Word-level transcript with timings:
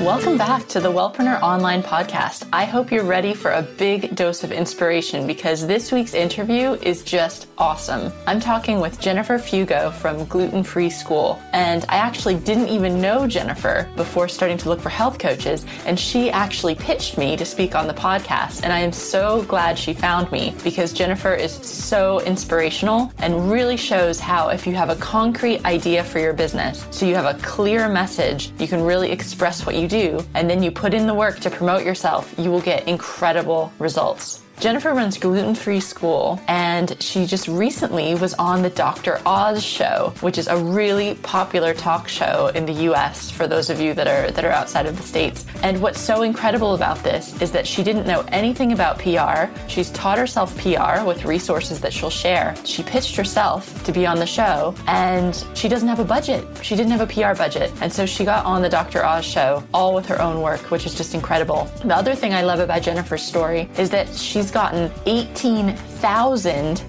Welcome 0.00 0.38
back 0.38 0.66
to 0.68 0.80
the 0.80 0.90
Wellpreneur 0.90 1.42
Online 1.42 1.82
Podcast. 1.82 2.48
I 2.54 2.64
hope 2.64 2.90
you're 2.90 3.04
ready 3.04 3.34
for 3.34 3.50
a 3.50 3.60
big 3.60 4.16
dose 4.16 4.42
of 4.42 4.50
inspiration 4.50 5.26
because 5.26 5.66
this 5.66 5.92
week's 5.92 6.14
interview 6.14 6.72
is 6.80 7.02
just 7.02 7.48
awesome. 7.58 8.10
I'm 8.26 8.40
talking 8.40 8.80
with 8.80 8.98
Jennifer 8.98 9.36
Fugo 9.36 9.92
from 9.92 10.24
Gluten 10.24 10.64
Free 10.64 10.88
School, 10.88 11.38
and 11.52 11.84
I 11.90 11.96
actually 11.96 12.36
didn't 12.36 12.68
even 12.68 12.98
know 12.98 13.26
Jennifer 13.26 13.90
before 13.94 14.26
starting 14.26 14.56
to 14.56 14.70
look 14.70 14.80
for 14.80 14.88
health 14.88 15.18
coaches, 15.18 15.66
and 15.84 16.00
she 16.00 16.30
actually 16.30 16.76
pitched 16.76 17.18
me 17.18 17.36
to 17.36 17.44
speak 17.44 17.74
on 17.74 17.86
the 17.86 17.92
podcast, 17.92 18.62
and 18.62 18.72
I 18.72 18.78
am 18.78 18.92
so 18.92 19.42
glad 19.42 19.78
she 19.78 19.92
found 19.92 20.32
me 20.32 20.54
because 20.64 20.94
Jennifer 20.94 21.34
is 21.34 21.52
so 21.52 22.20
inspirational 22.20 23.12
and 23.18 23.52
really 23.52 23.76
shows 23.76 24.18
how 24.18 24.48
if 24.48 24.66
you 24.66 24.74
have 24.74 24.88
a 24.88 24.96
concrete 24.96 25.62
idea 25.66 26.02
for 26.02 26.20
your 26.20 26.32
business, 26.32 26.86
so 26.90 27.04
you 27.04 27.14
have 27.14 27.26
a 27.26 27.38
clear 27.42 27.86
message, 27.86 28.50
you 28.58 28.66
can 28.66 28.82
really 28.82 29.10
express 29.10 29.66
what 29.66 29.74
you 29.76 29.89
do, 29.90 30.24
and 30.34 30.48
then 30.48 30.62
you 30.62 30.70
put 30.70 30.94
in 30.94 31.06
the 31.06 31.14
work 31.14 31.40
to 31.40 31.50
promote 31.50 31.84
yourself, 31.84 32.32
you 32.38 32.50
will 32.50 32.62
get 32.62 32.86
incredible 32.88 33.72
results. 33.78 34.42
Jennifer 34.60 34.92
runs 34.92 35.16
Gluten 35.16 35.54
Free 35.54 35.80
School, 35.80 36.38
and 36.46 36.94
she 37.02 37.24
just 37.24 37.48
recently 37.48 38.14
was 38.14 38.34
on 38.34 38.60
the 38.60 38.68
Dr. 38.68 39.18
Oz 39.24 39.64
show, 39.64 40.12
which 40.20 40.36
is 40.36 40.48
a 40.48 40.56
really 40.58 41.14
popular 41.22 41.72
talk 41.72 42.06
show 42.08 42.48
in 42.54 42.66
the 42.66 42.74
US 42.90 43.30
for 43.30 43.46
those 43.46 43.70
of 43.70 43.80
you 43.80 43.94
that 43.94 44.06
are 44.06 44.30
that 44.30 44.44
are 44.44 44.50
outside 44.50 44.84
of 44.84 44.98
the 44.98 45.02
states. 45.02 45.46
And 45.62 45.80
what's 45.80 45.98
so 45.98 46.24
incredible 46.24 46.74
about 46.74 47.02
this 47.02 47.40
is 47.40 47.50
that 47.52 47.66
she 47.66 47.82
didn't 47.82 48.06
know 48.06 48.22
anything 48.28 48.72
about 48.72 48.98
PR. 48.98 49.46
She's 49.66 49.90
taught 49.92 50.18
herself 50.18 50.54
PR 50.58 51.06
with 51.06 51.24
resources 51.24 51.80
that 51.80 51.94
she'll 51.94 52.10
share. 52.10 52.54
She 52.66 52.82
pitched 52.82 53.16
herself 53.16 53.82
to 53.84 53.92
be 53.92 54.06
on 54.06 54.18
the 54.18 54.26
show, 54.26 54.74
and 54.86 55.42
she 55.54 55.70
doesn't 55.70 55.88
have 55.88 56.00
a 56.00 56.04
budget. 56.04 56.46
She 56.60 56.76
didn't 56.76 56.92
have 56.92 57.00
a 57.00 57.06
PR 57.06 57.34
budget, 57.34 57.72
and 57.80 57.90
so 57.90 58.04
she 58.04 58.26
got 58.26 58.44
on 58.44 58.60
the 58.60 58.68
Dr. 58.68 59.06
Oz 59.06 59.24
show 59.24 59.64
all 59.72 59.94
with 59.94 60.04
her 60.04 60.20
own 60.20 60.42
work, 60.42 60.70
which 60.70 60.84
is 60.84 60.94
just 60.94 61.14
incredible. 61.14 61.64
The 61.82 61.96
other 61.96 62.14
thing 62.14 62.34
I 62.34 62.42
love 62.42 62.60
about 62.60 62.82
Jennifer's 62.82 63.22
story 63.22 63.70
is 63.78 63.88
that 63.88 64.14
she's 64.14 64.49
gotten 64.50 64.90
18,000 65.06 65.76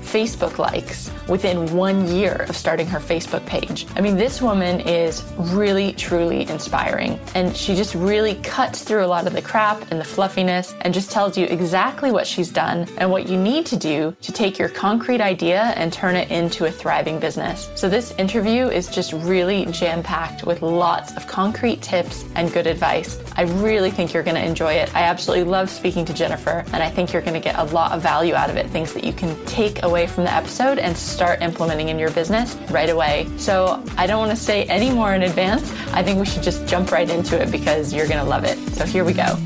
Facebook 0.01 0.57
likes 0.57 1.11
within 1.27 1.65
one 1.73 2.07
year 2.07 2.45
of 2.49 2.55
starting 2.55 2.87
her 2.87 2.99
Facebook 2.99 3.45
page. 3.45 3.85
I 3.95 4.01
mean, 4.01 4.17
this 4.17 4.41
woman 4.41 4.81
is 4.81 5.23
really, 5.37 5.93
truly 5.93 6.47
inspiring. 6.49 7.19
And 7.35 7.55
she 7.55 7.75
just 7.75 7.95
really 7.95 8.35
cuts 8.35 8.83
through 8.83 9.05
a 9.05 9.07
lot 9.07 9.27
of 9.27 9.33
the 9.33 9.41
crap 9.41 9.91
and 9.91 9.99
the 9.99 10.05
fluffiness 10.05 10.73
and 10.81 10.93
just 10.93 11.11
tells 11.11 11.37
you 11.37 11.45
exactly 11.45 12.11
what 12.11 12.27
she's 12.27 12.49
done 12.49 12.87
and 12.97 13.09
what 13.09 13.29
you 13.29 13.37
need 13.37 13.65
to 13.67 13.77
do 13.77 14.15
to 14.21 14.31
take 14.31 14.59
your 14.59 14.69
concrete 14.69 15.21
idea 15.21 15.73
and 15.77 15.93
turn 15.93 16.15
it 16.15 16.29
into 16.29 16.65
a 16.65 16.71
thriving 16.71 17.19
business. 17.19 17.69
So 17.75 17.87
this 17.87 18.11
interview 18.17 18.67
is 18.67 18.87
just 18.87 19.13
really 19.13 19.65
jam 19.67 20.03
packed 20.03 20.45
with 20.45 20.61
lots 20.61 21.15
of 21.15 21.27
concrete 21.27 21.81
tips 21.81 22.25
and 22.35 22.51
good 22.51 22.67
advice. 22.67 23.21
I 23.35 23.43
really 23.43 23.91
think 23.91 24.13
you're 24.13 24.23
going 24.23 24.35
to 24.35 24.45
enjoy 24.45 24.73
it. 24.73 24.93
I 24.95 25.03
absolutely 25.03 25.49
love 25.49 25.69
speaking 25.69 26.05
to 26.05 26.13
Jennifer 26.13 26.65
and 26.73 26.83
I 26.83 26.89
think 26.89 27.13
you're 27.13 27.21
going 27.21 27.33
to 27.33 27.39
get 27.39 27.50
a 27.55 27.65
lot 27.65 27.91
of 27.91 28.01
value 28.01 28.33
out 28.33 28.49
of 28.49 28.57
it, 28.57 28.67
things 28.67 28.93
that 28.93 29.03
you 29.03 29.13
can 29.13 29.35
take 29.45 29.83
away 29.83 30.07
from 30.07 30.23
the 30.23 30.33
episode 30.33 30.79
and 30.79 30.95
start 30.95 31.41
implementing 31.41 31.89
in 31.89 31.99
your 31.99 32.11
business 32.11 32.55
right 32.71 32.89
away. 32.89 33.27
So 33.37 33.83
I 33.97 34.07
don't 34.07 34.19
want 34.19 34.31
to 34.31 34.37
say 34.37 34.63
any 34.65 34.91
more 34.91 35.13
in 35.13 35.23
advance. 35.23 35.71
I 35.93 36.03
think 36.03 36.19
we 36.19 36.25
should 36.25 36.43
just 36.43 36.65
jump 36.67 36.91
right 36.91 37.09
into 37.09 37.41
it 37.41 37.51
because 37.51 37.93
you're 37.93 38.07
going 38.07 38.23
to 38.23 38.29
love 38.29 38.43
it. 38.43 38.57
So 38.73 38.85
here 38.85 39.03
we 39.03 39.13
go. 39.13 39.37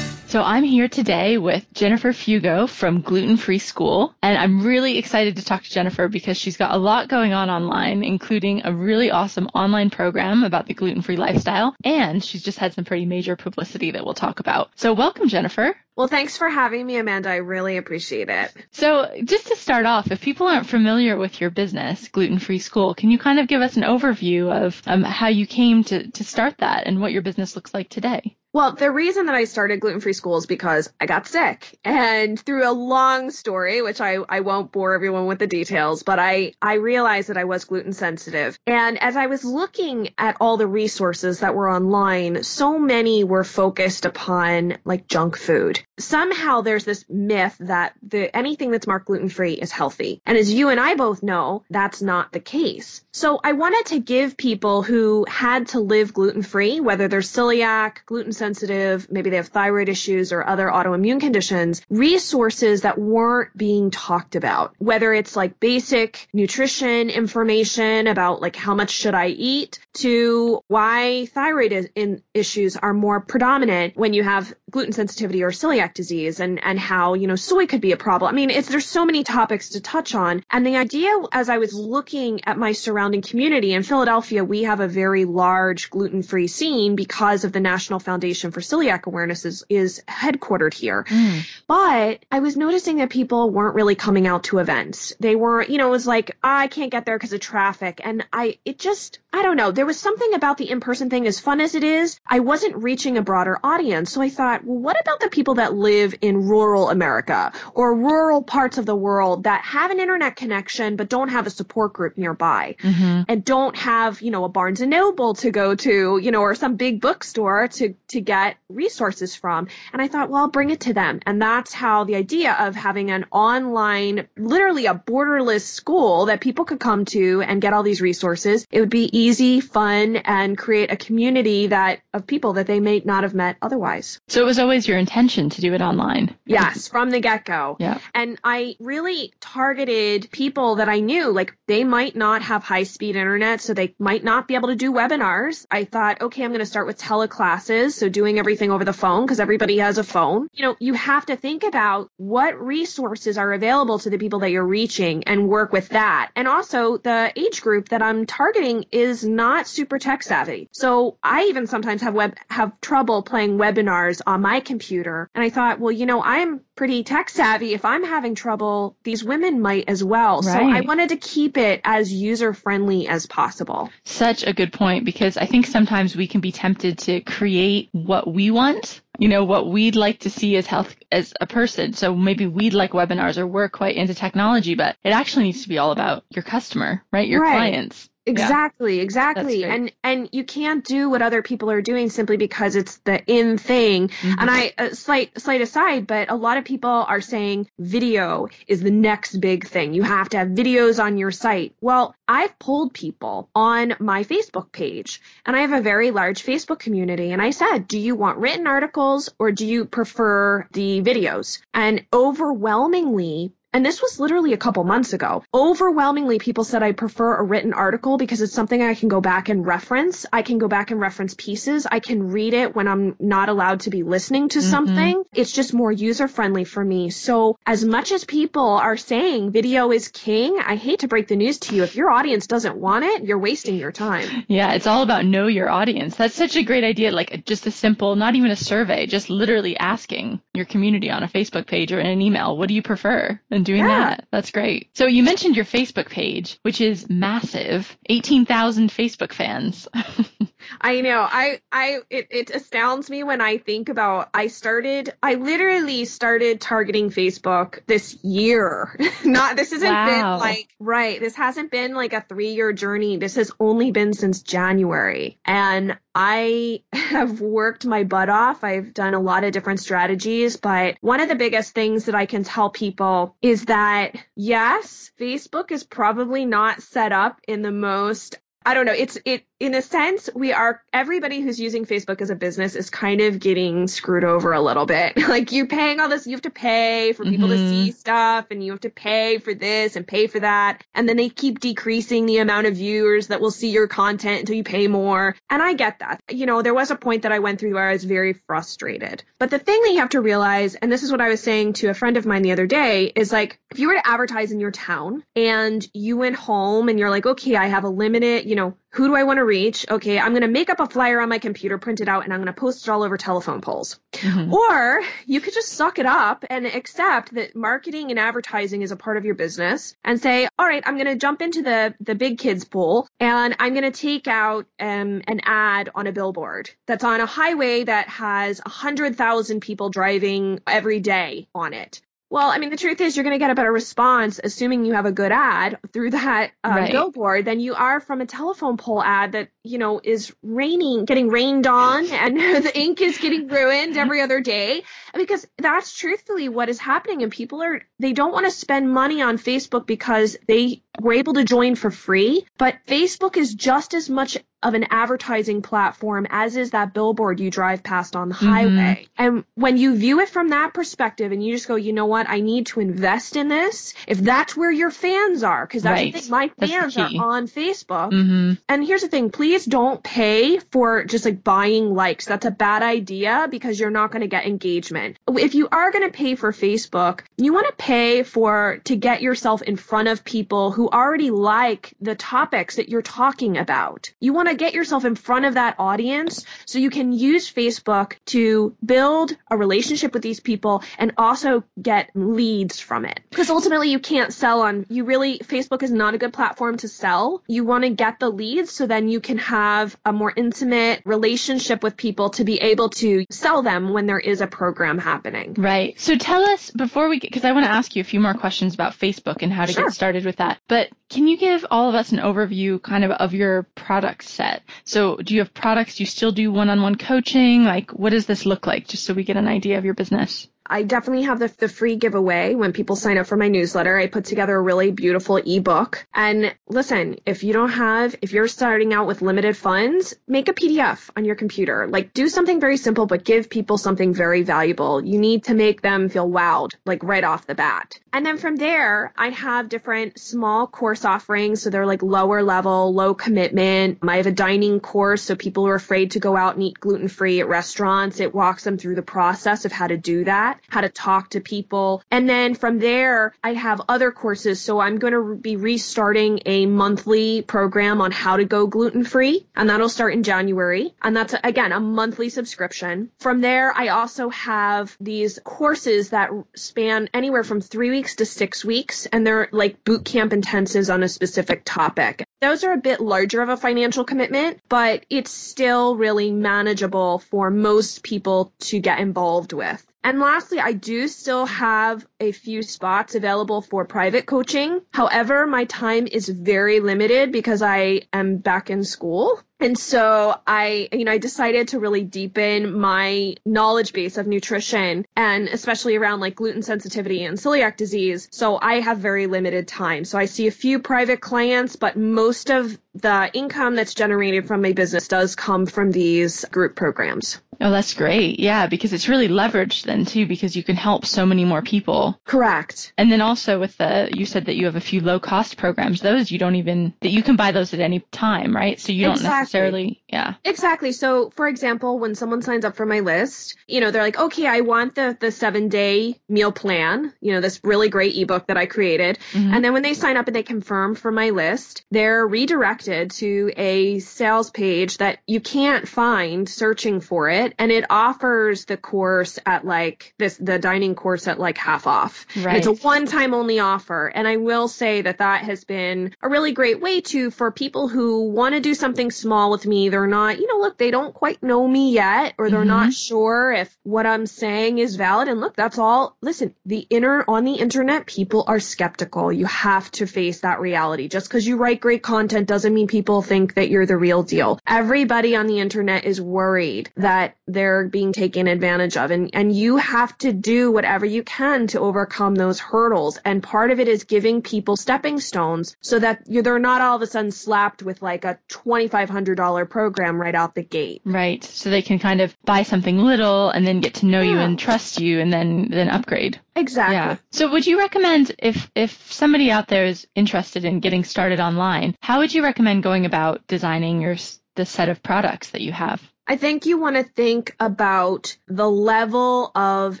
So 0.30 0.42
I'm 0.42 0.62
here 0.62 0.86
today 0.86 1.38
with 1.38 1.66
Jennifer 1.74 2.12
Fugo 2.12 2.68
from 2.68 3.00
Gluten 3.00 3.36
Free 3.36 3.58
School, 3.58 4.14
and 4.22 4.38
I'm 4.38 4.62
really 4.62 4.96
excited 4.96 5.34
to 5.34 5.44
talk 5.44 5.64
to 5.64 5.70
Jennifer 5.70 6.06
because 6.06 6.36
she's 6.36 6.56
got 6.56 6.70
a 6.70 6.76
lot 6.76 7.08
going 7.08 7.32
on 7.32 7.50
online, 7.50 8.04
including 8.04 8.64
a 8.64 8.72
really 8.72 9.10
awesome 9.10 9.48
online 9.54 9.90
program 9.90 10.44
about 10.44 10.66
the 10.66 10.74
gluten-free 10.74 11.16
lifestyle, 11.16 11.74
and 11.82 12.22
she's 12.22 12.44
just 12.44 12.58
had 12.58 12.74
some 12.74 12.84
pretty 12.84 13.06
major 13.06 13.34
publicity 13.34 13.90
that 13.90 14.04
we'll 14.04 14.14
talk 14.14 14.38
about. 14.38 14.70
So 14.76 14.92
welcome, 14.92 15.26
Jennifer. 15.26 15.74
Well, 16.00 16.08
thanks 16.08 16.38
for 16.38 16.48
having 16.48 16.86
me, 16.86 16.96
Amanda. 16.96 17.28
I 17.28 17.36
really 17.36 17.76
appreciate 17.76 18.30
it. 18.30 18.50
So, 18.70 19.06
just 19.22 19.48
to 19.48 19.56
start 19.56 19.84
off, 19.84 20.10
if 20.10 20.22
people 20.22 20.46
aren't 20.46 20.66
familiar 20.66 21.18
with 21.18 21.42
your 21.42 21.50
business, 21.50 22.08
Gluten 22.08 22.38
Free 22.38 22.58
School, 22.58 22.94
can 22.94 23.10
you 23.10 23.18
kind 23.18 23.38
of 23.38 23.48
give 23.48 23.60
us 23.60 23.76
an 23.76 23.82
overview 23.82 24.50
of 24.50 24.80
um, 24.86 25.02
how 25.02 25.28
you 25.28 25.46
came 25.46 25.84
to, 25.84 26.10
to 26.10 26.24
start 26.24 26.56
that 26.60 26.86
and 26.86 27.02
what 27.02 27.12
your 27.12 27.20
business 27.20 27.54
looks 27.54 27.74
like 27.74 27.90
today? 27.90 28.34
Well, 28.52 28.72
the 28.72 28.90
reason 28.90 29.26
that 29.26 29.34
I 29.36 29.44
started 29.44 29.78
gluten 29.78 30.00
free 30.00 30.12
school 30.12 30.36
is 30.36 30.46
because 30.46 30.92
I 31.00 31.06
got 31.06 31.28
sick. 31.28 31.78
And 31.84 32.38
through 32.38 32.68
a 32.68 32.72
long 32.72 33.30
story, 33.30 33.80
which 33.80 34.00
I, 34.00 34.16
I 34.28 34.40
won't 34.40 34.72
bore 34.72 34.92
everyone 34.92 35.26
with 35.26 35.38
the 35.38 35.46
details, 35.46 36.02
but 36.02 36.18
I, 36.18 36.54
I 36.60 36.74
realized 36.74 37.28
that 37.28 37.36
I 37.36 37.44
was 37.44 37.64
gluten 37.64 37.92
sensitive. 37.92 38.58
And 38.66 39.00
as 39.00 39.14
I 39.14 39.26
was 39.26 39.44
looking 39.44 40.10
at 40.18 40.36
all 40.40 40.56
the 40.56 40.66
resources 40.66 41.40
that 41.40 41.54
were 41.54 41.70
online, 41.70 42.42
so 42.42 42.76
many 42.76 43.22
were 43.22 43.44
focused 43.44 44.04
upon 44.04 44.78
like 44.84 45.06
junk 45.06 45.36
food. 45.36 45.80
Somehow 46.00 46.62
there's 46.62 46.84
this 46.84 47.04
myth 47.08 47.56
that 47.60 47.94
the 48.02 48.34
anything 48.36 48.72
that's 48.72 48.88
marked 48.88 49.06
gluten 49.06 49.28
free 49.28 49.52
is 49.52 49.70
healthy. 49.70 50.22
And 50.26 50.36
as 50.36 50.52
you 50.52 50.70
and 50.70 50.80
I 50.80 50.96
both 50.96 51.22
know, 51.22 51.62
that's 51.70 52.02
not 52.02 52.32
the 52.32 52.40
case. 52.40 53.04
So 53.12 53.38
I 53.44 53.52
wanted 53.52 53.86
to 53.86 54.00
give 54.00 54.36
people 54.36 54.82
who 54.82 55.24
had 55.28 55.68
to 55.68 55.78
live 55.78 56.12
gluten 56.12 56.42
free, 56.42 56.80
whether 56.80 57.06
they're 57.06 57.20
celiac, 57.20 57.98
gluten 58.06 58.32
sensitive, 58.40 59.06
maybe 59.10 59.30
they 59.30 59.36
have 59.36 59.48
thyroid 59.48 59.88
issues 59.88 60.32
or 60.32 60.40
other 60.46 60.66
autoimmune 60.68 61.20
conditions, 61.20 61.82
resources 61.90 62.82
that 62.82 62.98
weren't 62.98 63.56
being 63.56 63.90
talked 63.90 64.34
about. 64.34 64.74
Whether 64.78 65.12
it's 65.12 65.36
like 65.36 65.60
basic 65.60 66.26
nutrition 66.32 67.10
information 67.10 68.06
about 68.06 68.40
like 68.40 68.56
how 68.56 68.74
much 68.74 68.90
should 68.90 69.14
I 69.14 69.28
eat 69.28 69.78
to 69.94 70.62
why 70.68 71.26
thyroid 71.26 71.72
is, 71.72 71.88
in 71.94 72.22
issues 72.34 72.76
are 72.76 72.94
more 72.94 73.20
predominant 73.20 73.96
when 73.96 74.14
you 74.14 74.22
have 74.22 74.54
gluten 74.70 74.92
sensitivity 74.92 75.42
or 75.42 75.50
celiac 75.50 75.94
disease 75.94 76.40
and, 76.40 76.62
and 76.64 76.78
how, 76.78 77.14
you 77.14 77.26
know, 77.26 77.36
soy 77.36 77.66
could 77.66 77.80
be 77.80 77.92
a 77.92 77.96
problem. 77.96 78.30
I 78.30 78.34
mean, 78.34 78.50
it's, 78.50 78.68
there's 78.68 78.86
so 78.86 79.04
many 79.04 79.22
topics 79.22 79.70
to 79.70 79.80
touch 79.80 80.14
on. 80.14 80.42
And 80.50 80.66
the 80.66 80.76
idea 80.76 81.10
as 81.32 81.48
I 81.48 81.58
was 81.58 81.74
looking 81.74 82.40
at 82.46 82.56
my 82.56 82.72
surrounding 82.72 83.22
community 83.22 83.74
in 83.74 83.82
Philadelphia, 83.82 84.42
we 84.44 84.62
have 84.62 84.80
a 84.80 84.88
very 84.88 85.24
large 85.24 85.90
gluten 85.90 86.22
free 86.22 86.46
scene 86.46 86.96
because 86.96 87.44
of 87.44 87.52
the 87.52 87.60
National 87.60 88.00
Foundation 88.00 88.29
Foundation 88.30 88.52
for 88.52 88.60
Celiac 88.60 89.06
Awareness 89.06 89.44
is, 89.44 89.64
is 89.68 90.02
headquartered 90.06 90.72
here. 90.72 91.04
Mm. 91.08 91.48
But 91.66 92.24
I 92.30 92.38
was 92.38 92.56
noticing 92.56 92.98
that 92.98 93.10
people 93.10 93.50
weren't 93.50 93.74
really 93.74 93.96
coming 93.96 94.28
out 94.28 94.44
to 94.44 94.58
events. 94.58 95.12
They 95.18 95.34
were, 95.34 95.64
you 95.64 95.78
know, 95.78 95.88
it 95.88 95.90
was 95.90 96.06
like, 96.06 96.30
oh, 96.44 96.48
I 96.48 96.68
can't 96.68 96.92
get 96.92 97.06
there 97.06 97.18
because 97.18 97.32
of 97.32 97.40
traffic. 97.40 98.00
And 98.04 98.24
I, 98.32 98.58
it 98.64 98.78
just, 98.78 99.18
I 99.32 99.42
don't 99.42 99.56
know. 99.56 99.70
There 99.70 99.86
was 99.86 99.98
something 99.98 100.34
about 100.34 100.58
the 100.58 100.70
in-person 100.70 101.08
thing, 101.08 101.26
as 101.26 101.38
fun 101.38 101.60
as 101.60 101.74
it 101.74 101.84
is, 101.84 102.18
I 102.26 102.40
wasn't 102.40 102.76
reaching 102.76 103.16
a 103.16 103.22
broader 103.22 103.58
audience. 103.62 104.12
So 104.12 104.20
I 104.20 104.28
thought, 104.28 104.64
well, 104.64 104.78
what 104.78 105.00
about 105.00 105.20
the 105.20 105.28
people 105.28 105.54
that 105.54 105.74
live 105.74 106.14
in 106.20 106.48
rural 106.48 106.90
America 106.90 107.52
or 107.72 107.94
rural 107.94 108.42
parts 108.42 108.78
of 108.78 108.86
the 108.86 108.96
world 108.96 109.44
that 109.44 109.62
have 109.64 109.90
an 109.90 110.00
internet 110.00 110.34
connection 110.34 110.96
but 110.96 111.08
don't 111.08 111.28
have 111.28 111.46
a 111.46 111.50
support 111.50 111.92
group 111.92 112.18
nearby 112.18 112.74
mm-hmm. 112.82 113.22
and 113.28 113.44
don't 113.44 113.76
have, 113.76 114.20
you 114.20 114.30
know, 114.32 114.44
a 114.44 114.48
Barnes 114.48 114.80
and 114.80 114.90
Noble 114.90 115.34
to 115.34 115.50
go 115.50 115.74
to, 115.76 116.18
you 116.18 116.30
know, 116.32 116.40
or 116.40 116.54
some 116.54 116.76
big 116.76 117.00
bookstore 117.00 117.68
to, 117.68 117.94
to 118.08 118.20
get 118.20 118.56
resources 118.68 119.36
from. 119.36 119.68
And 119.92 120.02
I 120.02 120.08
thought, 120.08 120.30
well, 120.30 120.42
I'll 120.42 120.48
bring 120.48 120.70
it 120.70 120.80
to 120.80 120.94
them. 120.94 121.20
And 121.24 121.40
that's 121.40 121.72
how 121.72 122.04
the 122.04 122.16
idea 122.16 122.52
of 122.52 122.74
having 122.74 123.10
an 123.10 123.26
online, 123.30 124.26
literally 124.36 124.86
a 124.86 124.94
borderless 124.94 125.62
school 125.62 126.26
that 126.26 126.40
people 126.40 126.64
could 126.64 126.80
come 126.80 127.04
to 127.06 127.42
and 127.42 127.62
get 127.62 127.72
all 127.72 127.84
these 127.84 128.00
resources. 128.00 128.66
It 128.70 128.80
would 128.80 128.90
be 128.90 129.19
easy, 129.20 129.60
fun, 129.60 130.16
and 130.16 130.56
create 130.56 130.90
a 130.90 130.96
community 130.96 131.66
that 131.68 132.00
of 132.14 132.26
people 132.26 132.54
that 132.54 132.66
they 132.66 132.80
may 132.80 133.02
not 133.04 133.22
have 133.22 133.34
met 133.34 133.56
otherwise. 133.60 134.20
So 134.28 134.40
it 134.40 134.44
was 134.44 134.58
always 134.58 134.88
your 134.88 134.98
intention 134.98 135.50
to 135.50 135.60
do 135.60 135.74
it 135.74 135.82
online. 135.82 136.34
Yes, 136.46 136.88
from 136.88 137.10
the 137.10 137.20
get 137.20 137.44
go. 137.44 137.76
Yeah. 137.78 137.98
And 138.14 138.38
I 138.42 138.76
really 138.80 139.32
targeted 139.40 140.30
people 140.30 140.76
that 140.76 140.88
I 140.88 141.00
knew, 141.00 141.30
like 141.30 141.56
they 141.66 141.84
might 141.84 142.16
not 142.16 142.42
have 142.42 142.64
high 142.64 142.84
speed 142.84 143.16
internet, 143.16 143.60
so 143.60 143.74
they 143.74 143.94
might 143.98 144.24
not 144.24 144.48
be 144.48 144.54
able 144.54 144.68
to 144.68 144.76
do 144.76 144.92
webinars. 144.92 145.66
I 145.70 145.84
thought, 145.84 146.22
okay, 146.22 146.44
I'm 146.44 146.50
going 146.50 146.60
to 146.60 146.66
start 146.66 146.86
with 146.86 146.98
teleclasses. 146.98 147.92
So 147.92 148.08
doing 148.08 148.38
everything 148.38 148.70
over 148.70 148.84
the 148.84 148.92
phone 148.92 149.26
because 149.26 149.40
everybody 149.40 149.78
has 149.78 149.98
a 149.98 150.04
phone. 150.04 150.48
You 150.52 150.64
know, 150.64 150.76
you 150.80 150.94
have 150.94 151.26
to 151.26 151.36
think 151.36 151.62
about 151.62 152.10
what 152.16 152.60
resources 152.60 153.36
are 153.38 153.52
available 153.52 153.98
to 154.00 154.10
the 154.10 154.18
people 154.18 154.40
that 154.40 154.50
you're 154.50 154.66
reaching 154.66 155.24
and 155.24 155.48
work 155.48 155.72
with 155.72 155.90
that. 155.90 156.30
And 156.34 156.48
also 156.48 156.96
the 156.96 157.32
age 157.36 157.60
group 157.60 157.90
that 157.90 158.02
I'm 158.02 158.26
targeting 158.26 158.84
is 158.90 159.09
not 159.24 159.66
super 159.66 159.98
tech 159.98 160.22
savvy. 160.22 160.68
So 160.72 161.18
I 161.22 161.44
even 161.44 161.66
sometimes 161.66 162.02
have 162.02 162.14
web, 162.14 162.36
have 162.48 162.80
trouble 162.80 163.22
playing 163.22 163.58
webinars 163.58 164.20
on 164.26 164.42
my 164.42 164.60
computer. 164.60 165.28
And 165.34 165.44
I 165.44 165.50
thought, 165.50 165.80
well, 165.80 165.92
you 165.92 166.06
know, 166.06 166.22
I'm 166.22 166.60
pretty 166.76 167.04
tech 167.04 167.28
savvy. 167.28 167.74
If 167.74 167.84
I'm 167.84 168.04
having 168.04 168.34
trouble, 168.34 168.96
these 169.04 169.22
women 169.22 169.60
might 169.60 169.84
as 169.88 170.02
well. 170.02 170.40
Right. 170.40 170.52
So 170.52 170.58
I 170.58 170.80
wanted 170.80 171.10
to 171.10 171.16
keep 171.16 171.58
it 171.58 171.80
as 171.84 172.12
user 172.12 172.54
friendly 172.54 173.08
as 173.08 173.26
possible. 173.26 173.90
Such 174.04 174.46
a 174.46 174.52
good 174.52 174.72
point 174.72 175.04
because 175.04 175.36
I 175.36 175.46
think 175.46 175.66
sometimes 175.66 176.16
we 176.16 176.26
can 176.26 176.40
be 176.40 176.52
tempted 176.52 176.98
to 177.00 177.20
create 177.20 177.88
what 177.92 178.32
we 178.32 178.50
want 178.50 179.00
you 179.18 179.28
know 179.28 179.44
what 179.44 179.68
we'd 179.68 179.96
like 179.96 180.20
to 180.20 180.30
see 180.30 180.56
as 180.56 180.66
health 180.66 180.96
as 181.12 181.34
a 181.40 181.46
person 181.46 181.92
so 181.92 182.16
maybe 182.16 182.46
we'd 182.46 182.74
like 182.74 182.92
webinars 182.92 183.36
or 183.36 183.46
we're 183.46 183.68
quite 183.68 183.96
into 183.96 184.14
technology 184.14 184.74
but 184.74 184.96
it 185.04 185.10
actually 185.10 185.44
needs 185.44 185.62
to 185.62 185.68
be 185.68 185.78
all 185.78 185.92
about 185.92 186.24
your 186.30 186.42
customer 186.42 187.04
right 187.12 187.28
your 187.28 187.42
right. 187.42 187.52
clients 187.52 188.08
Exactly, 188.26 188.96
yeah. 188.96 189.02
exactly. 189.02 189.64
And 189.64 189.92
and 190.04 190.28
you 190.32 190.44
can't 190.44 190.84
do 190.84 191.08
what 191.08 191.22
other 191.22 191.42
people 191.42 191.70
are 191.70 191.80
doing 191.80 192.10
simply 192.10 192.36
because 192.36 192.76
it's 192.76 192.98
the 192.98 193.24
in 193.24 193.56
thing. 193.56 194.08
Mm-hmm. 194.08 194.40
And 194.40 194.50
I 194.50 194.72
uh, 194.76 194.90
slight 194.90 195.40
slight 195.40 195.62
aside, 195.62 196.06
but 196.06 196.30
a 196.30 196.34
lot 196.34 196.58
of 196.58 196.64
people 196.64 196.90
are 196.90 197.22
saying 197.22 197.68
video 197.78 198.48
is 198.68 198.82
the 198.82 198.90
next 198.90 199.40
big 199.40 199.66
thing. 199.66 199.94
You 199.94 200.02
have 200.02 200.28
to 200.30 200.38
have 200.38 200.48
videos 200.48 201.02
on 201.02 201.16
your 201.16 201.30
site. 201.30 201.74
Well, 201.80 202.14
I've 202.28 202.58
polled 202.58 202.92
people 202.92 203.48
on 203.54 203.94
my 203.98 204.24
Facebook 204.24 204.70
page, 204.70 205.22
and 205.46 205.56
I 205.56 205.60
have 205.60 205.72
a 205.72 205.80
very 205.80 206.10
large 206.10 206.44
Facebook 206.44 206.78
community, 206.78 207.32
and 207.32 207.40
I 207.40 207.50
said, 207.50 207.88
"Do 207.88 207.98
you 207.98 208.14
want 208.14 208.38
written 208.38 208.66
articles 208.66 209.30
or 209.38 209.50
do 209.50 209.66
you 209.66 209.86
prefer 209.86 210.68
the 210.72 211.00
videos?" 211.00 211.60
And 211.72 212.04
overwhelmingly 212.12 213.52
and 213.72 213.84
this 213.84 214.02
was 214.02 214.18
literally 214.18 214.52
a 214.52 214.58
couple 214.58 214.82
months 214.84 215.12
ago. 215.12 215.44
Overwhelmingly, 215.54 216.38
people 216.38 216.64
said 216.64 216.82
I 216.82 216.92
prefer 216.92 217.36
a 217.36 217.42
written 217.42 217.72
article 217.72 218.16
because 218.16 218.40
it's 218.40 218.52
something 218.52 218.82
I 218.82 218.94
can 218.94 219.08
go 219.08 219.20
back 219.20 219.48
and 219.48 219.64
reference. 219.64 220.26
I 220.32 220.42
can 220.42 220.58
go 220.58 220.68
back 220.68 220.90
and 220.90 221.00
reference 221.00 221.34
pieces. 221.34 221.86
I 221.90 222.00
can 222.00 222.30
read 222.30 222.54
it 222.54 222.74
when 222.74 222.88
I'm 222.88 223.16
not 223.20 223.48
allowed 223.48 223.80
to 223.80 223.90
be 223.90 224.02
listening 224.02 224.48
to 224.50 224.58
mm-hmm. 224.58 224.70
something. 224.70 225.22
It's 225.32 225.52
just 225.52 225.72
more 225.72 225.92
user 225.92 226.26
friendly 226.26 226.64
for 226.64 226.84
me. 226.84 227.10
So 227.10 227.58
as 227.64 227.84
much 227.84 228.10
as 228.12 228.24
people 228.24 228.68
are 228.68 228.96
saying 228.96 229.52
video 229.52 229.92
is 229.92 230.08
king, 230.08 230.58
I 230.58 230.76
hate 230.76 231.00
to 231.00 231.08
break 231.08 231.28
the 231.28 231.36
news 231.36 231.58
to 231.60 231.76
you. 231.76 231.84
If 231.84 231.94
your 231.94 232.10
audience 232.10 232.46
doesn't 232.46 232.76
want 232.76 233.04
it, 233.04 233.24
you're 233.24 233.38
wasting 233.38 233.76
your 233.76 233.92
time. 233.92 234.44
Yeah, 234.48 234.72
it's 234.72 234.86
all 234.86 235.02
about 235.02 235.24
know 235.24 235.46
your 235.46 235.70
audience. 235.70 236.16
That's 236.16 236.34
such 236.34 236.56
a 236.56 236.64
great 236.64 236.82
idea. 236.82 237.12
Like 237.12 237.44
just 237.44 237.66
a 237.66 237.70
simple, 237.70 238.16
not 238.16 238.34
even 238.34 238.50
a 238.50 238.56
survey, 238.56 239.06
just 239.06 239.30
literally 239.30 239.76
asking 239.76 240.40
your 240.54 240.64
community 240.64 241.10
on 241.10 241.22
a 241.22 241.28
Facebook 241.28 241.66
page 241.66 241.92
or 241.92 242.00
in 242.00 242.06
an 242.06 242.20
email, 242.20 242.56
what 242.56 242.68
do 242.68 242.74
you 242.74 242.82
prefer? 242.82 243.40
And 243.50 243.59
doing 243.62 243.80
yeah. 243.80 244.10
that. 244.10 244.28
That's 244.30 244.50
great. 244.50 244.90
So 244.96 245.06
you 245.06 245.22
mentioned 245.22 245.56
your 245.56 245.64
Facebook 245.64 246.08
page, 246.08 246.58
which 246.62 246.80
is 246.80 247.08
massive. 247.08 247.96
18,000 248.08 248.90
Facebook 248.90 249.32
fans. 249.32 249.88
I 250.80 251.00
know. 251.00 251.26
I, 251.28 251.60
I, 251.72 251.98
it, 252.10 252.28
it 252.30 252.50
astounds 252.50 253.10
me 253.10 253.24
when 253.24 253.40
I 253.40 253.58
think 253.58 253.88
about, 253.88 254.28
I 254.34 254.48
started, 254.48 255.12
I 255.22 255.34
literally 255.34 256.04
started 256.04 256.60
targeting 256.60 257.10
Facebook 257.10 257.80
this 257.86 258.22
year. 258.22 258.96
Not, 259.24 259.56
this 259.56 259.72
hasn't 259.72 259.92
wow. 259.92 260.06
been 260.06 260.40
like, 260.40 260.68
right. 260.78 261.20
This 261.20 261.34
hasn't 261.34 261.70
been 261.70 261.94
like 261.94 262.12
a 262.12 262.20
three 262.20 262.54
year 262.54 262.72
journey. 262.72 263.16
This 263.16 263.36
has 263.36 263.50
only 263.58 263.90
been 263.90 264.12
since 264.12 264.42
January. 264.42 265.38
And 265.44 265.98
I 266.14 266.82
have 266.92 267.40
worked 267.40 267.86
my 267.86 268.04
butt 268.04 268.28
off. 268.28 268.64
I've 268.64 268.92
done 268.94 269.14
a 269.14 269.20
lot 269.20 269.44
of 269.44 269.52
different 269.52 269.80
strategies, 269.80 270.56
but 270.56 270.96
one 271.00 271.20
of 271.20 271.28
the 271.28 271.34
biggest 271.34 271.74
things 271.74 272.06
that 272.06 272.14
I 272.14 272.26
can 272.26 272.44
tell 272.44 272.70
people 272.70 273.36
is 273.42 273.66
that 273.66 274.16
yes, 274.34 275.10
Facebook 275.18 275.70
is 275.70 275.84
probably 275.84 276.44
not 276.44 276.82
set 276.82 277.12
up 277.12 277.40
in 277.46 277.62
the 277.62 277.72
most 277.72 278.38
I 278.70 278.74
don't 278.74 278.86
know. 278.86 278.92
It's 278.92 279.18
it 279.24 279.42
in 279.58 279.74
a 279.74 279.82
sense 279.82 280.30
we 280.32 280.52
are 280.52 280.80
everybody 280.92 281.40
who's 281.40 281.58
using 281.58 281.84
Facebook 281.84 282.20
as 282.20 282.30
a 282.30 282.36
business 282.36 282.76
is 282.76 282.88
kind 282.88 283.20
of 283.20 283.40
getting 283.40 283.88
screwed 283.88 284.22
over 284.22 284.52
a 284.52 284.60
little 284.60 284.86
bit. 284.86 285.16
like 285.28 285.50
you're 285.50 285.66
paying 285.66 285.98
all 285.98 286.08
this, 286.08 286.24
you 286.24 286.32
have 286.34 286.42
to 286.42 286.50
pay 286.50 287.12
for 287.12 287.24
people 287.24 287.48
mm-hmm. 287.48 287.64
to 287.64 287.68
see 287.68 287.90
stuff 287.90 288.46
and 288.52 288.64
you 288.64 288.70
have 288.70 288.82
to 288.82 288.90
pay 288.90 289.38
for 289.38 289.54
this 289.54 289.96
and 289.96 290.06
pay 290.06 290.28
for 290.28 290.38
that. 290.38 290.84
And 290.94 291.08
then 291.08 291.16
they 291.16 291.28
keep 291.28 291.58
decreasing 291.58 292.26
the 292.26 292.38
amount 292.38 292.68
of 292.68 292.76
viewers 292.76 293.26
that 293.26 293.40
will 293.40 293.50
see 293.50 293.70
your 293.70 293.88
content 293.88 294.40
until 294.40 294.54
you 294.54 294.62
pay 294.62 294.86
more. 294.86 295.34
And 295.50 295.60
I 295.60 295.72
get 295.72 295.98
that. 295.98 296.22
You 296.30 296.46
know, 296.46 296.62
there 296.62 296.72
was 296.72 296.92
a 296.92 296.96
point 296.96 297.22
that 297.22 297.32
I 297.32 297.40
went 297.40 297.58
through 297.58 297.74
where 297.74 297.88
I 297.88 297.92
was 297.92 298.04
very 298.04 298.34
frustrated. 298.34 299.24
But 299.40 299.50
the 299.50 299.58
thing 299.58 299.82
that 299.82 299.90
you 299.90 299.98
have 299.98 300.10
to 300.10 300.20
realize, 300.20 300.76
and 300.76 300.92
this 300.92 301.02
is 301.02 301.10
what 301.10 301.20
I 301.20 301.28
was 301.28 301.42
saying 301.42 301.72
to 301.74 301.88
a 301.88 301.94
friend 301.94 302.16
of 302.16 302.24
mine 302.24 302.42
the 302.42 302.52
other 302.52 302.68
day, 302.68 303.06
is 303.06 303.32
like 303.32 303.58
if 303.72 303.80
you 303.80 303.88
were 303.88 303.94
to 303.94 304.08
advertise 304.08 304.52
in 304.52 304.60
your 304.60 304.70
town 304.70 305.24
and 305.34 305.84
you 305.92 306.16
went 306.16 306.36
home 306.36 306.88
and 306.88 306.96
you're 306.96 307.10
like, 307.10 307.26
okay, 307.26 307.56
I 307.56 307.66
have 307.66 307.82
a 307.82 307.88
limited 307.88 308.50
you 308.50 308.56
know, 308.56 308.59
who 308.92 309.06
do 309.08 309.14
I 309.14 309.22
want 309.22 309.38
to 309.38 309.44
reach? 309.44 309.86
Okay, 309.88 310.18
I'm 310.18 310.32
going 310.32 310.42
to 310.42 310.48
make 310.48 310.68
up 310.68 310.80
a 310.80 310.86
flyer 310.86 311.20
on 311.20 311.28
my 311.28 311.38
computer, 311.38 311.78
print 311.78 312.00
it 312.00 312.08
out, 312.08 312.24
and 312.24 312.32
I'm 312.32 312.40
going 312.40 312.52
to 312.52 312.60
post 312.60 312.86
it 312.86 312.90
all 312.90 313.02
over 313.02 313.16
telephone 313.16 313.60
poles. 313.60 314.00
Mm-hmm. 314.12 314.52
Or 314.52 315.02
you 315.26 315.40
could 315.40 315.54
just 315.54 315.68
suck 315.68 315.98
it 315.98 316.06
up 316.06 316.44
and 316.50 316.66
accept 316.66 317.34
that 317.34 317.54
marketing 317.54 318.10
and 318.10 318.18
advertising 318.18 318.82
is 318.82 318.90
a 318.90 318.96
part 318.96 319.16
of 319.16 319.24
your 319.24 319.34
business 319.34 319.94
and 320.04 320.20
say, 320.20 320.48
all 320.58 320.66
right, 320.66 320.82
I'm 320.84 320.94
going 320.94 321.06
to 321.06 321.16
jump 321.16 321.40
into 321.40 321.62
the, 321.62 321.94
the 322.00 322.14
big 322.14 322.38
kids 322.38 322.64
pool 322.64 323.06
and 323.20 323.54
I'm 323.60 323.74
going 323.74 323.90
to 323.90 323.98
take 323.98 324.26
out 324.26 324.66
um, 324.80 325.22
an 325.26 325.40
ad 325.44 325.90
on 325.94 326.06
a 326.06 326.12
billboard 326.12 326.70
that's 326.86 327.04
on 327.04 327.20
a 327.20 327.26
highway 327.26 327.84
that 327.84 328.08
has 328.08 328.60
100,000 328.64 329.60
people 329.60 329.90
driving 329.90 330.60
every 330.66 331.00
day 331.00 331.46
on 331.54 331.74
it. 331.74 332.00
Well, 332.30 332.48
I 332.48 332.58
mean, 332.58 332.70
the 332.70 332.76
truth 332.76 333.00
is, 333.00 333.16
you're 333.16 333.24
going 333.24 333.34
to 333.34 333.40
get 333.40 333.50
a 333.50 333.56
better 333.56 333.72
response, 333.72 334.38
assuming 334.42 334.84
you 334.84 334.92
have 334.92 335.04
a 335.04 335.10
good 335.10 335.32
ad 335.32 335.78
through 335.92 336.10
that 336.12 336.52
uh, 336.62 336.68
right. 336.68 336.92
billboard, 336.92 337.44
than 337.44 337.58
you 337.58 337.74
are 337.74 338.00
from 338.00 338.20
a 338.20 338.26
telephone 338.26 338.76
pole 338.76 339.02
ad 339.02 339.32
that 339.32 339.48
you 339.64 339.78
know 339.78 340.00
is 340.02 340.32
raining, 340.42 341.06
getting 341.06 341.28
rained 341.28 341.66
on, 341.66 342.06
and 342.12 342.36
the 342.64 342.72
ink 342.78 343.00
is 343.00 343.18
getting 343.18 343.48
ruined 343.48 343.96
every 343.96 344.20
other 344.20 344.40
day. 344.40 344.84
Because 345.12 345.44
that's 345.58 345.98
truthfully 345.98 346.48
what 346.48 346.68
is 346.68 346.78
happening, 346.78 347.24
and 347.24 347.32
people 347.32 347.62
are 347.62 347.82
they 347.98 348.12
don't 348.12 348.32
want 348.32 348.46
to 348.46 348.52
spend 348.52 348.92
money 348.92 349.20
on 349.22 349.36
Facebook 349.36 349.86
because 349.86 350.36
they 350.46 350.82
were 351.00 351.14
able 351.14 351.34
to 351.34 351.44
join 351.44 351.74
for 351.74 351.90
free. 351.90 352.46
But 352.58 352.76
Facebook 352.86 353.36
is 353.36 353.52
just 353.54 353.92
as 353.92 354.08
much 354.08 354.38
of 354.62 354.74
an 354.74 354.86
advertising 354.90 355.62
platform 355.62 356.26
as 356.30 356.56
is 356.56 356.72
that 356.72 356.92
billboard 356.92 357.40
you 357.40 357.50
drive 357.50 357.82
past 357.82 358.14
on 358.14 358.28
the 358.28 358.34
mm-hmm. 358.34 358.46
highway. 358.46 359.06
And 359.16 359.44
when 359.54 359.76
you 359.76 359.96
view 359.96 360.20
it 360.20 360.28
from 360.28 360.48
that 360.48 360.74
perspective 360.74 361.32
and 361.32 361.44
you 361.44 361.54
just 361.54 361.68
go, 361.68 361.76
you 361.76 361.92
know 361.92 362.06
what, 362.06 362.28
I 362.28 362.40
need 362.40 362.66
to 362.66 362.80
invest 362.80 363.36
in 363.36 363.48
this, 363.48 363.94
if 364.06 364.18
that's 364.18 364.56
where 364.56 364.70
your 364.70 364.90
fans 364.90 365.42
are, 365.42 365.66
because 365.66 365.82
that's 365.82 366.00
right. 366.00 366.12
the 366.12 366.20
thing, 366.20 366.30
my 366.30 366.48
fans 366.58 366.96
are 366.96 367.06
on 367.06 367.48
Facebook. 367.48 368.12
Mm-hmm. 368.12 368.52
And 368.68 368.84
here's 368.84 369.02
the 369.02 369.08
thing, 369.08 369.30
please 369.30 369.64
don't 369.64 370.02
pay 370.02 370.58
for 370.58 371.04
just 371.04 371.24
like 371.24 371.42
buying 371.42 371.94
likes. 371.94 372.26
That's 372.26 372.46
a 372.46 372.50
bad 372.50 372.82
idea 372.82 373.48
because 373.50 373.80
you're 373.80 373.90
not 373.90 374.10
going 374.10 374.22
to 374.22 374.28
get 374.28 374.46
engagement. 374.46 375.18
If 375.28 375.54
you 375.54 375.68
are 375.72 375.90
going 375.90 376.04
to 376.04 376.16
pay 376.16 376.34
for 376.34 376.52
Facebook, 376.52 377.20
you 377.38 377.54
want 377.54 377.66
to 377.66 377.74
pay 377.76 378.22
for 378.22 378.80
to 378.84 378.96
get 378.96 379.22
yourself 379.22 379.62
in 379.62 379.76
front 379.76 380.08
of 380.08 380.24
people 380.24 380.70
who 380.70 380.88
already 380.88 381.30
like 381.30 381.94
the 382.00 382.14
topics 382.14 382.76
that 382.76 382.88
you're 382.88 383.02
talking 383.02 383.56
about. 383.56 384.12
You 384.20 384.32
want 384.32 384.49
to 384.50 384.56
get 384.56 384.74
yourself 384.74 385.04
in 385.04 385.14
front 385.14 385.46
of 385.46 385.54
that 385.54 385.76
audience 385.78 386.44
so 386.66 386.78
you 386.78 386.90
can 386.90 387.12
use 387.12 387.50
Facebook 387.50 388.16
to 388.26 388.76
build 388.84 389.36
a 389.50 389.56
relationship 389.56 390.12
with 390.12 390.22
these 390.22 390.40
people 390.40 390.82
and 390.98 391.12
also 391.16 391.64
get 391.80 392.10
leads 392.14 392.80
from 392.80 393.04
it. 393.04 393.20
Because 393.30 393.50
ultimately 393.50 393.90
you 393.90 393.98
can't 393.98 394.32
sell 394.32 394.62
on, 394.62 394.86
you 394.88 395.04
really, 395.04 395.38
Facebook 395.38 395.82
is 395.82 395.90
not 395.90 396.14
a 396.14 396.18
good 396.18 396.32
platform 396.32 396.76
to 396.78 396.88
sell. 396.88 397.42
You 397.46 397.64
want 397.64 397.84
to 397.84 397.90
get 397.90 398.18
the 398.18 398.28
leads 398.28 398.72
so 398.72 398.86
then 398.86 399.08
you 399.08 399.20
can 399.20 399.38
have 399.38 399.96
a 400.04 400.12
more 400.12 400.32
intimate 400.34 401.02
relationship 401.04 401.82
with 401.82 401.96
people 401.96 402.30
to 402.30 402.44
be 402.44 402.60
able 402.60 402.90
to 402.90 403.24
sell 403.30 403.62
them 403.62 403.92
when 403.92 404.06
there 404.06 404.18
is 404.18 404.40
a 404.40 404.46
program 404.46 404.98
happening. 404.98 405.54
Right. 405.56 405.98
So 405.98 406.16
tell 406.16 406.42
us 406.42 406.70
before 406.70 407.08
we 407.08 407.18
get, 407.18 407.30
because 407.30 407.44
I 407.44 407.52
want 407.52 407.66
to 407.66 407.72
ask 407.72 407.96
you 407.96 408.00
a 408.00 408.04
few 408.04 408.20
more 408.20 408.34
questions 408.34 408.74
about 408.74 408.98
Facebook 408.98 409.42
and 409.42 409.52
how 409.52 409.66
to 409.66 409.72
sure. 409.72 409.84
get 409.84 409.92
started 409.92 410.24
with 410.24 410.36
that. 410.36 410.58
But 410.68 410.88
can 411.08 411.26
you 411.26 411.36
give 411.36 411.66
all 411.70 411.88
of 411.88 411.94
us 411.94 412.12
an 412.12 412.18
overview 412.18 412.80
kind 412.80 413.04
of 413.04 413.10
of 413.10 413.34
your 413.34 413.64
product 413.74 414.24
set? 414.40 414.62
So 414.84 415.16
do 415.16 415.34
you 415.34 415.40
have 415.40 415.52
products? 415.52 415.96
Do 415.96 416.02
you 416.02 416.06
still 416.06 416.32
do 416.32 416.50
one-on-one 416.50 416.96
coaching? 416.96 417.64
Like 417.64 417.90
what 417.90 418.10
does 418.10 418.26
this 418.26 418.46
look 418.46 418.66
like 418.66 418.88
just 418.88 419.04
so 419.04 419.12
we 419.14 419.24
get 419.24 419.36
an 419.36 419.48
idea 419.48 419.76
of 419.78 419.84
your 419.84 419.94
business? 419.94 420.48
I 420.70 420.84
definitely 420.84 421.24
have 421.24 421.40
the, 421.40 421.48
the 421.58 421.68
free 421.68 421.96
giveaway 421.96 422.54
when 422.54 422.72
people 422.72 422.94
sign 422.94 423.18
up 423.18 423.26
for 423.26 423.36
my 423.36 423.48
newsletter. 423.48 423.98
I 423.98 424.06
put 424.06 424.24
together 424.24 424.54
a 424.54 424.60
really 424.60 424.92
beautiful 424.92 425.36
ebook. 425.36 426.06
And 426.14 426.54
listen, 426.68 427.16
if 427.26 427.42
you 427.42 427.52
don't 427.52 427.70
have, 427.70 428.14
if 428.22 428.32
you're 428.32 428.46
starting 428.46 428.94
out 428.94 429.08
with 429.08 429.20
limited 429.20 429.56
funds, 429.56 430.14
make 430.28 430.48
a 430.48 430.54
PDF 430.54 431.10
on 431.16 431.24
your 431.24 431.34
computer. 431.34 431.88
Like 431.88 432.14
do 432.14 432.28
something 432.28 432.60
very 432.60 432.76
simple, 432.76 433.06
but 433.06 433.24
give 433.24 433.50
people 433.50 433.78
something 433.78 434.14
very 434.14 434.42
valuable. 434.42 435.04
You 435.04 435.18
need 435.18 435.44
to 435.44 435.54
make 435.54 435.82
them 435.82 436.08
feel 436.08 436.30
wowed, 436.30 436.70
like 436.86 437.02
right 437.02 437.24
off 437.24 437.48
the 437.48 437.56
bat. 437.56 437.98
And 438.12 438.24
then 438.24 438.38
from 438.38 438.56
there, 438.56 439.12
I 439.16 439.30
have 439.30 439.68
different 439.68 440.18
small 440.18 440.68
course 440.68 441.04
offerings. 441.04 441.62
So 441.62 441.70
they're 441.70 441.86
like 441.86 442.02
lower 442.02 442.42
level, 442.42 442.94
low 442.94 443.14
commitment. 443.14 443.98
I 444.02 444.16
have 444.18 444.26
a 444.26 444.32
dining 444.32 444.80
course. 444.80 445.22
So 445.22 445.34
people 445.34 445.66
are 445.66 445.74
afraid 445.74 446.12
to 446.12 446.20
go 446.20 446.36
out 446.36 446.54
and 446.54 446.62
eat 446.62 446.78
gluten 446.78 447.08
free 447.08 447.40
at 447.40 447.48
restaurants. 447.48 448.20
It 448.20 448.34
walks 448.34 448.64
them 448.64 448.78
through 448.78 448.94
the 448.94 449.02
process 449.02 449.64
of 449.64 449.72
how 449.72 449.88
to 449.88 449.96
do 449.96 450.24
that, 450.24 450.59
how 450.68 450.80
to 450.80 450.88
talk 450.88 451.30
to 451.30 451.40
people. 451.40 452.02
And 452.10 452.28
then 452.28 452.54
from 452.54 452.78
there, 452.78 453.34
I 453.42 453.54
have 453.54 453.82
other 453.88 454.10
courses. 454.10 454.60
So 454.60 454.80
I'm 454.80 454.98
going 454.98 455.12
to 455.12 455.36
be 455.36 455.56
restarting 455.56 456.40
a 456.46 456.66
monthly 456.66 457.42
program 457.42 458.00
on 458.00 458.12
how 458.12 458.36
to 458.36 458.44
go 458.44 458.66
gluten 458.66 459.04
free. 459.04 459.46
And 459.56 459.68
that'll 459.68 459.88
start 459.88 460.14
in 460.14 460.22
January. 460.22 460.94
And 461.02 461.16
that's 461.16 461.34
again, 461.42 461.72
a 461.72 461.80
monthly 461.80 462.28
subscription. 462.28 463.10
From 463.18 463.40
there, 463.40 463.72
I 463.76 463.88
also 463.88 464.28
have 464.30 464.96
these 465.00 465.38
courses 465.44 466.10
that 466.10 466.30
span 466.54 467.08
anywhere 467.14 467.44
from 467.44 467.60
three 467.60 467.90
weeks 467.90 468.16
to 468.16 468.26
six 468.26 468.64
weeks. 468.64 469.06
And 469.06 469.26
they're 469.26 469.48
like 469.52 469.84
boot 469.84 470.04
camp 470.04 470.32
intensives 470.32 470.92
on 470.92 471.02
a 471.02 471.08
specific 471.08 471.62
topic. 471.64 472.24
Those 472.40 472.64
are 472.64 472.72
a 472.72 472.78
bit 472.78 473.00
larger 473.00 473.42
of 473.42 473.50
a 473.50 473.56
financial 473.56 474.04
commitment, 474.04 474.60
but 474.68 475.04
it's 475.10 475.30
still 475.30 475.96
really 475.96 476.32
manageable 476.32 477.18
for 477.18 477.50
most 477.50 478.02
people 478.02 478.52
to 478.60 478.80
get 478.80 478.98
involved 478.98 479.52
with. 479.52 479.84
And 480.02 480.18
lastly, 480.18 480.58
I 480.58 480.72
do 480.72 481.08
still 481.08 481.46
have 481.46 482.06
a 482.20 482.32
few 482.32 482.62
spots 482.62 483.14
available 483.14 483.60
for 483.60 483.84
private 483.84 484.26
coaching. 484.26 484.80
However, 484.92 485.46
my 485.46 485.64
time 485.64 486.06
is 486.06 486.28
very 486.28 486.80
limited 486.80 487.32
because 487.32 487.60
I 487.62 488.02
am 488.12 488.38
back 488.38 488.70
in 488.70 488.82
school. 488.84 489.40
And 489.60 489.78
so 489.78 490.40
I, 490.46 490.88
you 490.90 491.04
know, 491.04 491.12
I 491.12 491.18
decided 491.18 491.68
to 491.68 491.78
really 491.78 492.02
deepen 492.02 492.78
my 492.80 493.34
knowledge 493.44 493.92
base 493.92 494.16
of 494.16 494.26
nutrition 494.26 495.04
and 495.16 495.48
especially 495.48 495.96
around 495.96 496.20
like 496.20 496.34
gluten 496.34 496.62
sensitivity 496.62 497.24
and 497.24 497.36
celiac 497.36 497.76
disease. 497.76 498.26
So 498.32 498.58
I 498.60 498.80
have 498.80 498.98
very 498.98 499.26
limited 499.26 499.68
time. 499.68 500.06
So 500.06 500.18
I 500.18 500.24
see 500.24 500.46
a 500.46 500.50
few 500.50 500.78
private 500.78 501.20
clients, 501.20 501.76
but 501.76 501.98
most 501.98 502.50
of 502.50 502.78
the 502.94 503.30
income 503.32 503.76
that's 503.76 503.94
generated 503.94 504.46
from 504.46 504.62
my 504.62 504.72
business 504.72 505.08
does 505.08 505.36
come 505.36 505.66
from 505.66 505.92
these 505.92 506.44
group 506.46 506.76
programs. 506.76 507.40
Oh, 507.62 507.70
that's 507.70 507.92
great. 507.92 508.40
Yeah, 508.40 508.66
because 508.66 508.94
it's 508.94 509.08
really 509.08 509.28
leveraged 509.28 509.84
then 509.84 510.06
too, 510.06 510.26
because 510.26 510.56
you 510.56 510.64
can 510.64 510.76
help 510.76 511.04
so 511.04 511.26
many 511.26 511.44
more 511.44 511.60
people. 511.60 512.18
Correct. 512.24 512.94
And 512.96 513.12
then 513.12 513.20
also 513.20 513.60
with 513.60 513.76
the, 513.76 514.10
you 514.14 514.24
said 514.24 514.46
that 514.46 514.56
you 514.56 514.64
have 514.64 514.76
a 514.76 514.80
few 514.80 515.02
low 515.02 515.20
cost 515.20 515.58
programs. 515.58 516.00
Those 516.00 516.30
you 516.30 516.38
don't 516.38 516.54
even, 516.54 516.94
that 517.00 517.10
you 517.10 517.22
can 517.22 517.36
buy 517.36 517.52
those 517.52 517.74
at 517.74 517.80
any 517.80 518.00
time, 518.12 518.56
right? 518.56 518.80
So 518.80 518.92
you 518.92 519.04
don't 519.04 519.16
exactly. 519.16 519.40
necessarily, 519.40 520.02
yeah. 520.08 520.34
Exactly. 520.44 520.92
So 520.92 521.30
for 521.36 521.46
example, 521.48 521.98
when 521.98 522.14
someone 522.14 522.40
signs 522.40 522.64
up 522.64 522.76
for 522.76 522.86
my 522.86 523.00
list, 523.00 523.56
you 523.68 523.80
know, 523.80 523.90
they're 523.90 524.02
like, 524.02 524.18
okay, 524.18 524.46
I 524.46 524.62
want 524.62 524.94
the, 524.94 525.16
the 525.20 525.30
seven 525.30 525.68
day 525.68 526.18
meal 526.30 526.52
plan, 526.52 527.12
you 527.20 527.34
know, 527.34 527.42
this 527.42 527.60
really 527.62 527.90
great 527.90 528.16
ebook 528.16 528.46
that 528.46 528.56
I 528.56 528.64
created. 528.64 529.18
Mm-hmm. 529.32 529.52
And 529.52 529.62
then 529.62 529.74
when 529.74 529.82
they 529.82 529.92
sign 529.92 530.16
up 530.16 530.26
and 530.28 530.34
they 530.34 530.42
confirm 530.42 530.94
for 530.94 531.12
my 531.12 531.28
list, 531.28 531.84
they're 531.90 532.26
redirected 532.26 532.79
to 532.80 533.52
a 533.56 533.98
sales 533.98 534.50
page 534.50 534.98
that 534.98 535.18
you 535.26 535.40
can't 535.40 535.88
find 535.88 536.48
searching 536.48 537.00
for 537.00 537.28
it 537.28 537.40
it 537.40 537.54
and 537.58 537.72
it 537.72 537.84
offers 537.90 538.66
the 538.66 538.76
course 538.76 539.38
at 539.44 539.64
like 539.64 540.14
this 540.18 540.36
the 540.36 540.58
dining 540.58 540.94
course 540.94 541.26
at 541.26 541.40
like 541.40 541.58
half 541.58 541.86
off. 541.86 542.26
Right. 542.36 542.56
it's 542.56 542.66
a 542.66 542.72
one 542.72 543.06
time 543.06 543.34
only 543.34 543.58
offer. 543.58 544.06
And 544.06 544.28
I 544.28 544.36
will 544.36 544.68
say 544.68 545.02
that 545.02 545.18
that 545.18 545.44
has 545.44 545.64
been 545.64 546.14
a 546.22 546.28
really 546.28 546.52
great 546.52 546.80
way 546.80 547.00
to 547.00 547.30
for 547.30 547.50
people 547.50 547.88
who 547.88 548.30
want 548.30 548.54
to 548.54 548.60
do 548.60 548.74
something 548.74 549.10
small 549.10 549.50
with 549.50 549.66
me. 549.66 549.88
They're 549.88 550.06
not, 550.06 550.38
you 550.38 550.46
know, 550.46 550.60
look, 550.60 550.78
they 550.78 550.90
don't 550.90 551.14
quite 551.14 551.42
know 551.42 551.66
me 551.66 551.92
yet 551.92 552.34
or 552.38 552.50
they're 552.50 552.60
mm-hmm. 552.60 552.68
not 552.68 552.92
sure 552.92 553.52
if 553.52 553.76
what 553.82 554.06
I'm 554.06 554.26
saying 554.26 554.78
is 554.78 554.96
valid. 554.96 555.28
And 555.28 555.40
look, 555.40 555.56
that's 555.56 555.78
all. 555.78 556.16
Listen, 556.20 556.54
the 556.66 556.86
inner 556.90 557.24
on 557.26 557.44
the 557.44 557.54
internet, 557.54 558.06
people 558.06 558.44
are 558.46 558.60
skeptical. 558.60 559.32
You 559.32 559.46
have 559.46 559.90
to 559.92 560.06
face 560.06 560.40
that 560.40 560.60
reality. 560.60 561.08
Just 561.08 561.28
because 561.28 561.46
you 561.46 561.56
write 561.56 561.80
great 561.80 562.02
content 562.02 562.46
doesn't 562.46 562.69
mean 562.70 562.86
people 562.86 563.22
think 563.22 563.54
that 563.54 563.70
you're 563.70 563.86
the 563.86 563.96
real 563.96 564.22
deal. 564.22 564.58
Everybody 564.66 565.36
on 565.36 565.46
the 565.46 565.58
internet 565.60 566.04
is 566.04 566.20
worried 566.20 566.90
that 566.96 567.36
they're 567.46 567.88
being 567.88 568.12
taken 568.12 568.46
advantage 568.46 568.96
of. 568.96 569.10
And, 569.10 569.30
and 569.32 569.54
you 569.54 569.76
have 569.76 570.16
to 570.18 570.32
do 570.32 570.70
whatever 570.70 571.06
you 571.06 571.22
can 571.22 571.66
to 571.68 571.80
overcome 571.80 572.34
those 572.34 572.60
hurdles. 572.60 573.18
And 573.24 573.42
part 573.42 573.70
of 573.70 573.80
it 573.80 573.88
is 573.88 574.04
giving 574.04 574.42
people 574.42 574.76
stepping 574.76 575.20
stones 575.20 575.76
so 575.80 575.98
that 575.98 576.22
they're 576.26 576.58
not 576.58 576.80
all 576.80 576.96
of 576.96 577.02
a 577.02 577.06
sudden 577.06 577.30
slapped 577.30 577.82
with 577.82 578.02
like 578.02 578.24
a 578.24 578.38
$2,500 578.48 579.68
program 579.68 580.20
right 580.20 580.34
out 580.34 580.54
the 580.54 580.62
gate. 580.62 581.02
Right. 581.04 581.42
So 581.44 581.70
they 581.70 581.82
can 581.82 581.98
kind 581.98 582.20
of 582.20 582.36
buy 582.44 582.62
something 582.62 582.98
little 582.98 583.50
and 583.50 583.66
then 583.66 583.80
get 583.80 583.94
to 583.94 584.06
know 584.06 584.20
yeah. 584.20 584.32
you 584.32 584.38
and 584.38 584.58
trust 584.58 585.00
you 585.00 585.20
and 585.20 585.32
then, 585.32 585.68
then 585.70 585.88
upgrade. 585.88 586.40
Exactly. 586.60 586.94
Yeah. 586.96 587.16
So 587.30 587.50
would 587.50 587.66
you 587.66 587.78
recommend 587.78 588.32
if 588.38 588.70
if 588.74 589.12
somebody 589.12 589.50
out 589.50 589.68
there 589.68 589.86
is 589.86 590.06
interested 590.14 590.64
in 590.64 590.80
getting 590.80 591.04
started 591.04 591.40
online, 591.40 591.96
how 592.00 592.18
would 592.18 592.34
you 592.34 592.42
recommend 592.42 592.82
going 592.82 593.06
about 593.06 593.46
designing 593.46 594.00
your 594.02 594.16
the 594.56 594.66
set 594.66 594.88
of 594.88 595.02
products 595.02 595.50
that 595.50 595.62
you 595.62 595.72
have? 595.72 596.02
I 596.26 596.36
think 596.36 596.64
you 596.64 596.78
want 596.78 596.94
to 596.94 597.02
think 597.02 597.56
about 597.58 598.36
the 598.46 598.70
level 598.70 599.50
of 599.54 600.00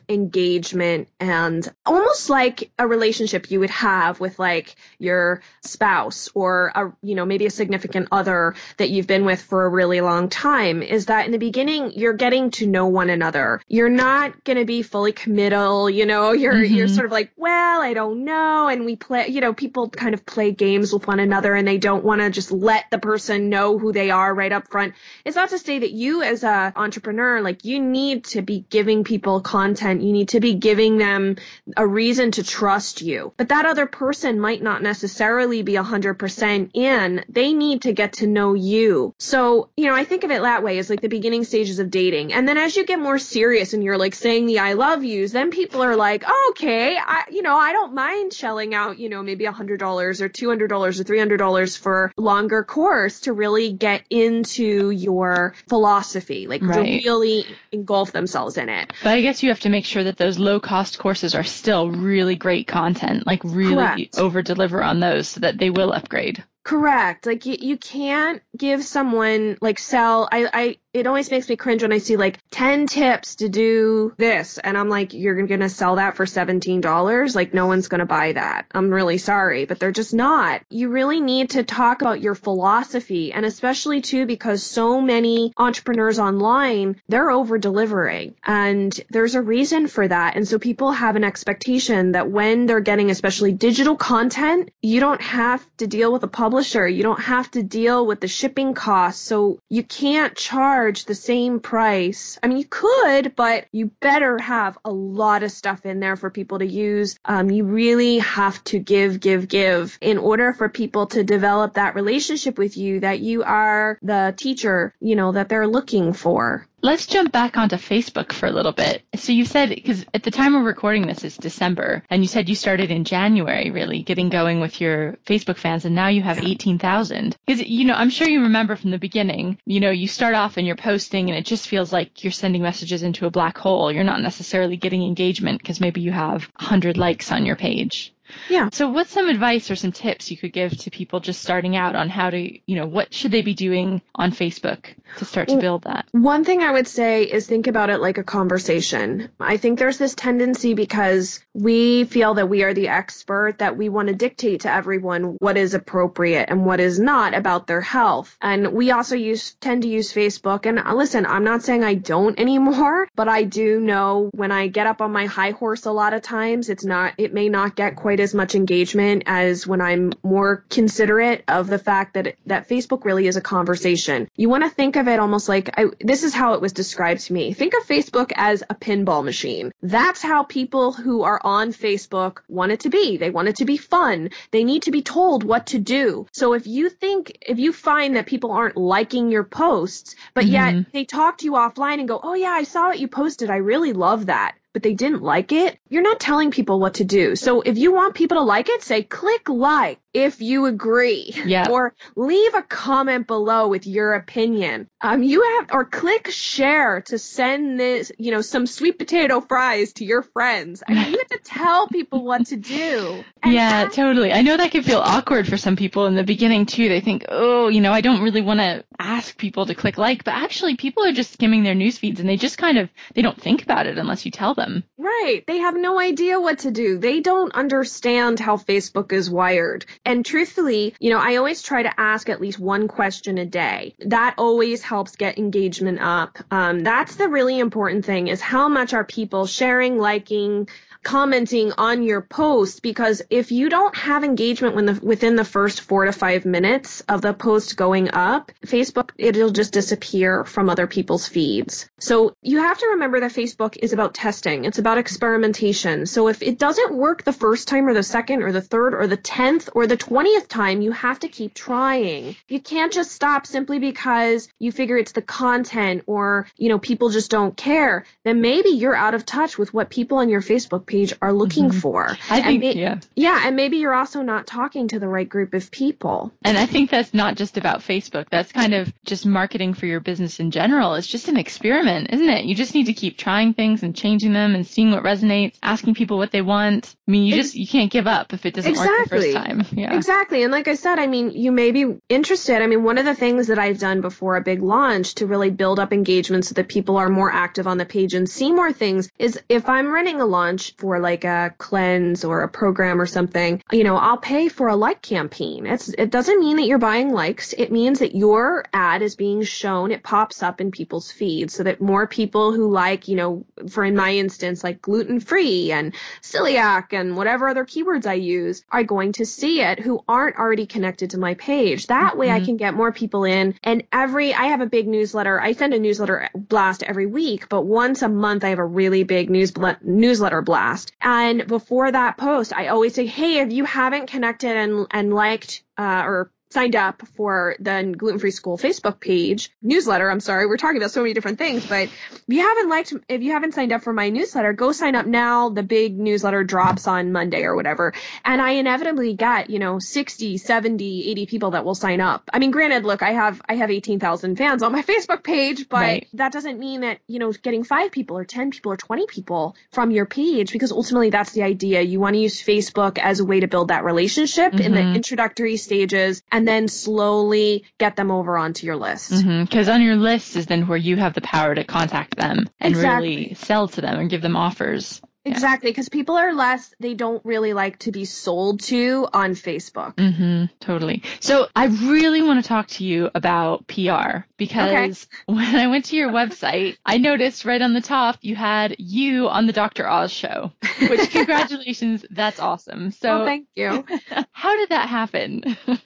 engagement 0.08 1.08
and 1.18 1.68
almost 1.84 2.30
like 2.30 2.70
a 2.78 2.86
relationship 2.86 3.50
you 3.50 3.58
would 3.60 3.70
have 3.70 4.20
with 4.20 4.38
like 4.38 4.76
your 4.98 5.42
spouse 5.62 6.28
or 6.34 6.70
a, 6.74 6.92
you 7.02 7.16
know, 7.16 7.24
maybe 7.24 7.46
a 7.46 7.50
significant 7.50 8.08
other 8.12 8.54
that 8.76 8.90
you've 8.90 9.08
been 9.08 9.24
with 9.24 9.42
for 9.42 9.64
a 9.64 9.68
really 9.68 10.00
long 10.00 10.28
time 10.28 10.82
is 10.82 11.06
that 11.06 11.26
in 11.26 11.32
the 11.32 11.38
beginning, 11.38 11.92
you're 11.96 12.12
getting 12.12 12.52
to 12.52 12.66
know 12.66 12.86
one 12.86 13.10
another. 13.10 13.60
You're 13.66 13.88
not 13.88 14.44
going 14.44 14.58
to 14.58 14.64
be 14.64 14.82
fully 14.82 15.12
committal, 15.12 15.90
you 15.90 16.06
know, 16.06 16.30
you're, 16.30 16.54
mm-hmm. 16.54 16.74
you're 16.74 16.88
sort 16.88 17.06
of 17.06 17.12
like, 17.12 17.32
well, 17.36 17.82
I 17.82 17.92
don't 17.92 18.24
know. 18.24 18.68
And 18.68 18.84
we 18.84 18.94
play, 18.94 19.26
you 19.28 19.40
know, 19.40 19.52
people 19.52 19.90
kind 19.90 20.14
of 20.14 20.24
play 20.24 20.52
games 20.52 20.92
with 20.92 21.08
one 21.08 21.18
another 21.18 21.54
and 21.56 21.66
they 21.66 21.78
don't 21.78 22.04
want 22.04 22.20
to 22.20 22.30
just 22.30 22.52
let 22.52 22.84
the 22.92 22.98
person 22.98 23.48
know 23.48 23.78
who 23.78 23.92
they 23.92 24.10
are 24.10 24.32
right 24.32 24.52
up 24.52 24.68
front. 24.68 24.94
It's 25.24 25.34
not 25.34 25.50
to 25.50 25.58
say 25.58 25.80
that 25.80 25.90
you 25.90 26.19
as 26.22 26.44
a 26.44 26.72
entrepreneur, 26.76 27.40
like 27.40 27.64
you 27.64 27.80
need 27.80 28.24
to 28.24 28.42
be 28.42 28.64
giving 28.70 29.04
people 29.04 29.40
content. 29.40 30.02
You 30.02 30.12
need 30.12 30.30
to 30.30 30.40
be 30.40 30.54
giving 30.54 30.98
them 30.98 31.36
a 31.76 31.86
reason 31.86 32.30
to 32.32 32.42
trust 32.42 33.02
you. 33.02 33.32
But 33.36 33.48
that 33.48 33.66
other 33.66 33.86
person 33.86 34.40
might 34.40 34.62
not 34.62 34.82
necessarily 34.82 35.62
be 35.62 35.74
100% 35.74 36.70
in. 36.74 37.24
They 37.28 37.52
need 37.52 37.82
to 37.82 37.92
get 37.92 38.14
to 38.14 38.26
know 38.26 38.54
you. 38.54 39.14
So, 39.18 39.70
you 39.76 39.86
know, 39.86 39.94
I 39.94 40.04
think 40.04 40.24
of 40.24 40.30
it 40.30 40.42
that 40.42 40.62
way 40.62 40.78
as 40.78 40.90
like 40.90 41.00
the 41.00 41.08
beginning 41.08 41.44
stages 41.44 41.78
of 41.78 41.90
dating. 41.90 42.32
And 42.32 42.48
then 42.48 42.56
as 42.56 42.76
you 42.76 42.84
get 42.84 42.98
more 42.98 43.18
serious 43.18 43.72
and 43.72 43.82
you're 43.84 43.98
like 43.98 44.14
saying 44.14 44.46
the 44.46 44.58
I 44.58 44.74
love 44.74 45.04
yous, 45.04 45.32
then 45.32 45.50
people 45.50 45.82
are 45.82 45.96
like, 45.96 46.24
oh, 46.26 46.52
okay, 46.52 46.96
I, 46.96 47.24
you 47.30 47.42
know, 47.42 47.56
I 47.56 47.72
don't 47.72 47.94
mind 47.94 48.32
shelling 48.32 48.74
out, 48.74 48.98
you 48.98 49.08
know, 49.08 49.22
maybe 49.22 49.44
$100 49.44 49.80
or 49.80 50.28
$200 50.28 50.70
or 50.70 51.04
$300 51.04 51.78
for 51.78 52.12
longer 52.16 52.64
course 52.64 53.20
to 53.20 53.32
really 53.32 53.72
get 53.72 54.04
into 54.10 54.90
your 54.90 55.54
philosophy 55.68 55.99
philosophy, 56.00 56.46
like 56.46 56.62
right. 56.62 57.02
really 57.04 57.44
engulf 57.72 58.12
themselves 58.12 58.56
in 58.56 58.68
it. 58.68 58.92
But 59.02 59.14
I 59.14 59.20
guess 59.20 59.42
you 59.42 59.50
have 59.50 59.60
to 59.60 59.68
make 59.68 59.84
sure 59.84 60.04
that 60.04 60.16
those 60.16 60.38
low 60.38 60.60
cost 60.60 60.98
courses 60.98 61.34
are 61.34 61.44
still 61.44 61.90
really 61.90 62.36
great 62.36 62.66
content, 62.66 63.26
like 63.26 63.42
really 63.44 64.10
over 64.16 64.42
deliver 64.42 64.82
on 64.82 65.00
those 65.00 65.28
so 65.28 65.40
that 65.40 65.58
they 65.58 65.70
will 65.70 65.92
upgrade. 65.92 66.42
Correct. 66.62 67.26
Like 67.26 67.46
you, 67.46 67.56
you 67.58 67.76
can't 67.76 68.42
give 68.56 68.84
someone 68.84 69.58
like 69.60 69.78
sell. 69.78 70.28
I, 70.30 70.48
I 70.52 70.76
it 70.92 71.06
always 71.06 71.30
makes 71.30 71.48
me 71.48 71.54
cringe 71.54 71.82
when 71.82 71.92
I 71.92 71.98
see 71.98 72.16
like 72.16 72.38
10 72.50 72.88
tips 72.88 73.36
to 73.36 73.48
do 73.48 74.12
this. 74.16 74.58
And 74.58 74.76
I'm 74.76 74.88
like, 74.88 75.14
you're 75.14 75.46
going 75.46 75.60
to 75.60 75.68
sell 75.68 75.96
that 75.96 76.16
for 76.16 76.26
$17? 76.26 77.34
Like, 77.36 77.54
no 77.54 77.66
one's 77.66 77.86
going 77.86 78.00
to 78.00 78.06
buy 78.06 78.32
that. 78.32 78.66
I'm 78.72 78.90
really 78.90 79.18
sorry, 79.18 79.66
but 79.66 79.78
they're 79.78 79.92
just 79.92 80.12
not. 80.12 80.62
You 80.68 80.88
really 80.88 81.20
need 81.20 81.50
to 81.50 81.62
talk 81.62 82.02
about 82.02 82.20
your 82.20 82.34
philosophy. 82.34 83.32
And 83.32 83.46
especially 83.46 84.00
too, 84.00 84.26
because 84.26 84.64
so 84.64 85.00
many 85.00 85.52
entrepreneurs 85.56 86.18
online, 86.18 87.00
they're 87.08 87.30
over 87.30 87.56
delivering 87.58 88.34
and 88.44 88.98
there's 89.10 89.36
a 89.36 89.42
reason 89.42 89.86
for 89.86 90.08
that. 90.08 90.34
And 90.34 90.46
so 90.46 90.58
people 90.58 90.90
have 90.90 91.14
an 91.14 91.22
expectation 91.22 92.12
that 92.12 92.30
when 92.30 92.66
they're 92.66 92.80
getting 92.80 93.10
especially 93.10 93.52
digital 93.52 93.94
content, 93.94 94.70
you 94.82 94.98
don't 94.98 95.22
have 95.22 95.64
to 95.76 95.86
deal 95.86 96.12
with 96.12 96.24
a 96.24 96.28
publisher. 96.28 96.88
You 96.88 97.04
don't 97.04 97.20
have 97.20 97.48
to 97.52 97.62
deal 97.62 98.04
with 98.04 98.20
the 98.20 98.28
shipping 98.28 98.74
costs. 98.74 99.22
So 99.22 99.60
you 99.68 99.84
can't 99.84 100.36
charge 100.36 100.79
charge 100.80 101.04
the 101.04 101.14
same 101.14 101.60
price. 101.60 102.38
I 102.42 102.48
mean, 102.48 102.56
you 102.56 102.64
could, 102.64 103.36
but 103.36 103.66
you 103.70 103.90
better 104.00 104.38
have 104.38 104.78
a 104.82 104.90
lot 104.90 105.42
of 105.42 105.52
stuff 105.52 105.84
in 105.84 106.00
there 106.00 106.16
for 106.16 106.30
people 106.30 106.58
to 106.58 106.66
use. 106.66 107.18
Um, 107.22 107.50
you 107.50 107.64
really 107.64 108.18
have 108.20 108.64
to 108.64 108.78
give, 108.78 109.20
give, 109.20 109.46
give 109.46 109.98
in 110.00 110.16
order 110.16 110.54
for 110.54 110.70
people 110.70 111.06
to 111.08 111.22
develop 111.22 111.74
that 111.74 111.94
relationship 111.94 112.56
with 112.56 112.78
you 112.78 113.00
that 113.00 113.20
you 113.20 113.42
are 113.42 113.98
the 114.00 114.32
teacher, 114.34 114.94
you 115.00 115.16
know, 115.16 115.32
that 115.32 115.50
they're 115.50 115.66
looking 115.68 116.14
for. 116.14 116.66
Let's 116.82 117.06
jump 117.06 117.30
back 117.30 117.58
onto 117.58 117.76
Facebook 117.76 118.32
for 118.32 118.46
a 118.46 118.52
little 118.52 118.72
bit. 118.72 119.02
So 119.14 119.32
you 119.32 119.44
said, 119.44 119.68
because 119.68 120.06
at 120.14 120.22
the 120.22 120.30
time 120.30 120.54
of 120.54 120.64
recording 120.64 121.06
this 121.06 121.24
is 121.24 121.36
December, 121.36 122.02
and 122.08 122.22
you 122.22 122.28
said 122.28 122.48
you 122.48 122.54
started 122.54 122.90
in 122.90 123.04
January, 123.04 123.70
really 123.70 124.02
getting 124.02 124.30
going 124.30 124.60
with 124.60 124.80
your 124.80 125.18
Facebook 125.26 125.58
fans, 125.58 125.84
and 125.84 125.94
now 125.94 126.08
you 126.08 126.22
have 126.22 126.38
18,000. 126.38 127.36
Because, 127.46 127.66
you 127.66 127.84
know, 127.84 127.94
I'm 127.94 128.08
sure 128.08 128.28
you 128.28 128.42
remember 128.42 128.76
from 128.76 128.92
the 128.92 128.98
beginning, 128.98 129.58
you 129.66 129.80
know, 129.80 129.90
you 129.90 130.08
start 130.08 130.34
off 130.34 130.56
and 130.56 130.66
you're 130.66 130.76
posting 130.76 131.28
and 131.28 131.38
it 131.38 131.44
just 131.44 131.68
feels 131.68 131.92
like 131.92 132.24
you're 132.24 132.32
sending 132.32 132.62
messages 132.62 133.02
into 133.02 133.26
a 133.26 133.30
black 133.30 133.58
hole. 133.58 133.92
You're 133.92 134.04
not 134.04 134.22
necessarily 134.22 134.78
getting 134.78 135.02
engagement 135.02 135.60
because 135.60 135.80
maybe 135.80 136.00
you 136.00 136.12
have 136.12 136.48
100 136.60 136.96
likes 136.96 137.30
on 137.30 137.44
your 137.44 137.56
page. 137.56 138.14
Yeah. 138.48 138.68
So 138.72 138.88
what's 138.88 139.10
some 139.10 139.28
advice 139.28 139.70
or 139.70 139.76
some 139.76 139.92
tips 139.92 140.30
you 140.30 140.36
could 140.36 140.52
give 140.52 140.76
to 140.78 140.90
people 140.90 141.20
just 141.20 141.42
starting 141.42 141.76
out 141.76 141.94
on 141.96 142.08
how 142.08 142.30
to, 142.30 142.38
you 142.38 142.76
know, 142.76 142.86
what 142.86 143.12
should 143.12 143.30
they 143.30 143.42
be 143.42 143.54
doing 143.54 144.02
on 144.14 144.32
Facebook 144.32 144.86
to 145.18 145.24
start 145.24 145.48
to 145.48 145.56
build 145.56 145.82
that? 145.82 146.06
One 146.12 146.44
thing 146.44 146.62
I 146.62 146.72
would 146.72 146.88
say 146.88 147.24
is 147.24 147.46
think 147.46 147.66
about 147.66 147.90
it 147.90 148.00
like 148.00 148.18
a 148.18 148.24
conversation. 148.24 149.30
I 149.40 149.56
think 149.56 149.78
there's 149.78 149.98
this 149.98 150.14
tendency 150.14 150.74
because 150.74 151.40
we 151.54 152.04
feel 152.04 152.34
that 152.34 152.48
we 152.48 152.62
are 152.62 152.74
the 152.74 152.88
expert 152.88 153.58
that 153.58 153.76
we 153.76 153.88
want 153.88 154.08
to 154.08 154.14
dictate 154.14 154.62
to 154.62 154.72
everyone 154.72 155.36
what 155.38 155.56
is 155.56 155.74
appropriate 155.74 156.46
and 156.48 156.64
what 156.64 156.80
is 156.80 156.98
not 156.98 157.34
about 157.34 157.66
their 157.66 157.80
health. 157.80 158.36
And 158.40 158.72
we 158.72 158.90
also 158.90 159.16
use 159.16 159.54
tend 159.60 159.82
to 159.82 159.88
use 159.88 160.12
Facebook 160.12 160.66
and 160.66 160.78
uh, 160.78 160.94
listen, 160.94 161.26
I'm 161.26 161.44
not 161.44 161.62
saying 161.62 161.84
I 161.84 161.94
don't 161.94 162.38
anymore, 162.38 163.08
but 163.14 163.28
I 163.28 163.44
do 163.44 163.80
know 163.80 164.30
when 164.34 164.52
I 164.52 164.68
get 164.68 164.86
up 164.86 165.00
on 165.00 165.12
my 165.12 165.26
high 165.26 165.50
horse 165.50 165.86
a 165.86 165.92
lot 165.92 166.14
of 166.14 166.22
times 166.22 166.68
it's 166.68 166.84
not 166.84 167.14
it 167.18 167.34
may 167.34 167.48
not 167.48 167.76
get 167.76 167.96
quite 167.96 168.19
as 168.20 168.34
much 168.34 168.54
engagement 168.54 169.24
as 169.26 169.66
when 169.66 169.80
I'm 169.80 170.12
more 170.22 170.64
considerate 170.70 171.44
of 171.48 171.66
the 171.66 171.78
fact 171.78 172.14
that 172.14 172.36
that 172.46 172.68
Facebook 172.68 173.04
really 173.04 173.26
is 173.26 173.36
a 173.36 173.40
conversation. 173.40 174.28
You 174.36 174.48
want 174.48 174.64
to 174.64 174.70
think 174.70 174.96
of 174.96 175.08
it 175.08 175.18
almost 175.18 175.48
like 175.48 175.70
I, 175.78 175.86
this 176.00 176.22
is 176.22 176.34
how 176.34 176.54
it 176.54 176.60
was 176.60 176.72
described 176.72 177.20
to 177.22 177.32
me. 177.32 177.52
Think 177.52 177.74
of 177.74 177.86
Facebook 177.86 178.32
as 178.34 178.62
a 178.68 178.74
pinball 178.74 179.24
machine. 179.24 179.72
That's 179.82 180.22
how 180.22 180.44
people 180.44 180.92
who 180.92 181.22
are 181.22 181.40
on 181.42 181.72
Facebook 181.72 182.38
want 182.48 182.72
it 182.72 182.80
to 182.80 182.90
be. 182.90 183.16
They 183.16 183.30
want 183.30 183.48
it 183.48 183.56
to 183.56 183.64
be 183.64 183.76
fun. 183.76 184.30
They 184.50 184.64
need 184.64 184.82
to 184.84 184.90
be 184.90 185.02
told 185.02 185.44
what 185.44 185.66
to 185.68 185.78
do. 185.78 186.26
So 186.32 186.52
if 186.52 186.66
you 186.66 186.90
think 186.90 187.38
if 187.42 187.58
you 187.58 187.72
find 187.72 188.16
that 188.16 188.26
people 188.26 188.52
aren't 188.52 188.76
liking 188.76 189.30
your 189.30 189.44
posts, 189.44 190.14
but 190.34 190.44
mm-hmm. 190.44 190.52
yet 190.52 190.92
they 190.92 191.04
talk 191.04 191.38
to 191.38 191.44
you 191.44 191.52
offline 191.52 191.98
and 191.98 192.08
go, 192.08 192.20
"Oh 192.22 192.34
yeah, 192.34 192.50
I 192.50 192.64
saw 192.64 192.88
what 192.88 192.98
you 192.98 193.08
posted. 193.08 193.50
I 193.50 193.56
really 193.56 193.92
love 193.92 194.26
that." 194.26 194.54
But 194.72 194.82
they 194.82 194.94
didn't 194.94 195.22
like 195.22 195.52
it, 195.52 195.78
you're 195.88 196.02
not 196.02 196.20
telling 196.20 196.50
people 196.50 196.78
what 196.78 196.94
to 196.94 197.04
do. 197.04 197.36
So 197.36 197.60
if 197.60 197.76
you 197.78 197.92
want 197.92 198.14
people 198.14 198.38
to 198.38 198.44
like 198.44 198.68
it, 198.68 198.82
say 198.82 199.02
click 199.02 199.48
like 199.48 199.98
if 200.12 200.40
you 200.40 200.66
agree. 200.66 201.34
Yeah. 201.44 201.68
Or 201.70 201.94
leave 202.16 202.54
a 202.54 202.62
comment 202.62 203.26
below 203.26 203.68
with 203.68 203.86
your 203.86 204.14
opinion. 204.14 204.88
Um, 205.00 205.22
you 205.22 205.42
have, 205.42 205.70
or 205.72 205.84
click 205.84 206.30
share 206.30 207.00
to 207.02 207.18
send 207.18 207.78
this, 207.78 208.12
you 208.18 208.30
know, 208.30 208.40
some 208.40 208.66
sweet 208.66 208.98
potato 208.98 209.40
fries 209.40 209.94
to 209.94 210.04
your 210.04 210.22
friends. 210.22 210.82
I 210.86 210.94
mean, 210.94 211.12
you 211.12 211.18
have 211.18 211.28
to 211.28 211.40
tell 211.44 211.88
people 211.88 212.24
what 212.24 212.46
to 212.46 212.56
do. 212.56 213.24
yeah, 213.44 213.88
totally. 213.88 214.32
I 214.32 214.42
know 214.42 214.56
that 214.56 214.70
can 214.70 214.82
feel 214.82 215.00
awkward 215.00 215.48
for 215.48 215.56
some 215.56 215.76
people 215.76 216.06
in 216.06 216.14
the 216.14 216.24
beginning 216.24 216.66
too. 216.66 216.88
They 216.88 217.00
think, 217.00 217.24
oh, 217.28 217.68
you 217.68 217.80
know, 217.80 217.92
I 217.92 218.00
don't 218.00 218.22
really 218.22 218.42
want 218.42 218.60
to 218.60 218.84
ask 218.98 219.36
people 219.36 219.66
to 219.66 219.74
click 219.74 219.98
like, 219.98 220.24
but 220.24 220.34
actually 220.34 220.76
people 220.76 221.04
are 221.04 221.12
just 221.12 221.32
skimming 221.32 221.62
their 221.62 221.74
news 221.74 221.98
feeds 221.98 222.20
and 222.20 222.28
they 222.28 222.36
just 222.36 222.58
kind 222.58 222.78
of, 222.78 222.90
they 223.14 223.22
don't 223.22 223.40
think 223.40 223.62
about 223.62 223.86
it 223.86 223.98
unless 223.98 224.24
you 224.24 224.30
tell 224.30 224.54
them. 224.54 224.84
Right. 224.98 225.42
They 225.46 225.58
have 225.58 225.76
no 225.76 225.98
idea 225.98 226.40
what 226.40 226.60
to 226.60 226.70
do. 226.70 226.98
They 226.98 227.20
don't 227.20 227.54
understand 227.54 228.38
how 228.38 228.56
Facebook 228.56 229.12
is 229.12 229.30
wired. 229.30 229.86
And 230.04 230.24
truthfully, 230.24 230.94
you 230.98 231.10
know, 231.10 231.18
I 231.18 231.36
always 231.36 231.62
try 231.62 231.82
to 231.82 232.00
ask 232.00 232.28
at 232.28 232.40
least 232.40 232.58
one 232.58 232.88
question 232.88 233.36
a 233.38 233.44
day. 233.44 233.94
That 234.00 234.34
always 234.38 234.82
helps 234.82 235.16
get 235.16 235.38
engagement 235.38 236.00
up. 236.00 236.38
Um, 236.50 236.80
that's 236.80 237.16
the 237.16 237.28
really 237.28 237.58
important 237.58 238.04
thing 238.04 238.28
is 238.28 238.40
how 238.40 238.68
much 238.68 238.94
are 238.94 239.04
people 239.04 239.46
sharing, 239.46 239.98
liking, 239.98 240.68
commenting 241.02 241.72
on 241.78 242.02
your 242.02 242.20
post 242.20 242.82
because 242.82 243.22
if 243.30 243.52
you 243.52 243.68
don't 243.68 243.96
have 243.96 244.22
engagement 244.22 244.74
when 244.74 244.86
the, 244.86 245.00
within 245.02 245.36
the 245.36 245.44
first 245.44 245.80
four 245.80 246.04
to 246.04 246.12
five 246.12 246.44
minutes 246.44 247.00
of 247.08 247.22
the 247.22 247.32
post 247.32 247.76
going 247.76 248.10
up, 248.12 248.52
Facebook, 248.66 249.10
it'll 249.16 249.50
just 249.50 249.72
disappear 249.72 250.44
from 250.44 250.68
other 250.68 250.86
people's 250.86 251.26
feeds. 251.26 251.88
So 251.98 252.34
you 252.42 252.58
have 252.58 252.78
to 252.78 252.86
remember 252.88 253.20
that 253.20 253.32
Facebook 253.32 253.76
is 253.80 253.92
about 253.92 254.14
testing. 254.14 254.64
It's 254.64 254.78
about 254.78 254.98
experimentation. 254.98 256.06
So 256.06 256.28
if 256.28 256.42
it 256.42 256.58
doesn't 256.58 256.94
work 256.94 257.24
the 257.24 257.32
first 257.32 257.68
time 257.68 257.86
or 257.86 257.94
the 257.94 258.02
second 258.02 258.42
or 258.42 258.52
the 258.52 258.60
third 258.60 258.94
or 258.94 259.06
the 259.06 259.16
10th 259.16 259.70
or 259.74 259.86
the 259.86 259.96
20th 259.96 260.48
time, 260.48 260.82
you 260.82 260.92
have 260.92 261.20
to 261.20 261.28
keep 261.28 261.54
trying. 261.54 262.36
You 262.48 262.60
can't 262.60 262.92
just 262.92 263.12
stop 263.12 263.46
simply 263.46 263.78
because 263.78 264.48
you 264.58 264.72
figure 264.72 264.96
it's 264.96 265.12
the 265.12 265.22
content 265.22 266.04
or, 266.06 266.46
you 266.56 266.68
know, 266.68 266.78
people 266.78 267.08
just 267.08 267.30
don't 267.30 267.56
care. 267.56 268.04
Then 268.24 268.40
maybe 268.40 268.70
you're 268.70 268.94
out 268.94 269.14
of 269.14 269.24
touch 269.24 269.56
with 269.58 269.72
what 269.72 269.90
people 269.90 270.18
on 270.18 270.28
your 270.28 270.42
Facebook 270.42 270.86
page 270.90 271.14
are 271.22 271.32
looking 271.32 271.68
mm-hmm. 271.68 271.78
for. 271.78 272.16
I 272.28 272.42
think, 272.42 272.62
ma- 272.62 272.70
yeah. 272.70 272.98
Yeah, 273.14 273.42
and 273.46 273.56
maybe 273.56 273.78
you're 273.78 273.94
also 273.94 274.22
not 274.22 274.46
talking 274.46 274.88
to 274.88 274.98
the 274.98 275.08
right 275.08 275.28
group 275.28 275.54
of 275.54 275.70
people. 275.70 276.32
And 276.42 276.58
I 276.58 276.66
think 276.66 276.90
that's 276.90 277.14
not 277.14 277.36
just 277.36 277.56
about 277.56 277.80
Facebook. 277.80 278.26
That's 278.30 278.52
kind 278.52 278.74
of 278.74 278.92
just 279.04 279.24
marketing 279.24 279.74
for 279.74 279.86
your 279.86 280.00
business 280.00 280.40
in 280.40 280.50
general. 280.50 280.94
It's 280.94 281.06
just 281.06 281.28
an 281.28 281.36
experiment, 281.36 282.08
isn't 282.12 282.28
it? 282.28 282.44
You 282.44 282.54
just 282.54 282.74
need 282.74 282.86
to 282.86 282.92
keep 282.92 283.16
trying 283.16 283.54
things 283.54 283.82
and 283.82 283.94
changing 283.94 284.32
them 284.32 284.54
and 284.54 284.66
seeing 284.66 284.90
what 284.90 285.02
resonates, 285.02 285.56
asking 285.62 285.94
people 285.94 286.18
what 286.18 286.32
they 286.32 286.42
want. 286.42 286.94
I 287.06 287.10
mean, 287.10 287.24
you 287.24 287.34
just 287.34 287.54
you 287.54 287.66
can't 287.66 287.90
give 287.90 288.06
up 288.06 288.32
if 288.32 288.44
it 288.44 288.54
doesn't 288.54 288.70
exactly. 288.70 288.96
work 288.96 289.04
the 289.04 289.16
first 289.16 289.32
time. 289.32 289.66
Yeah. 289.80 289.94
Exactly. 289.94 290.42
And 290.42 290.52
like 290.52 290.68
I 290.68 290.74
said, 290.74 290.98
I 290.98 291.06
mean, 291.06 291.30
you 291.30 291.52
may 291.52 291.70
be 291.70 292.00
interested. 292.08 292.60
I 292.60 292.66
mean, 292.66 292.82
one 292.82 292.98
of 292.98 293.04
the 293.04 293.14
things 293.14 293.46
that 293.46 293.58
I've 293.58 293.78
done 293.78 294.00
before 294.00 294.36
a 294.36 294.42
big 294.42 294.62
launch 294.62 295.14
to 295.16 295.26
really 295.26 295.50
build 295.50 295.78
up 295.78 295.92
engagement 295.92 296.44
so 296.44 296.54
that 296.54 296.68
people 296.68 296.96
are 296.96 297.08
more 297.08 297.32
active 297.32 297.66
on 297.66 297.78
the 297.78 297.86
page 297.86 298.14
and 298.14 298.28
see 298.28 298.52
more 298.52 298.72
things 298.72 299.10
is 299.18 299.40
if 299.48 299.68
I'm 299.68 299.88
running 299.88 300.20
a 300.20 300.26
launch 300.26 300.76
for 300.80 300.98
like 300.98 301.24
a 301.24 301.54
cleanse 301.58 302.24
or 302.24 302.40
a 302.40 302.48
program 302.48 303.00
or 303.00 303.06
something, 303.06 303.62
you 303.70 303.84
know, 303.84 303.96
I'll 303.96 304.16
pay 304.16 304.48
for 304.48 304.68
a 304.68 304.76
like 304.76 305.02
campaign. 305.02 305.66
It's, 305.66 305.90
it 305.90 306.10
doesn't 306.10 306.40
mean 306.40 306.56
that 306.56 306.64
you're 306.64 306.78
buying 306.78 307.12
likes. 307.12 307.52
It 307.52 307.70
means 307.70 307.98
that 307.98 308.14
your 308.16 308.64
ad 308.72 309.02
is 309.02 309.14
being 309.14 309.42
shown. 309.42 309.92
It 309.92 310.02
pops 310.02 310.42
up 310.42 310.60
in 310.60 310.70
people's 310.70 311.12
feeds 311.12 311.54
so 311.54 311.64
that 311.64 311.80
more 311.80 312.06
people 312.06 312.52
who 312.52 312.70
like, 312.70 313.08
you 313.08 313.16
know, 313.16 313.44
for 313.68 313.84
in 313.84 313.94
my 313.94 314.14
instance, 314.14 314.64
like 314.64 314.80
gluten 314.80 315.20
free 315.20 315.70
and 315.70 315.94
celiac 316.22 316.92
and 316.92 317.16
whatever 317.16 317.48
other 317.48 317.66
keywords 317.66 318.06
I 318.06 318.14
use 318.14 318.64
are 318.70 318.84
going 318.84 319.12
to 319.12 319.26
see 319.26 319.60
it 319.60 319.78
who 319.78 320.02
aren't 320.08 320.36
already 320.36 320.66
connected 320.66 321.10
to 321.10 321.18
my 321.18 321.34
page. 321.34 321.88
That 321.88 322.16
way 322.16 322.28
mm-hmm. 322.28 322.42
I 322.42 322.46
can 322.46 322.56
get 322.56 322.74
more 322.74 322.92
people 322.92 323.24
in 323.24 323.54
and 323.62 323.82
every, 323.92 324.32
I 324.32 324.46
have 324.46 324.62
a 324.62 324.66
big 324.66 324.88
newsletter. 324.88 325.38
I 325.38 325.52
send 325.52 325.74
a 325.74 325.78
newsletter 325.78 326.30
blast 326.34 326.82
every 326.82 327.06
week, 327.06 327.50
but 327.50 327.66
once 327.66 328.00
a 328.00 328.08
month 328.08 328.44
I 328.44 328.48
have 328.48 328.58
a 328.58 328.64
really 328.64 329.02
big 329.02 329.28
news, 329.28 329.52
newsletter 329.82 330.40
blast 330.40 330.69
blast. 330.70 330.92
And 331.00 331.46
before 331.46 331.90
that 331.90 332.16
post, 332.16 332.52
I 332.54 332.68
always 332.68 332.94
say, 332.94 333.06
hey, 333.06 333.40
if 333.40 333.52
you 333.52 333.64
haven't 333.64 334.06
connected 334.06 334.56
and, 334.56 334.86
and 334.90 335.12
liked 335.12 335.62
uh, 335.78 336.02
or 336.04 336.30
signed 336.50 336.74
up 336.74 337.02
for 337.16 337.54
the 337.60 337.94
gluten 337.96 338.18
free 338.18 338.30
school 338.30 338.58
facebook 338.58 338.98
page 338.98 339.50
newsletter 339.62 340.10
i'm 340.10 340.20
sorry 340.20 340.46
we're 340.46 340.56
talking 340.56 340.76
about 340.76 340.90
so 340.90 341.00
many 341.00 341.14
different 341.14 341.38
things 341.38 341.64
but 341.66 341.84
if 341.84 342.22
you 342.26 342.40
haven't 342.40 342.68
liked 342.68 342.92
if 343.08 343.22
you 343.22 343.32
haven't 343.32 343.54
signed 343.54 343.72
up 343.72 343.82
for 343.82 343.92
my 343.92 344.10
newsletter 344.10 344.52
go 344.52 344.72
sign 344.72 344.96
up 344.96 345.06
now 345.06 345.48
the 345.48 345.62
big 345.62 345.98
newsletter 345.98 346.42
drops 346.42 346.88
on 346.88 347.12
monday 347.12 347.44
or 347.44 347.54
whatever 347.54 347.92
and 348.24 348.42
i 348.42 348.52
inevitably 348.52 349.14
get 349.14 349.48
you 349.48 349.60
know 349.60 349.78
60 349.78 350.38
70 350.38 351.10
80 351.10 351.26
people 351.26 351.52
that 351.52 351.64
will 351.64 351.76
sign 351.76 352.00
up 352.00 352.28
i 352.32 352.40
mean 352.40 352.50
granted 352.50 352.84
look 352.84 353.02
i 353.02 353.12
have 353.12 353.40
i 353.48 353.54
have 353.54 353.70
18000 353.70 354.36
fans 354.36 354.62
on 354.62 354.72
my 354.72 354.82
facebook 354.90 355.22
page 355.22 355.68
but 355.68 355.76
right. 355.76 356.08
that 356.14 356.32
doesn't 356.32 356.58
mean 356.58 356.80
that 356.80 356.98
you 357.06 357.20
know 357.20 357.32
getting 357.32 357.62
five 357.62 357.92
people 357.92 358.18
or 358.18 358.24
10 358.24 358.50
people 358.50 358.72
or 358.72 358.76
20 358.76 359.06
people 359.06 359.54
from 359.70 359.92
your 359.92 360.06
page 360.06 360.50
because 360.50 360.72
ultimately 360.72 361.10
that's 361.10 361.32
the 361.32 361.44
idea 361.44 361.80
you 361.80 362.00
want 362.00 362.14
to 362.14 362.20
use 362.20 362.42
facebook 362.42 362.98
as 362.98 363.20
a 363.20 363.24
way 363.24 363.38
to 363.38 363.46
build 363.46 363.68
that 363.68 363.84
relationship 363.84 364.52
mm-hmm. 364.52 364.62
in 364.62 364.72
the 364.72 364.80
mm-hmm. 364.80 364.96
introductory 364.96 365.56
stages 365.56 366.22
and 366.32 366.39
and 366.40 366.48
then 366.48 366.68
slowly 366.68 367.66
get 367.76 367.96
them 367.96 368.10
over 368.10 368.38
onto 368.38 368.64
your 368.64 368.76
list. 368.76 369.10
Because 369.10 369.24
mm-hmm. 369.26 369.70
on 369.70 369.82
your 369.82 369.96
list 369.96 370.36
is 370.36 370.46
then 370.46 370.66
where 370.66 370.78
you 370.78 370.96
have 370.96 371.12
the 371.12 371.20
power 371.20 371.54
to 371.54 371.64
contact 371.64 372.16
them 372.16 372.48
and 372.58 372.74
exactly. 372.74 373.08
really 373.16 373.34
sell 373.34 373.68
to 373.68 373.82
them 373.82 374.00
and 374.00 374.08
give 374.08 374.22
them 374.22 374.36
offers. 374.36 375.02
Exactly, 375.24 375.70
because 375.70 375.90
people 375.90 376.16
are 376.16 376.32
less, 376.32 376.74
they 376.80 376.94
don't 376.94 377.22
really 377.26 377.52
like 377.52 377.78
to 377.80 377.92
be 377.92 378.06
sold 378.06 378.60
to 378.60 379.06
on 379.12 379.32
Facebook. 379.32 379.94
Mm-hmm, 379.96 380.46
totally. 380.60 381.02
So 381.20 381.46
I 381.54 381.66
really 381.66 382.22
want 382.22 382.42
to 382.42 382.48
talk 382.48 382.68
to 382.68 382.84
you 382.84 383.10
about 383.14 383.66
PR 383.66 384.24
because 384.38 384.70
okay. 384.70 384.92
when 385.32 385.56
I 385.56 385.66
went 385.66 385.86
to 385.86 385.96
your 385.96 386.10
website, 386.10 386.78
I 386.86 386.96
noticed 386.96 387.44
right 387.44 387.60
on 387.60 387.74
the 387.74 387.82
top 387.82 388.16
you 388.22 388.34
had 388.34 388.76
you 388.78 389.28
on 389.28 389.46
the 389.46 389.52
Dr. 389.52 389.86
Oz 389.86 390.10
show, 390.10 390.52
which 390.88 391.10
congratulations, 391.10 392.04
that's 392.10 392.40
awesome. 392.40 392.90
So 392.90 393.18
well, 393.18 393.26
thank 393.26 393.46
you. 393.54 393.84
how 394.32 394.56
did 394.56 394.70
that 394.70 394.88
happen? 394.88 395.56
so- 395.66 395.78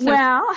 well, 0.00 0.56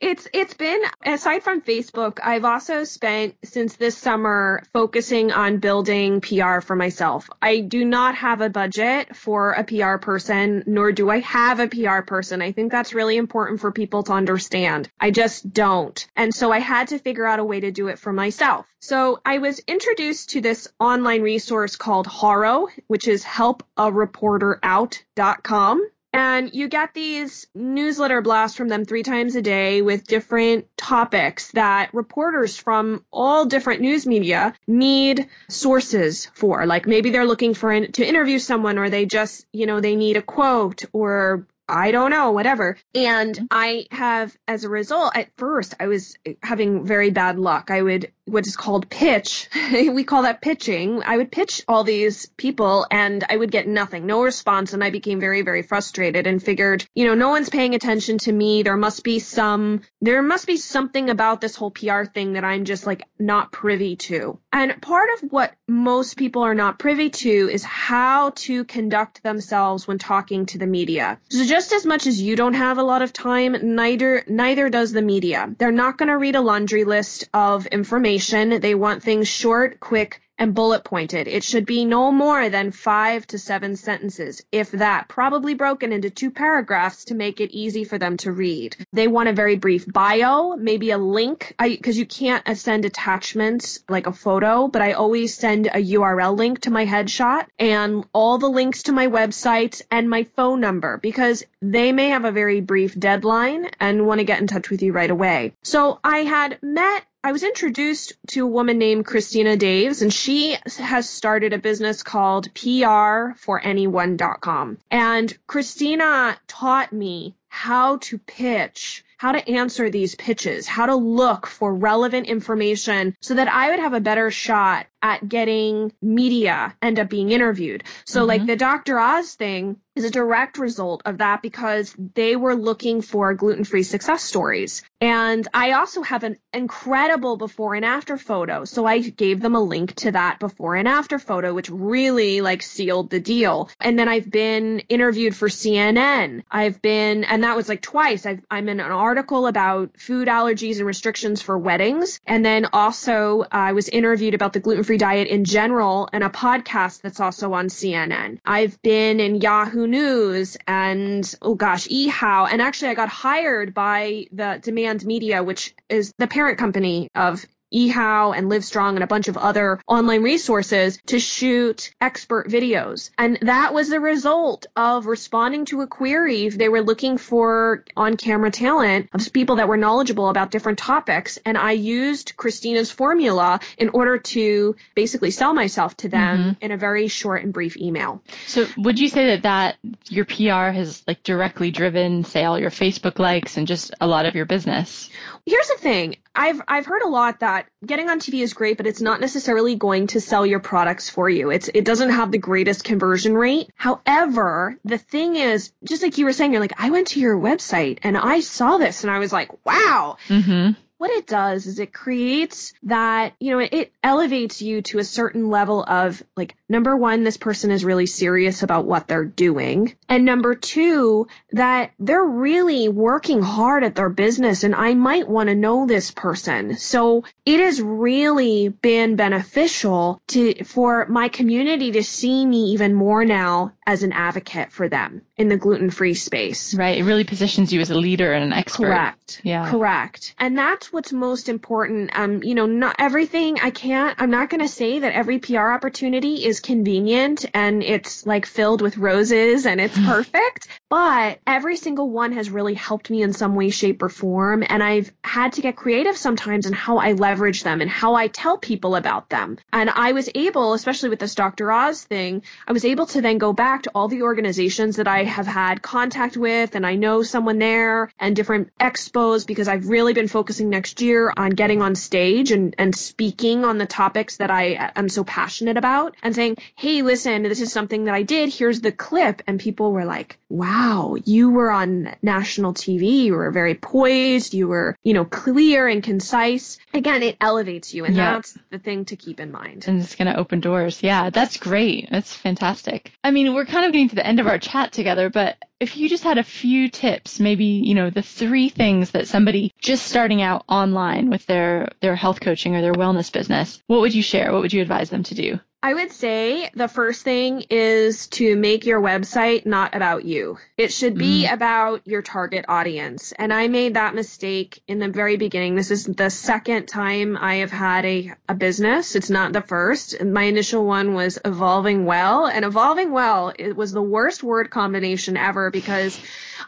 it's 0.00 0.28
it's 0.32 0.54
been 0.54 0.82
aside 1.04 1.42
from 1.42 1.60
Facebook, 1.60 2.18
I've 2.22 2.44
also 2.44 2.84
spent 2.84 3.36
since 3.44 3.76
this 3.76 3.96
summer 3.96 4.62
focusing 4.72 5.32
on 5.32 5.58
building 5.58 6.20
PR 6.20 6.60
for 6.60 6.76
myself. 6.76 7.28
I 7.40 7.60
do 7.60 7.84
not 7.84 8.16
have 8.16 8.40
a 8.40 8.50
budget 8.50 9.16
for 9.16 9.52
a 9.52 9.64
PR 9.64 9.96
person, 9.96 10.64
nor 10.66 10.92
do 10.92 11.10
I 11.10 11.20
have 11.20 11.60
a 11.60 11.68
PR 11.68 12.02
person. 12.02 12.42
I 12.42 12.52
think 12.52 12.72
that's 12.72 12.94
really 12.94 13.16
important 13.16 13.60
for 13.60 13.72
people 13.72 14.02
to 14.04 14.12
understand. 14.12 14.88
I 15.00 15.10
just 15.10 15.52
don't. 15.52 16.06
And 16.16 16.34
so 16.34 16.52
I 16.52 16.60
had 16.60 16.88
to 16.88 16.98
figure 16.98 17.26
out 17.26 17.38
a 17.38 17.44
way 17.44 17.60
to 17.60 17.70
do 17.70 17.88
it 17.88 17.98
for 17.98 18.12
myself. 18.12 18.66
So 18.80 19.20
I 19.24 19.38
was 19.38 19.58
introduced 19.60 20.30
to 20.30 20.40
this 20.40 20.66
online 20.78 21.22
resource 21.22 21.76
called 21.76 22.06
Haro, 22.06 22.68
which 22.86 23.08
is 23.08 23.24
helpareporterout.com. 23.24 25.90
And 26.16 26.54
you 26.54 26.68
get 26.68 26.94
these 26.94 27.46
newsletter 27.54 28.22
blasts 28.22 28.56
from 28.56 28.68
them 28.68 28.86
three 28.86 29.02
times 29.02 29.36
a 29.36 29.42
day 29.42 29.82
with 29.82 30.06
different 30.06 30.66
topics 30.78 31.50
that 31.52 31.92
reporters 31.92 32.56
from 32.56 33.04
all 33.12 33.44
different 33.44 33.82
news 33.82 34.06
media 34.06 34.54
need 34.66 35.28
sources 35.50 36.30
for. 36.32 36.64
Like 36.64 36.86
maybe 36.86 37.10
they're 37.10 37.26
looking 37.26 37.52
for 37.52 37.70
an, 37.70 37.92
to 37.92 38.02
interview 38.02 38.38
someone 38.38 38.78
or 38.78 38.88
they 38.88 39.04
just, 39.04 39.44
you 39.52 39.66
know, 39.66 39.80
they 39.82 39.94
need 39.94 40.16
a 40.16 40.22
quote 40.22 40.84
or 40.94 41.46
I 41.68 41.90
don't 41.90 42.10
know, 42.10 42.30
whatever. 42.32 42.76
And 42.94 43.34
mm-hmm. 43.34 43.46
I 43.50 43.86
have, 43.90 44.36
as 44.46 44.64
a 44.64 44.68
result, 44.68 45.16
at 45.16 45.28
first 45.36 45.74
I 45.80 45.86
was 45.86 46.16
having 46.42 46.86
very 46.86 47.10
bad 47.10 47.38
luck. 47.38 47.70
I 47.70 47.82
would, 47.82 48.12
what 48.24 48.46
is 48.46 48.56
called 48.56 48.88
pitch. 48.88 49.48
we 49.72 50.04
call 50.04 50.22
that 50.22 50.40
pitching. 50.40 51.02
I 51.04 51.16
would 51.16 51.32
pitch 51.32 51.62
all 51.66 51.84
these 51.84 52.26
people 52.36 52.86
and 52.90 53.24
I 53.28 53.36
would 53.36 53.50
get 53.50 53.66
nothing, 53.66 54.06
no 54.06 54.22
response. 54.22 54.72
And 54.72 54.82
I 54.82 54.90
became 54.90 55.20
very, 55.20 55.42
very 55.42 55.62
frustrated 55.62 56.26
and 56.26 56.42
figured, 56.42 56.86
you 56.94 57.06
know, 57.06 57.14
no 57.14 57.30
one's 57.30 57.50
paying 57.50 57.74
attention 57.74 58.18
to 58.18 58.32
me. 58.32 58.62
There 58.62 58.76
must 58.76 59.02
be 59.02 59.18
some, 59.18 59.82
there 60.00 60.22
must 60.22 60.46
be 60.46 60.56
something 60.56 61.10
about 61.10 61.40
this 61.40 61.56
whole 61.56 61.70
PR 61.70 62.04
thing 62.04 62.34
that 62.34 62.44
I'm 62.44 62.64
just 62.64 62.86
like 62.86 63.02
not 63.18 63.52
privy 63.52 63.96
to. 63.96 64.38
And 64.52 64.80
part 64.80 65.08
of 65.14 65.30
what 65.30 65.52
most 65.68 66.16
people 66.16 66.42
are 66.42 66.54
not 66.54 66.78
privy 66.78 67.10
to 67.10 67.28
is 67.28 67.62
how 67.64 68.30
to 68.36 68.64
conduct 68.64 69.22
themselves 69.22 69.86
when 69.86 69.98
talking 69.98 70.46
to 70.46 70.58
the 70.58 70.66
media. 70.66 71.18
So 71.28 71.44
just 71.56 71.72
as 71.72 71.86
much 71.86 72.06
as 72.06 72.20
you 72.20 72.36
don't 72.36 72.52
have 72.52 72.76
a 72.76 72.82
lot 72.82 73.00
of 73.00 73.14
time, 73.14 73.56
neither 73.62 74.22
neither 74.26 74.68
does 74.68 74.92
the 74.92 75.00
media. 75.00 75.54
They're 75.58 75.72
not 75.72 75.96
going 75.96 76.10
to 76.10 76.18
read 76.18 76.36
a 76.36 76.42
laundry 76.42 76.84
list 76.84 77.30
of 77.32 77.64
information. 77.64 78.60
They 78.60 78.74
want 78.74 79.02
things 79.02 79.26
short, 79.26 79.80
quick, 79.80 80.20
and 80.38 80.54
bullet 80.54 80.84
pointed. 80.84 81.28
It 81.28 81.44
should 81.44 81.66
be 81.66 81.84
no 81.84 82.12
more 82.12 82.48
than 82.48 82.70
five 82.70 83.26
to 83.28 83.38
seven 83.38 83.76
sentences, 83.76 84.42
if 84.52 84.70
that, 84.72 85.08
probably 85.08 85.54
broken 85.54 85.92
into 85.92 86.10
two 86.10 86.30
paragraphs 86.30 87.06
to 87.06 87.14
make 87.14 87.40
it 87.40 87.50
easy 87.50 87.84
for 87.84 87.98
them 87.98 88.16
to 88.18 88.32
read. 88.32 88.76
They 88.92 89.08
want 89.08 89.28
a 89.28 89.32
very 89.32 89.56
brief 89.56 89.86
bio, 89.86 90.56
maybe 90.56 90.90
a 90.90 90.98
link, 90.98 91.54
because 91.58 91.98
you 91.98 92.06
can't 92.06 92.44
send 92.56 92.84
attachments 92.84 93.80
like 93.88 94.06
a 94.06 94.12
photo, 94.12 94.68
but 94.68 94.82
I 94.82 94.92
always 94.92 95.34
send 95.34 95.66
a 95.66 95.82
URL 95.82 96.36
link 96.36 96.60
to 96.62 96.70
my 96.70 96.86
headshot 96.86 97.46
and 97.58 98.04
all 98.12 98.38
the 98.38 98.48
links 98.48 98.84
to 98.84 98.92
my 98.92 99.06
website 99.06 99.82
and 99.90 100.08
my 100.08 100.24
phone 100.24 100.60
number 100.60 100.98
because 100.98 101.44
they 101.62 101.92
may 101.92 102.10
have 102.10 102.24
a 102.24 102.32
very 102.32 102.60
brief 102.60 102.98
deadline 102.98 103.70
and 103.80 104.06
want 104.06 104.18
to 104.18 104.24
get 104.24 104.40
in 104.40 104.46
touch 104.46 104.70
with 104.70 104.82
you 104.82 104.92
right 104.92 105.10
away. 105.10 105.52
So 105.62 105.98
I 106.04 106.18
had 106.18 106.58
met 106.62 107.04
I 107.26 107.32
was 107.32 107.42
introduced 107.42 108.12
to 108.28 108.44
a 108.44 108.48
woman 108.48 108.78
named 108.78 109.04
Christina 109.04 109.56
Daves, 109.56 110.00
and 110.00 110.12
she 110.12 110.56
has 110.78 111.10
started 111.10 111.52
a 111.52 111.58
business 111.58 112.04
called 112.04 112.54
PR4anyone.com. 112.54 114.78
And 114.92 115.36
Christina 115.48 116.38
taught 116.46 116.92
me 116.92 117.34
how 117.48 117.96
to 117.96 118.18
pitch 118.18 119.04
how 119.18 119.32
to 119.32 119.50
answer 119.50 119.88
these 119.88 120.14
pitches, 120.14 120.66
how 120.66 120.86
to 120.86 120.94
look 120.94 121.46
for 121.46 121.74
relevant 121.74 122.26
information 122.26 123.16
so 123.20 123.34
that 123.34 123.48
I 123.48 123.70
would 123.70 123.80
have 123.80 123.94
a 123.94 124.00
better 124.00 124.30
shot 124.30 124.86
at 125.02 125.28
getting 125.28 125.92
media 126.02 126.74
end 126.82 126.98
up 126.98 127.08
being 127.08 127.30
interviewed. 127.30 127.84
So 128.04 128.20
mm-hmm. 128.20 128.28
like 128.28 128.46
the 128.46 128.56
Dr. 128.56 128.98
Oz 128.98 129.34
thing 129.34 129.76
is 129.96 130.04
a 130.04 130.10
direct 130.10 130.58
result 130.58 131.02
of 131.06 131.18
that 131.18 131.40
because 131.40 131.94
they 132.14 132.36
were 132.36 132.54
looking 132.54 133.00
for 133.00 133.32
gluten-free 133.32 133.82
success 133.82 134.22
stories. 134.22 134.82
And 135.00 135.48
I 135.54 135.72
also 135.72 136.02
have 136.02 136.22
an 136.22 136.36
incredible 136.52 137.36
before 137.38 137.74
and 137.74 137.84
after 137.84 138.18
photo. 138.18 138.66
So 138.66 138.84
I 138.84 138.98
gave 139.00 139.40
them 139.40 139.54
a 139.54 139.60
link 139.60 139.94
to 139.96 140.12
that 140.12 140.38
before 140.38 140.76
and 140.76 140.86
after 140.86 141.18
photo, 141.18 141.54
which 141.54 141.70
really 141.70 142.42
like 142.42 142.62
sealed 142.62 143.08
the 143.08 143.20
deal. 143.20 143.70
And 143.80 143.98
then 143.98 144.08
I've 144.08 144.30
been 144.30 144.80
interviewed 144.80 145.34
for 145.34 145.48
CNN. 145.48 146.42
I've 146.50 146.82
been, 146.82 147.24
and 147.24 147.44
that 147.44 147.56
was 147.56 147.68
like 147.68 147.80
twice. 147.80 148.26
i 148.26 148.38
am 148.50 148.68
in 148.68 148.80
an 148.80 148.92
article 148.92 149.46
about 149.46 149.98
food 149.98 150.28
allergies 150.28 150.76
and 150.76 150.86
restrictions 150.86 151.40
for 151.40 151.56
weddings. 151.56 152.20
And 152.26 152.44
then 152.44 152.66
also 152.72 153.44
I 153.50 153.72
was 153.72 153.88
interviewed 153.88 154.34
about 154.34 154.52
the 154.52 154.60
gluten 154.60 154.84
diet 154.96 155.28
in 155.28 155.44
general 155.44 156.08
and 156.12 156.24
a 156.24 156.28
podcast 156.28 157.02
that's 157.02 157.20
also 157.20 157.52
on 157.52 157.68
CNN. 157.68 158.38
I've 158.44 158.80
been 158.82 159.20
in 159.20 159.40
Yahoo 159.40 159.86
News 159.86 160.56
and, 160.66 161.34
oh 161.42 161.54
gosh, 161.54 161.86
eHow. 161.88 162.48
And 162.50 162.62
actually, 162.62 162.90
I 162.90 162.94
got 162.94 163.08
hired 163.08 163.74
by 163.74 164.26
the 164.32 164.60
Demand 164.62 165.04
Media, 165.04 165.42
which 165.42 165.74
is 165.88 166.12
the 166.18 166.26
parent 166.26 166.58
company 166.58 167.08
of 167.14 167.44
eHow 167.72 168.36
and 168.36 168.50
Livestrong 168.50 168.94
and 168.94 169.02
a 169.02 169.06
bunch 169.06 169.28
of 169.28 169.36
other 169.36 169.80
online 169.86 170.22
resources 170.22 170.98
to 171.06 171.18
shoot 171.18 171.92
expert 172.00 172.48
videos. 172.48 173.10
And 173.18 173.38
that 173.42 173.74
was 173.74 173.88
the 173.88 174.00
result 174.00 174.66
of 174.76 175.06
responding 175.06 175.64
to 175.66 175.80
a 175.80 175.86
query. 175.86 176.48
They 176.48 176.68
were 176.68 176.82
looking 176.82 177.18
for 177.18 177.84
on 177.96 178.16
camera 178.16 178.50
talent 178.50 179.08
of 179.12 179.32
people 179.32 179.56
that 179.56 179.68
were 179.68 179.76
knowledgeable 179.76 180.28
about 180.28 180.50
different 180.50 180.78
topics. 180.78 181.38
And 181.44 181.58
I 181.58 181.72
used 181.72 182.36
Christina's 182.36 182.90
formula 182.90 183.60
in 183.78 183.90
order 183.90 184.18
to 184.18 184.76
basically 184.94 185.30
sell 185.30 185.54
myself 185.54 185.96
to 185.98 186.08
them 186.08 186.38
mm-hmm. 186.38 186.64
in 186.64 186.70
a 186.72 186.76
very 186.76 187.08
short 187.08 187.42
and 187.42 187.52
brief 187.52 187.76
email. 187.76 188.22
So 188.46 188.66
would 188.76 188.98
you 188.98 189.08
say 189.08 189.26
that 189.26 189.42
that 189.42 189.78
your 190.08 190.24
PR 190.24 190.72
has 190.72 191.02
like 191.06 191.22
directly 191.22 191.70
driven, 191.70 192.24
say, 192.24 192.44
all 192.44 192.58
your 192.58 192.70
Facebook 192.70 193.18
likes 193.18 193.56
and 193.56 193.66
just 193.66 193.94
a 194.00 194.06
lot 194.06 194.26
of 194.26 194.34
your 194.34 194.46
business? 194.46 195.10
Here's 195.44 195.68
the 195.68 195.78
thing. 195.78 196.16
I've 196.34 196.60
I've 196.68 196.86
heard 196.86 197.02
a 197.02 197.08
lot 197.08 197.40
that 197.40 197.55
getting 197.84 198.08
on 198.08 198.20
TV 198.20 198.42
is 198.42 198.54
great, 198.54 198.76
but 198.76 198.86
it's 198.86 199.00
not 199.00 199.20
necessarily 199.20 199.74
going 199.76 200.08
to 200.08 200.20
sell 200.20 200.44
your 200.44 200.60
products 200.60 201.08
for 201.08 201.28
you. 201.28 201.50
It's 201.50 201.68
it 201.72 201.84
doesn't 201.84 202.10
have 202.10 202.30
the 202.30 202.38
greatest 202.38 202.84
conversion 202.84 203.34
rate. 203.34 203.70
However, 203.74 204.76
the 204.84 204.98
thing 204.98 205.36
is, 205.36 205.72
just 205.84 206.02
like 206.02 206.18
you 206.18 206.24
were 206.24 206.32
saying, 206.32 206.52
you're 206.52 206.60
like, 206.60 206.80
I 206.80 206.90
went 206.90 207.08
to 207.08 207.20
your 207.20 207.38
website 207.38 207.98
and 208.02 208.16
I 208.16 208.40
saw 208.40 208.78
this 208.78 209.04
and 209.04 209.10
I 209.10 209.18
was 209.18 209.32
like, 209.32 209.50
wow. 209.64 210.16
Mm-hmm 210.28 210.72
what 210.98 211.10
it 211.10 211.26
does 211.26 211.66
is 211.66 211.78
it 211.78 211.92
creates 211.92 212.72
that, 212.84 213.34
you 213.38 213.52
know, 213.52 213.58
it 213.58 213.92
elevates 214.02 214.62
you 214.62 214.80
to 214.82 214.98
a 214.98 215.04
certain 215.04 215.50
level 215.50 215.84
of 215.84 216.22
like, 216.36 216.56
number 216.68 216.96
one, 216.96 217.24
this 217.24 217.36
person 217.36 217.70
is 217.70 217.84
really 217.84 218.06
serious 218.06 218.62
about 218.62 218.86
what 218.86 219.08
they're 219.08 219.24
doing. 219.24 219.94
And 220.08 220.24
number 220.24 220.54
two, 220.54 221.28
that 221.52 221.92
they're 221.98 222.24
really 222.24 222.88
working 222.88 223.42
hard 223.42 223.84
at 223.84 223.94
their 223.94 224.08
business 224.08 224.64
and 224.64 224.74
I 224.74 224.94
might 224.94 225.28
want 225.28 225.48
to 225.48 225.54
know 225.54 225.86
this 225.86 226.10
person. 226.10 226.76
So 226.76 227.24
it 227.44 227.60
has 227.60 227.80
really 227.80 228.68
been 228.68 229.16
beneficial 229.16 230.20
to, 230.28 230.64
for 230.64 231.06
my 231.06 231.28
community 231.28 231.92
to 231.92 232.02
see 232.02 232.44
me 232.44 232.72
even 232.72 232.94
more 232.94 233.24
now 233.24 233.72
as 233.86 234.02
an 234.02 234.12
advocate 234.12 234.72
for 234.72 234.88
them 234.88 235.22
in 235.36 235.48
the 235.48 235.56
gluten 235.56 235.90
free 235.90 236.14
space. 236.14 236.74
Right. 236.74 236.98
It 236.98 237.04
really 237.04 237.24
positions 237.24 237.72
you 237.72 237.80
as 237.80 237.90
a 237.90 237.94
leader 237.94 238.32
and 238.32 238.44
an 238.44 238.52
expert. 238.52 238.86
Correct. 238.86 239.40
Yeah. 239.44 239.70
Correct. 239.70 240.34
And 240.38 240.58
that's 240.58 240.92
what's 240.92 241.12
most 241.12 241.48
important. 241.48 242.10
Um, 242.14 242.42
you 242.42 242.54
know, 242.54 242.66
not 242.66 242.96
everything 242.98 243.60
I 243.60 243.70
can't, 243.70 244.20
I'm 244.20 244.30
not 244.30 244.50
going 244.50 244.62
to 244.62 244.68
say 244.68 244.98
that 244.98 245.12
every 245.12 245.38
PR 245.38 245.70
opportunity 245.70 246.44
is 246.44 246.55
convenient 246.60 247.44
and 247.54 247.82
it's 247.82 248.26
like 248.26 248.46
filled 248.46 248.80
with 248.80 248.96
roses 248.96 249.66
and 249.66 249.80
it's 249.80 249.98
perfect, 250.06 250.68
but 250.88 251.40
every 251.46 251.76
single 251.76 252.08
one 252.08 252.32
has 252.32 252.50
really 252.50 252.74
helped 252.74 253.10
me 253.10 253.22
in 253.22 253.32
some 253.32 253.54
way, 253.54 253.70
shape, 253.70 254.02
or 254.02 254.08
form. 254.08 254.64
And 254.66 254.82
I've 254.82 255.12
had 255.24 255.54
to 255.54 255.60
get 255.60 255.76
creative 255.76 256.16
sometimes 256.16 256.66
in 256.66 256.72
how 256.72 256.98
I 256.98 257.12
leverage 257.12 257.64
them 257.64 257.80
and 257.80 257.90
how 257.90 258.14
I 258.14 258.28
tell 258.28 258.56
people 258.56 258.94
about 258.94 259.28
them. 259.28 259.58
And 259.72 259.90
I 259.90 260.12
was 260.12 260.30
able, 260.34 260.74
especially 260.74 261.08
with 261.08 261.18
this 261.18 261.34
Dr. 261.34 261.72
Oz 261.72 262.04
thing, 262.04 262.42
I 262.68 262.72
was 262.72 262.84
able 262.84 263.06
to 263.06 263.20
then 263.20 263.38
go 263.38 263.52
back 263.52 263.82
to 263.82 263.90
all 263.94 264.08
the 264.08 264.22
organizations 264.22 264.96
that 264.96 265.08
I 265.08 265.24
have 265.24 265.46
had 265.46 265.82
contact 265.82 266.36
with 266.36 266.74
and 266.74 266.86
I 266.86 266.94
know 266.94 267.22
someone 267.22 267.58
there 267.58 268.10
and 268.20 268.36
different 268.36 268.70
expos 268.78 269.46
because 269.46 269.68
I've 269.68 269.88
really 269.88 270.12
been 270.12 270.28
focusing 270.28 270.70
next 270.70 271.00
year 271.00 271.32
on 271.36 271.50
getting 271.50 271.82
on 271.82 271.94
stage 271.94 272.52
and, 272.52 272.74
and 272.78 272.94
speaking 272.94 273.64
on 273.64 273.78
the 273.78 273.86
topics 273.86 274.36
that 274.36 274.50
I 274.50 274.92
am 274.94 275.08
so 275.08 275.24
passionate 275.24 275.76
about 275.76 276.14
and 276.22 276.34
saying, 276.34 276.58
Hey, 276.76 277.02
listen, 277.02 277.42
this 277.42 277.60
is 277.60 277.72
something 277.72 278.04
that 278.04 278.14
I 278.14 278.22
did. 278.22 278.52
Here's 278.52 278.80
the 278.80 278.92
clip. 278.92 279.42
And 279.46 279.58
people 279.58 279.92
were 279.92 280.04
like, 280.04 280.38
wow, 280.48 280.75
wow, 280.76 281.16
you 281.24 281.50
were 281.50 281.70
on 281.70 282.14
national 282.22 282.74
TV. 282.74 283.24
You 283.24 283.34
were 283.34 283.50
very 283.50 283.74
poised. 283.74 284.52
You 284.52 284.68
were, 284.68 284.96
you 285.02 285.14
know, 285.14 285.24
clear 285.24 285.88
and 285.88 286.02
concise. 286.02 286.78
Again, 286.92 287.22
it 287.22 287.36
elevates 287.40 287.94
you. 287.94 288.04
And 288.04 288.14
Yeah. 288.14 288.34
that's 288.34 288.58
the 288.70 288.78
thing 288.78 289.06
to 289.06 289.16
keep 289.16 289.40
in 289.40 289.50
mind. 289.52 289.84
And 289.88 290.00
it's 290.00 290.14
going 290.16 290.30
to 290.32 290.38
open 290.38 290.60
doors. 290.60 291.02
Yeah, 291.02 291.30
that's 291.30 291.56
great. 291.56 292.08
That's 292.10 292.34
fantastic. 292.34 293.12
I 293.24 293.30
mean, 293.30 293.54
we're 293.54 293.64
kind 293.64 293.86
of 293.86 293.92
getting 293.92 294.10
to 294.10 294.16
the 294.16 294.26
end 294.26 294.40
of 294.40 294.46
our 294.46 294.58
chat 294.58 294.92
together, 294.92 295.30
but 295.30 295.56
if 295.80 295.96
you 295.96 296.08
just 296.08 296.24
had 296.24 296.38
a 296.38 296.42
few 296.42 296.88
tips, 296.88 297.40
maybe, 297.40 297.64
you 297.64 297.94
know, 297.94 298.10
the 298.10 298.22
three 298.22 298.68
things 298.68 299.10
that 299.12 299.28
somebody 299.28 299.72
just 299.80 300.06
starting 300.06 300.42
out 300.42 300.64
online 300.68 301.30
with 301.30 301.46
their, 301.46 301.88
their 302.00 302.16
health 302.16 302.40
coaching 302.40 302.74
or 302.74 302.82
their 302.82 302.94
wellness 302.94 303.32
business, 303.32 303.82
what 303.86 304.00
would 304.00 304.14
you 304.14 304.22
share? 304.22 304.52
What 304.52 304.62
would 304.62 304.72
you 304.72 304.82
advise 304.82 305.10
them 305.10 305.22
to 305.24 305.34
do? 305.34 305.60
I 305.82 305.94
would 305.94 306.10
say 306.10 306.70
the 306.74 306.88
first 306.88 307.22
thing 307.22 307.64
is 307.70 308.26
to 308.28 308.56
make 308.56 308.86
your 308.86 309.00
website 309.00 309.66
not 309.66 309.94
about 309.94 310.24
you. 310.24 310.58
It 310.76 310.92
should 310.92 311.16
be 311.16 311.44
mm. 311.44 311.52
about 311.52 312.06
your 312.06 312.22
target 312.22 312.64
audience. 312.66 313.32
And 313.32 313.52
I 313.52 313.68
made 313.68 313.94
that 313.94 314.14
mistake 314.14 314.82
in 314.88 314.98
the 314.98 315.08
very 315.08 315.36
beginning. 315.36 315.76
This 315.76 315.90
is 315.90 316.04
the 316.04 316.30
second 316.30 316.86
time 316.86 317.36
I 317.36 317.56
have 317.56 317.70
had 317.70 318.04
a, 318.04 318.32
a 318.48 318.54
business. 318.54 319.14
It's 319.14 319.30
not 319.30 319.52
the 319.52 319.60
first. 319.60 320.24
My 320.24 320.44
initial 320.44 320.84
one 320.84 321.14
was 321.14 321.38
Evolving 321.44 322.04
Well. 322.04 322.46
And 322.46 322.64
Evolving 322.64 323.12
Well, 323.12 323.52
it 323.56 323.76
was 323.76 323.92
the 323.92 324.02
worst 324.02 324.42
word 324.42 324.70
combination 324.70 325.36
ever 325.36 325.70
because 325.70 326.18